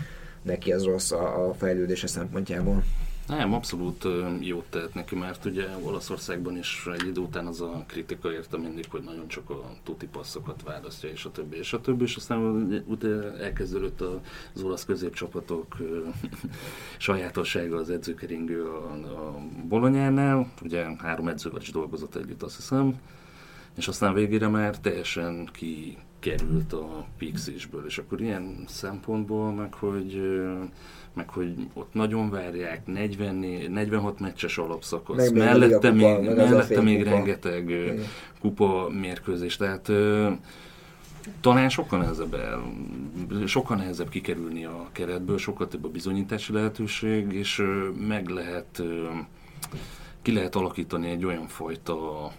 neki 0.42 0.72
az 0.72 0.84
rossz 0.84 1.12
a, 1.12 1.48
a 1.48 1.54
fejlődése 1.54 2.08
szempontjából. 2.08 2.84
Nem, 3.28 3.54
abszolút 3.54 4.08
jót 4.40 4.66
tehet 4.70 4.94
neki, 4.94 5.16
mert 5.16 5.46
ugye 5.46 5.66
Olaszországban 5.82 6.58
is 6.58 6.88
egy 6.94 7.08
idő 7.08 7.22
után 7.22 7.46
az 7.46 7.62
a 7.62 7.84
kritika 7.88 8.32
érte 8.32 8.58
mindig, 8.58 8.86
hogy 8.90 9.02
nagyon 9.02 9.28
csak 9.28 9.50
a 9.50 9.72
tuti 9.84 10.08
passzokat 10.08 10.64
választja, 10.64 11.10
és 11.10 11.26
a 11.26 11.32
többi, 11.32 11.58
és 11.58 11.74
a 11.74 11.82
többi, 11.82 12.04
és 12.04 12.16
aztán 12.16 12.40
utána 12.88 13.38
elkezdődött 13.38 14.02
az 14.56 14.64
olasz 14.64 14.86
középcsapatok 14.86 15.78
sajátossága 16.98 17.78
az 17.78 17.90
edzőkeringő 17.90 18.64
a, 18.64 18.92
a 18.92 19.38
Bolonyánál, 19.68 20.52
ugye 20.64 20.86
három 20.98 21.28
edzővel 21.28 21.62
is 21.62 21.72
dolgozott 21.72 22.16
együtt, 22.16 22.44
azt 22.44 22.56
hiszem, 22.56 23.00
és 23.78 23.88
aztán 23.88 24.14
végére 24.14 24.48
már 24.48 24.80
teljesen 24.80 25.50
ki 25.54 25.98
került 26.20 26.74
a 26.74 27.06
Pixisből, 27.18 27.86
és 27.86 27.98
akkor 27.98 28.22
ilyen 28.22 28.64
szempontból 28.68 29.52
meg, 29.52 29.74
hogy 29.74 30.22
meg 31.14 31.30
hogy 31.30 31.56
ott 31.74 31.94
nagyon 31.94 32.30
várják, 32.30 32.86
40, 32.86 33.36
46 33.70 34.20
meccses 34.20 34.58
alapszakasz, 34.58 35.18
meg 35.18 35.34
mellette 35.34 35.92
még, 35.92 36.16
kupa, 36.16 36.22
még, 36.22 36.36
mellette 36.36 36.82
még 36.82 36.98
kupa. 36.98 37.10
rengeteg 37.10 37.70
Igen. 37.70 38.00
kupa 38.40 38.90
mérkőzés, 38.90 39.56
tehát 39.56 39.92
talán 41.42 41.70
sokkal 41.70 42.00
nehezebb, 42.00 42.36
sokkal 43.46 43.78
nehezebb 43.78 44.10
kikerülni 44.10 44.66
a 44.66 44.90
keretből, 44.92 45.38
sokkal 45.38 45.68
több 45.68 45.86
a 45.86 45.90
bizonyítási 45.90 46.54
lehetőség, 46.54 47.34
és 47.34 47.64
meg 48.08 48.28
lehet, 48.28 48.84
ki 50.22 50.34
lehet 50.34 50.56
alakítani 50.56 51.10
egy 51.10 51.26
olyan 51.26 51.48
fajta 51.48 52.32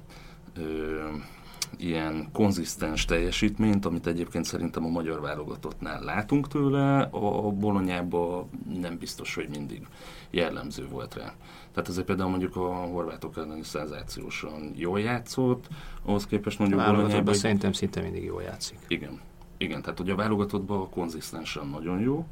ilyen 1.76 2.28
konzisztens 2.32 3.04
teljesítményt, 3.04 3.84
amit 3.84 4.06
egyébként 4.06 4.44
szerintem 4.44 4.84
a 4.84 4.88
magyar 4.88 5.20
válogatottnál 5.20 6.02
látunk 6.02 6.48
tőle, 6.48 7.00
a 7.00 7.50
bolonyában 7.50 8.48
nem 8.80 8.98
biztos, 8.98 9.34
hogy 9.34 9.48
mindig 9.48 9.86
jellemző 10.30 10.88
volt 10.88 11.14
rá. 11.14 11.34
Tehát 11.72 11.88
ezért 11.88 12.06
például 12.06 12.30
mondjuk 12.30 12.56
a 12.56 12.74
horvátok 12.74 13.36
elleni 13.36 13.62
szenzációsan 13.62 14.72
jól 14.74 15.00
játszott, 15.00 15.68
ahhoz 16.02 16.26
képest 16.26 16.58
mondjuk 16.58 16.84
bolonyában... 16.84 17.34
szerintem 17.34 17.72
szinte 17.72 18.00
mindig 18.00 18.24
jól 18.24 18.42
játszik. 18.42 18.78
Igen. 18.88 19.20
Igen, 19.56 19.82
tehát 19.82 20.00
ugye 20.00 20.12
a 20.12 20.16
válogatottban 20.16 20.90
konzisztensen 20.90 21.66
nagyon 21.66 22.00
jó, 22.00 22.26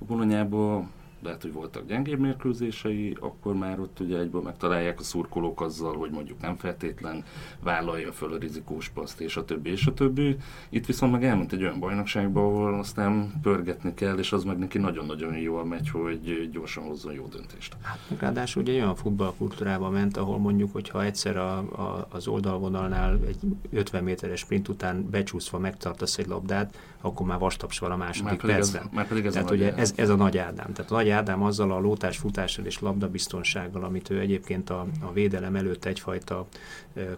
a 0.00 0.04
bolonyában 0.04 0.90
lehet, 1.24 1.42
hogy 1.42 1.52
voltak 1.52 1.86
gyengébb 1.86 2.18
mérkőzései, 2.18 3.16
akkor 3.20 3.54
már 3.54 3.80
ott 3.80 4.00
ugye 4.00 4.18
egyből 4.18 4.42
megtalálják 4.42 5.00
a 5.00 5.02
szurkolók 5.02 5.60
azzal, 5.60 5.96
hogy 5.96 6.10
mondjuk 6.10 6.40
nem 6.40 6.56
feltétlen 6.56 7.24
vállalja 7.60 8.12
föl 8.12 8.32
a 8.32 8.38
rizikós 8.38 8.88
paszt, 8.88 9.20
és 9.20 9.36
a 9.36 9.44
többi, 9.44 9.70
és 9.70 9.86
a 9.86 9.94
többi. 9.94 10.36
Itt 10.68 10.86
viszont 10.86 11.12
meg 11.12 11.24
elment 11.24 11.52
egy 11.52 11.62
olyan 11.62 11.78
bajnokságba, 11.78 12.40
ahol 12.40 12.74
aztán 12.74 13.32
pörgetni 13.42 13.94
kell, 13.94 14.18
és 14.18 14.32
az 14.32 14.44
meg 14.44 14.58
neki 14.58 14.78
nagyon-nagyon 14.78 15.36
jól 15.36 15.64
megy, 15.64 15.90
hogy 15.90 16.50
gyorsan 16.52 16.84
hozzon 16.84 17.12
jó 17.12 17.26
döntést. 17.26 17.76
Hát 17.82 17.98
ráadásul 18.18 18.62
ugye 18.62 18.72
olyan 18.72 18.94
futballkultúrába 18.94 19.90
ment, 19.90 20.16
ahol 20.16 20.38
mondjuk, 20.38 20.72
hogyha 20.72 21.04
egyszer 21.04 21.36
a, 21.36 21.58
a, 21.58 22.06
az 22.10 22.26
oldalvonalnál 22.26 23.18
egy 23.26 23.38
50 23.72 24.04
méteres 24.04 24.40
sprint 24.40 24.68
után 24.68 25.10
becsúszva 25.10 25.58
megtartasz 25.58 26.18
egy 26.18 26.26
labdát, 26.26 26.74
akkor 27.04 27.26
már 27.26 27.38
vastaps 27.38 27.78
van 27.78 27.90
a 27.90 27.96
második 27.96 28.42
már 28.42 28.54
percben. 28.54 28.82
Ez, 28.82 28.88
már 28.92 29.06
pedig 29.06 29.26
ez 29.26 29.32
Tehát 29.32 29.50
ugye 29.50 29.74
ez, 29.74 29.92
ez 29.96 30.08
a 30.08 30.14
nagy 30.14 30.38
Ádám. 30.38 30.72
Tehát 30.72 30.90
a 30.90 30.94
nagy 30.94 31.08
Ádám 31.08 31.42
azzal 31.42 31.72
a 31.72 31.78
lótás 31.78 32.16
futással 32.16 32.64
és 32.64 32.80
labdabiztonsággal, 32.80 33.84
amit 33.84 34.10
ő 34.10 34.20
egyébként 34.20 34.70
a, 34.70 34.86
a 35.00 35.12
védelem 35.12 35.56
előtt 35.56 35.84
egyfajta 35.84 36.46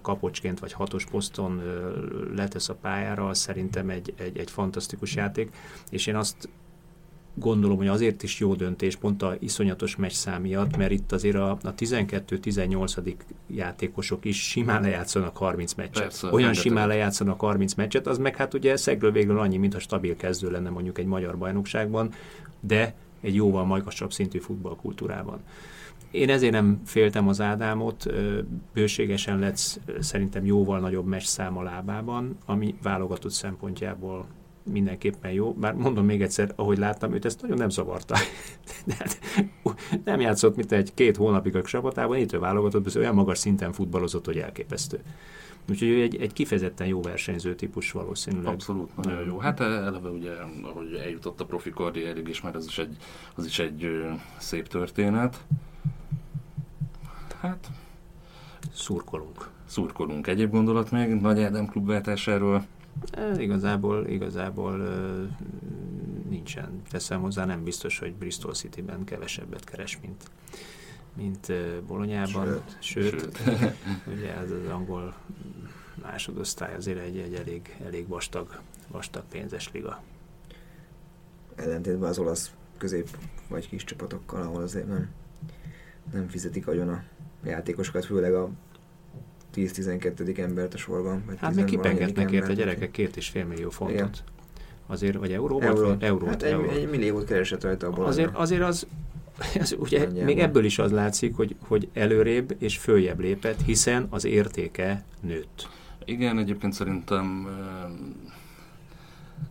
kapocsként 0.02 0.58
vagy 0.58 0.72
hatos 0.72 1.04
poszton 1.04 1.62
letesz 2.34 2.68
a 2.68 2.74
pályára, 2.74 3.28
az 3.28 3.38
szerintem 3.38 3.90
egy, 3.90 4.14
egy, 4.16 4.38
egy 4.38 4.50
fantasztikus 4.50 5.14
játék, 5.14 5.56
és 5.90 6.06
én 6.06 6.16
azt 6.16 6.48
gondolom, 7.38 7.76
hogy 7.76 7.86
azért 7.86 8.22
is 8.22 8.40
jó 8.40 8.54
döntés, 8.54 8.96
pont 8.96 9.22
a 9.22 9.36
iszonyatos 9.38 9.96
meccs 9.96 10.12
szám 10.12 10.42
miatt, 10.42 10.76
mert 10.76 10.90
itt 10.90 11.12
azért 11.12 11.36
a, 11.36 11.50
a 11.50 11.74
12-18. 11.74 13.14
játékosok 13.46 14.24
is 14.24 14.48
simán 14.48 14.82
lejátszanak 14.82 15.36
30 15.36 15.74
meccset. 15.74 16.02
Persze, 16.02 16.26
Olyan 16.26 16.38
rengeteg. 16.38 16.62
simán 16.62 16.88
lejátszanak 16.88 17.40
30 17.40 17.74
meccset, 17.74 18.06
az 18.06 18.18
meg 18.18 18.36
hát 18.36 18.54
ugye 18.54 18.76
szegről 18.76 19.12
végül 19.12 19.38
annyi, 19.38 19.56
mint 19.56 19.74
a 19.74 19.78
stabil 19.78 20.16
kezdő 20.16 20.50
lenne 20.50 20.70
mondjuk 20.70 20.98
egy 20.98 21.06
magyar 21.06 21.38
bajnokságban, 21.38 22.12
de 22.60 22.94
egy 23.20 23.34
jóval 23.34 23.64
magasabb 23.64 24.12
szintű 24.12 24.38
futballkultúrában. 24.38 25.40
Én 26.10 26.30
ezért 26.30 26.52
nem 26.52 26.80
féltem 26.84 27.28
az 27.28 27.40
Ádámot, 27.40 28.06
bőségesen 28.72 29.38
lett 29.38 29.80
szerintem 30.00 30.44
jóval 30.44 30.80
nagyobb 30.80 31.06
meccs 31.06 31.24
szám 31.24 31.56
a 31.56 31.62
lábában, 31.62 32.38
ami 32.44 32.74
válogatott 32.82 33.32
szempontjából 33.32 34.26
mindenképpen 34.70 35.30
jó, 35.30 35.52
bár 35.52 35.74
mondom 35.74 36.04
még 36.04 36.22
egyszer, 36.22 36.52
ahogy 36.56 36.78
láttam 36.78 37.12
őt, 37.12 37.24
ezt 37.24 37.42
nagyon 37.42 37.56
nem 37.56 37.68
zavarta. 37.68 38.16
De 38.86 38.94
hát, 38.98 39.20
nem 40.04 40.20
játszott, 40.20 40.56
mint 40.56 40.72
egy 40.72 40.94
két 40.94 41.16
hónapig 41.16 41.56
a 41.56 41.62
csapatában, 41.62 42.16
itt 42.16 42.32
ő 42.32 42.38
válogatott, 42.38 42.96
olyan 42.96 43.14
magas 43.14 43.38
szinten 43.38 43.72
futballozott, 43.72 44.24
hogy 44.24 44.38
elképesztő. 44.38 45.00
Úgyhogy 45.70 45.88
ő 45.88 46.02
egy, 46.02 46.16
egy 46.16 46.32
kifejezetten 46.32 46.86
jó 46.86 47.00
versenyző 47.00 47.54
típus 47.54 47.92
valószínűleg. 47.92 48.52
Abszolút, 48.52 48.96
nagyon 48.96 49.26
jó. 49.26 49.38
Hát 49.38 49.60
eleve 49.60 50.08
ugye, 50.08 50.32
ahogy 50.62 50.94
eljutott 50.94 51.40
a 51.40 51.44
profi 51.44 51.70
karrierig 51.70 52.28
is, 52.28 52.40
mert 52.40 52.56
ez 52.56 52.66
is 52.66 52.78
egy, 52.78 52.96
az 53.34 53.46
is 53.46 53.58
egy 53.58 54.04
szép 54.38 54.68
történet. 54.68 55.44
Hát... 57.40 57.70
Szurkolunk. 58.72 59.48
Szurkolunk. 59.64 60.26
Egyéb 60.26 60.50
gondolat 60.50 60.90
még 60.90 61.08
Nagy 61.08 61.40
Ádám 61.40 61.66
klubváltásáról? 61.66 62.66
Igazából, 63.38 64.06
igazából 64.06 64.76
nincsen. 66.28 66.82
Teszem 66.90 67.20
hozzá, 67.20 67.44
nem 67.44 67.64
biztos, 67.64 67.98
hogy 67.98 68.14
Bristol 68.14 68.54
City-ben 68.54 69.04
kevesebbet 69.04 69.64
keres, 69.64 69.98
mint, 70.00 70.30
mint 71.14 71.52
Bolonyában. 71.86 72.46
Sőt, 72.78 73.10
sőt, 73.10 73.36
sőt. 73.36 73.76
ugye 74.16 74.36
ez 74.36 74.50
az 74.50 74.70
angol 74.70 75.14
másodosztály 76.02 76.74
azért 76.74 76.98
egy, 76.98 77.18
egy 77.18 77.34
elég, 77.34 77.76
elég 77.84 78.08
vastag, 78.08 78.60
vastag 78.88 79.24
pénzes 79.30 79.70
liga. 79.72 80.02
Ellentétben 81.54 82.08
az 82.08 82.18
olasz 82.18 82.54
közép 82.78 83.16
vagy 83.48 83.68
kis 83.68 83.84
csapatokkal, 83.84 84.42
ahol 84.42 84.62
azért 84.62 84.86
nem, 84.88 85.08
nem 86.12 86.28
fizetik 86.28 86.66
agyon 86.66 86.88
a 86.88 87.02
játékosokat, 87.44 88.04
főleg 88.04 88.34
a 88.34 88.50
10-12. 89.56 90.38
embert 90.38 90.74
a 90.74 90.76
sorban. 90.76 91.22
Vagy 91.26 91.36
hát 91.38 91.54
még 91.54 91.64
kipengetnek 91.64 92.30
érte 92.30 92.52
gyerekek 92.52 92.90
két 92.90 93.16
és 93.16 93.28
fél 93.28 93.44
millió 93.44 93.70
fontot. 93.70 93.96
Igen. 93.96 94.10
Azért, 94.86 95.16
vagy 95.16 95.32
eurót? 95.32 95.62
Euró. 95.62 95.88
Vagy 95.88 96.02
eurót, 96.02 96.28
hát 96.28 96.42
egy, 96.42 96.52
eurót. 96.52 96.74
egy 96.74 96.90
milliót 96.90 97.24
keresett 97.24 97.62
rajta 97.62 97.86
abból. 97.86 98.04
Azért, 98.06 98.34
azért 98.34 98.62
az, 98.62 98.86
az 99.60 99.76
ugye 99.78 99.98
Nagyjából. 99.98 100.24
még 100.24 100.38
ebből 100.38 100.64
is 100.64 100.78
az 100.78 100.90
látszik, 100.90 101.36
hogy, 101.36 101.56
hogy 101.60 101.88
előrébb 101.92 102.56
és 102.58 102.78
följebb 102.78 103.20
lépett, 103.20 103.60
hiszen 103.64 104.06
az 104.10 104.24
értéke 104.24 105.04
nőtt. 105.20 105.68
Igen, 106.04 106.38
egyébként 106.38 106.72
szerintem 106.72 107.48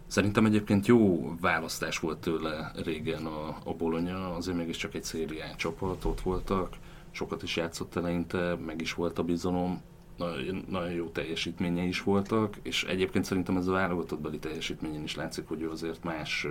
Szerintem 0.08 0.46
egyébként 0.46 0.86
jó 0.86 1.34
választás 1.42 2.00
volt 2.00 2.18
tőle 2.18 2.72
régen 2.84 3.26
a, 3.26 3.58
a 3.64 3.74
Bolonya, 3.74 4.36
azért 4.36 4.58
mégiscsak 4.58 4.94
egy 4.94 5.04
szérián 5.04 5.56
csapat, 5.56 6.06
ott 6.06 6.22
voltak, 6.22 6.74
sokat 7.12 7.44
is 7.44 7.56
játszott 7.56 7.96
eleinte, 7.96 8.56
meg 8.66 8.82
is 8.82 8.94
volt 8.94 9.20
a 9.20 9.24
bizalom, 9.24 9.82
nagyon, 10.18 10.66
nagyon 10.70 10.92
jó 10.92 11.08
teljesítménye 11.08 11.84
is 11.84 12.04
voltak, 12.04 12.58
és 12.62 12.84
egyébként 12.84 13.26
szerintem 13.26 13.58
ez 13.58 13.68
a 13.68 13.72
válogatottbeli 13.72 14.40
teljesítményen 14.40 15.04
is 15.04 15.16
látszik, 15.16 15.48
hogy 15.48 15.62
ő 15.62 15.70
azért 15.70 16.04
más, 16.04 16.48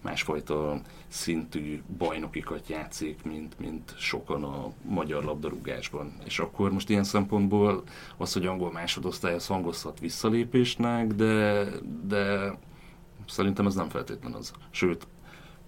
másfajta 0.00 0.80
szintű 1.08 1.82
bajnokikat 1.98 2.68
játszik, 2.68 3.22
mint, 3.24 3.58
mint 3.58 3.94
sokan 3.98 4.44
a 4.44 4.72
magyar 4.82 5.24
labdarúgásban. 5.24 6.12
És 6.24 6.38
akkor 6.38 6.72
most 6.72 6.90
ilyen 6.90 7.04
szempontból 7.04 7.82
az, 8.16 8.32
hogy 8.32 8.46
angol 8.46 8.72
másodosztály, 8.72 9.34
az 9.34 9.46
hangozhat 9.46 10.00
visszalépésnek, 10.00 11.06
de, 11.06 11.66
de 12.06 12.54
szerintem 13.26 13.66
ez 13.66 13.74
nem 13.74 13.88
feltétlen 13.88 14.32
az. 14.32 14.52
Sőt, 14.70 15.06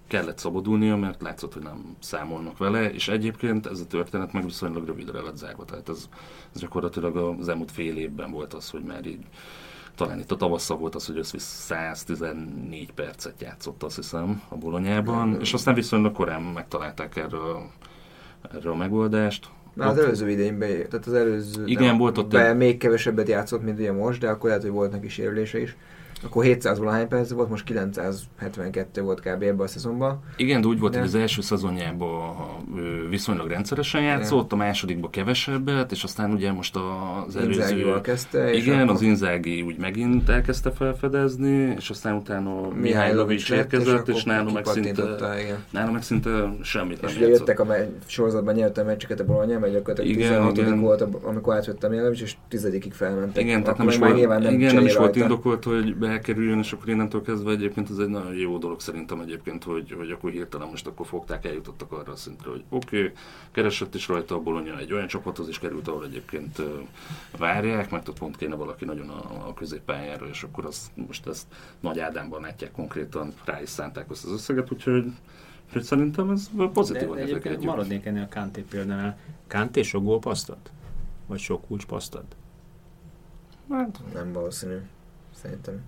kellett 0.07 0.39
szabadulnia, 0.39 0.97
mert 0.97 1.23
látszott, 1.23 1.53
hogy 1.53 1.63
nem 1.63 1.97
számolnak 1.99 2.59
vele, 2.59 2.93
és 2.93 3.09
egyébként 3.09 3.67
ez 3.67 3.81
a 3.81 3.87
történet 3.87 4.33
meg 4.33 4.45
viszonylag 4.45 4.87
rövidre 4.87 5.21
lett 5.21 5.37
zárva. 5.37 5.65
Tehát 5.65 5.89
ez, 5.89 6.09
ez 6.55 6.61
gyakorlatilag 6.61 7.17
az 7.17 7.49
elmúlt 7.49 7.71
fél 7.71 7.97
évben 7.97 8.31
volt 8.31 8.55
az, 8.55 8.71
hogy 8.71 8.83
már 8.83 9.07
így 9.07 9.27
talán 9.97 10.19
itt 10.19 10.33
a 10.33 10.37
tavasszal 10.37 10.77
volt 10.77 10.95
az, 10.95 11.07
hogy 11.07 11.19
összvisz 11.19 11.45
114 11.45 12.93
percet 12.93 13.41
játszott, 13.43 13.83
azt 13.83 13.97
hiszem, 13.97 14.43
a 14.49 14.57
bolonyában, 14.57 15.41
és 15.41 15.53
aztán 15.53 15.75
viszonylag 15.75 16.13
korán 16.13 16.43
megtalálták 16.43 17.17
erről, 17.17 17.71
erről 18.55 18.73
a 18.73 18.77
megoldást. 18.77 19.49
Na, 19.75 19.87
az 19.87 19.99
előző 19.99 20.31
idényben, 20.31 20.69
tehát 20.69 21.07
az 21.07 21.13
előző 21.13 21.67
Igen, 21.67 21.97
volt 21.97 22.19
ott 22.19 22.31
be, 22.31 22.53
még 22.53 22.79
kevesebbet 22.79 23.29
játszott, 23.29 23.63
mint 23.63 23.79
ugye 23.79 23.93
most, 23.93 24.21
de 24.21 24.29
akkor 24.29 24.49
lehet, 24.49 24.65
hogy 24.65 24.73
volt 24.73 24.93
neki 24.93 25.09
sérülése 25.09 25.61
is. 25.61 25.77
Akkor 26.25 26.45
700 26.45 26.79
valahány 26.79 27.09
perc 27.09 27.31
volt, 27.31 27.49
most 27.49 27.65
972 27.65 29.03
volt 29.03 29.21
kb. 29.21 29.43
ebben 29.43 29.61
a 29.61 29.67
szezonban. 29.67 30.23
Igen, 30.37 30.61
de 30.61 30.67
úgy 30.67 30.79
volt, 30.79 30.93
de... 30.93 30.99
hogy 30.99 31.07
az 31.07 31.15
első 31.15 31.41
szezonjában 31.41 32.35
viszonylag 33.11 33.49
rendszeresen 33.49 34.03
játszott, 34.03 34.53
a 34.53 34.57
másodikban 34.57 35.11
kevesebbet, 35.11 35.93
és 35.93 36.03
aztán 36.03 36.33
ugye 36.33 36.53
most 36.53 36.77
az 37.27 37.37
előző... 37.37 38.01
kezdte. 38.01 38.53
Igen, 38.53 38.81
akkor... 38.81 38.95
az 38.95 39.03
Inzági 39.03 39.63
úgy 39.63 39.79
megint 39.79 40.29
elkezdte 40.29 40.71
felfedezni, 40.71 41.75
és 41.77 41.91
aztán 41.91 42.15
utána 42.15 42.69
Mihály 42.69 43.15
Lovics 43.15 43.51
érkezett, 43.51 44.09
és, 44.09 44.15
és 44.15 44.25
nálam 44.25 44.53
meg 44.53 44.67
szinte, 44.67 45.03
nálam 45.71 45.93
meg 45.93 46.03
szinte 46.03 46.55
semmit 46.63 47.01
nem 47.01 47.11
És 47.11 47.17
ugye 47.17 47.29
jöttek 47.29 47.61
a 47.61 47.65
me- 47.65 47.89
sorozatban 48.07 48.55
nyerte 48.55 48.81
a 48.81 48.85
meccseket 48.85 49.21
a 49.21 49.25
mert 49.59 49.73
gyakorlatilag 49.73 50.17
16 50.17 50.57
igen. 50.57 50.81
volt, 50.81 51.07
amikor 51.23 51.55
átvettem 51.55 51.93
Mihály 51.93 52.21
és 52.21 52.37
tizedikig 52.49 52.93
felmentek. 52.93 53.43
Igen, 53.43 53.63
tehát 53.63 53.79
nem 53.79 53.89
is, 53.89 53.97
volt, 53.97 54.17
igen, 54.17 54.75
nem 54.75 54.85
is 54.85 54.97
volt 54.97 55.17
indokolt, 55.17 55.65
hogy 55.65 55.97
bekerüljön, 56.17 56.59
és 56.59 56.73
akkor 56.73 56.89
innentől 56.89 57.23
kezdve 57.23 57.51
egyébként 57.51 57.91
ez 57.91 57.99
egy 57.99 58.09
nagyon 58.09 58.35
jó 58.35 58.59
dolog 58.59 58.81
szerintem 58.81 59.21
egyébként, 59.21 59.65
hogy, 59.65 59.93
hogy 59.93 60.11
akkor 60.11 60.31
hirtelen 60.31 60.69
most 60.69 60.87
akkor 60.87 61.07
fogták, 61.07 61.45
eljutottak 61.45 61.93
arra 61.93 62.13
a 62.13 62.17
szintre, 62.17 62.51
hogy 62.51 62.65
oké, 62.69 62.99
okay, 62.99 63.13
keresett 63.53 63.95
is 63.95 64.09
rajta 64.09 64.35
a 64.35 64.41
Bologna 64.41 64.79
egy 64.79 64.93
olyan 64.93 65.07
csapathoz 65.07 65.49
is 65.49 65.59
került, 65.59 65.89
ahol 65.89 66.05
egyébként 66.05 66.63
várják, 67.39 67.91
meg 67.91 68.03
ott 68.09 68.19
pont 68.19 68.37
kéne 68.37 68.55
valaki 68.55 68.85
nagyon 68.85 69.09
a, 69.09 69.49
a 69.49 69.55
középpályára, 69.55 70.29
és 70.29 70.43
akkor 70.43 70.65
azt, 70.65 70.91
most 70.95 71.27
ezt 71.27 71.47
Nagy 71.81 71.99
Ádámban 71.99 72.41
látják 72.41 72.73
konkrétan, 72.73 73.33
rá 73.45 73.63
is 73.63 73.69
szánták 73.69 74.11
azt 74.11 74.25
az 74.25 74.31
összeget, 74.31 74.73
úgyhogy 74.73 75.05
Úgyhogy 75.67 75.83
szerintem 75.83 76.31
ez 76.31 76.51
pozitív. 76.73 77.09
De 77.11 77.21
egyébként 77.21 77.65
maradnék 77.65 78.07
ennél 78.07 78.23
a 78.23 78.35
Kanté 78.35 78.61
példánál. 78.61 79.19
Kanté 79.47 79.83
sok 79.83 80.05
gólpasztat? 80.05 80.71
Vagy 81.27 81.39
sok 81.39 81.67
kulcspasztat? 81.67 82.37
Hát 83.71 84.01
nem 84.13 84.33
valószínű. 84.33 84.77
Szerintem 85.35 85.83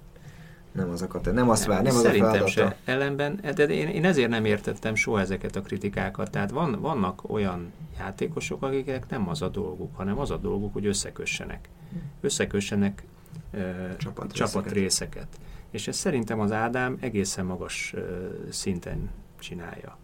nem 0.78 0.90
az 0.90 1.02
a 1.02 1.30
nem 1.32 1.50
azt 1.50 1.64
vár, 1.64 1.82
nem 1.82 1.96
az 1.96 2.02
Szerintem 2.02 2.42
a 2.42 2.46
se. 2.46 2.76
Ellenben, 2.84 3.40
de 3.54 3.68
én, 3.68 3.88
én 3.88 4.04
ezért 4.04 4.28
nem 4.28 4.44
értettem 4.44 4.94
soha 4.94 5.20
ezeket 5.20 5.56
a 5.56 5.60
kritikákat. 5.60 6.30
Tehát 6.30 6.50
van, 6.50 6.80
vannak 6.80 7.30
olyan 7.30 7.72
játékosok, 7.98 8.62
akiknek 8.62 9.08
nem 9.08 9.28
az 9.28 9.42
a 9.42 9.48
dolguk, 9.48 9.96
hanem 9.96 10.18
az 10.18 10.30
a 10.30 10.36
dolguk, 10.36 10.72
hogy 10.72 10.86
összekössenek. 10.86 11.68
Összekössenek 12.20 13.02
uh, 13.52 13.60
csapatrészeket. 13.96 14.52
csapatrészeket. 14.52 15.28
És 15.70 15.88
ez 15.88 15.96
szerintem 15.96 16.40
az 16.40 16.52
Ádám 16.52 16.96
egészen 17.00 17.44
magas 17.44 17.94
szinten 18.50 19.10
csinálja. 19.38 19.96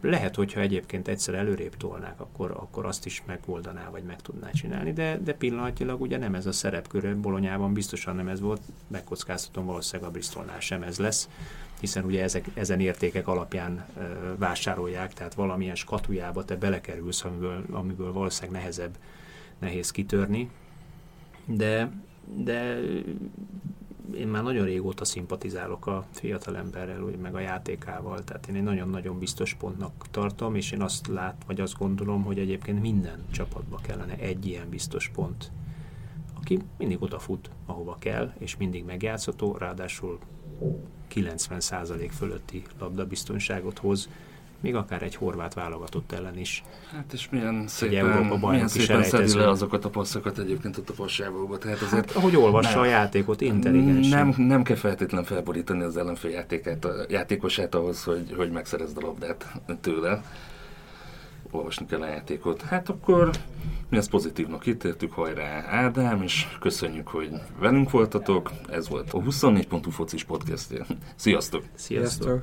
Lehet, 0.00 0.34
hogyha 0.34 0.60
egyébként 0.60 1.08
egyszer 1.08 1.34
előrébb 1.34 1.76
tolnák, 1.76 2.20
akkor, 2.20 2.50
akkor 2.50 2.86
azt 2.86 3.06
is 3.06 3.22
megoldaná, 3.26 3.90
vagy 3.90 4.02
meg 4.02 4.22
tudná 4.22 4.50
csinálni, 4.50 4.92
de, 4.92 5.18
de 5.24 5.34
pillanatilag 5.34 6.00
ugye 6.00 6.18
nem 6.18 6.34
ez 6.34 6.46
a 6.46 6.52
szerepkör, 6.52 7.16
Bolonyában 7.16 7.72
biztosan 7.72 8.16
nem 8.16 8.28
ez 8.28 8.40
volt, 8.40 8.60
megkockáztatom 8.86 9.66
valószínűleg 9.66 10.08
a 10.08 10.12
Bristolnál 10.12 10.60
sem 10.60 10.82
ez 10.82 10.98
lesz, 10.98 11.28
hiszen 11.80 12.04
ugye 12.04 12.22
ezek, 12.22 12.44
ezen 12.54 12.80
értékek 12.80 13.28
alapján 13.28 13.86
ö, 13.98 14.02
vásárolják, 14.36 15.12
tehát 15.12 15.34
valamilyen 15.34 15.74
skatujába 15.74 16.44
te 16.44 16.56
belekerülsz, 16.56 17.24
amiből, 17.24 17.64
amiből 17.70 18.12
valószínűleg 18.12 18.60
nehezebb, 18.60 18.96
nehéz 19.58 19.90
kitörni, 19.90 20.50
de, 21.46 21.90
de 22.34 22.80
én 24.14 24.28
már 24.28 24.42
nagyon 24.42 24.64
régóta 24.64 25.04
szimpatizálok 25.04 25.86
a 25.86 26.06
fiatalemberrel, 26.10 27.02
úgy, 27.02 27.16
meg 27.16 27.34
a 27.34 27.38
játékával, 27.38 28.24
tehát 28.24 28.46
én 28.48 28.54
egy 28.54 28.62
nagyon-nagyon 28.62 29.18
biztos 29.18 29.54
pontnak 29.54 30.06
tartom, 30.10 30.54
és 30.54 30.72
én 30.72 30.82
azt 30.82 31.06
lát, 31.06 31.42
vagy 31.46 31.60
azt 31.60 31.78
gondolom, 31.78 32.22
hogy 32.22 32.38
egyébként 32.38 32.80
minden 32.80 33.24
csapatba 33.30 33.78
kellene 33.82 34.16
egy 34.16 34.46
ilyen 34.46 34.68
biztos 34.68 35.10
pont, 35.14 35.50
aki 36.34 36.58
mindig 36.78 37.02
odafut, 37.02 37.50
ahova 37.66 37.96
kell, 37.98 38.32
és 38.38 38.56
mindig 38.56 38.84
megjátszható, 38.84 39.56
ráadásul 39.56 40.18
90% 41.14 42.10
fölötti 42.16 42.62
labdabiztonságot 42.78 43.78
hoz, 43.78 44.08
még 44.60 44.74
akár 44.74 45.02
egy 45.02 45.14
horvát 45.14 45.54
válogatott 45.54 46.12
ellen 46.12 46.38
is. 46.38 46.62
Hát 46.92 47.12
és 47.12 47.28
milyen 47.30 47.64
szépen, 47.66 48.38
milyen 48.40 48.68
szépen 48.68 49.02
szedi 49.02 49.34
le 49.34 49.48
azokat 49.48 49.84
a 49.84 49.88
passzokat 49.88 50.38
egyébként 50.38 50.78
ott 50.78 50.88
a 50.88 50.92
passávóba. 50.92 51.58
Tehát 51.58 51.78
hát, 51.78 51.86
azért, 51.86 52.06
hát, 52.06 52.16
ahogy 52.16 52.36
olvassa 52.36 52.70
nem, 52.70 52.80
a 52.80 52.84
játékot, 52.84 53.40
intelligensen. 53.40 54.26
Nem, 54.26 54.46
nem 54.46 54.62
kell 54.62 54.76
feltétlenül 54.76 55.26
felborítani 55.26 55.82
az 55.82 55.96
ellenfél 55.96 56.30
játékát, 56.30 56.84
a 56.84 56.92
játékosát 57.08 57.74
ahhoz, 57.74 58.04
hogy, 58.04 58.34
hogy 58.36 58.50
megszerezd 58.50 58.96
a 58.96 59.00
labdát 59.00 59.52
tőle. 59.80 60.22
Olvasni 61.50 61.86
kell 61.86 62.00
a 62.00 62.06
játékot. 62.06 62.62
Hát 62.62 62.88
akkor 62.88 63.30
mi 63.88 63.96
ezt 63.96 64.10
pozitívnak 64.10 64.66
ítéltük, 64.66 65.12
hajrá 65.12 65.64
Ádám, 65.68 66.22
és 66.22 66.46
köszönjük, 66.60 67.08
hogy 67.08 67.30
velünk 67.58 67.90
voltatok. 67.90 68.50
Ez 68.68 68.88
volt 68.88 69.12
a 69.12 69.18
24.hu 69.18 69.90
focis 69.90 70.24
podcastja. 70.24 70.86
Sziasztok! 71.14 71.64
Sziasztok! 71.74 72.22
Sziasztok. 72.22 72.38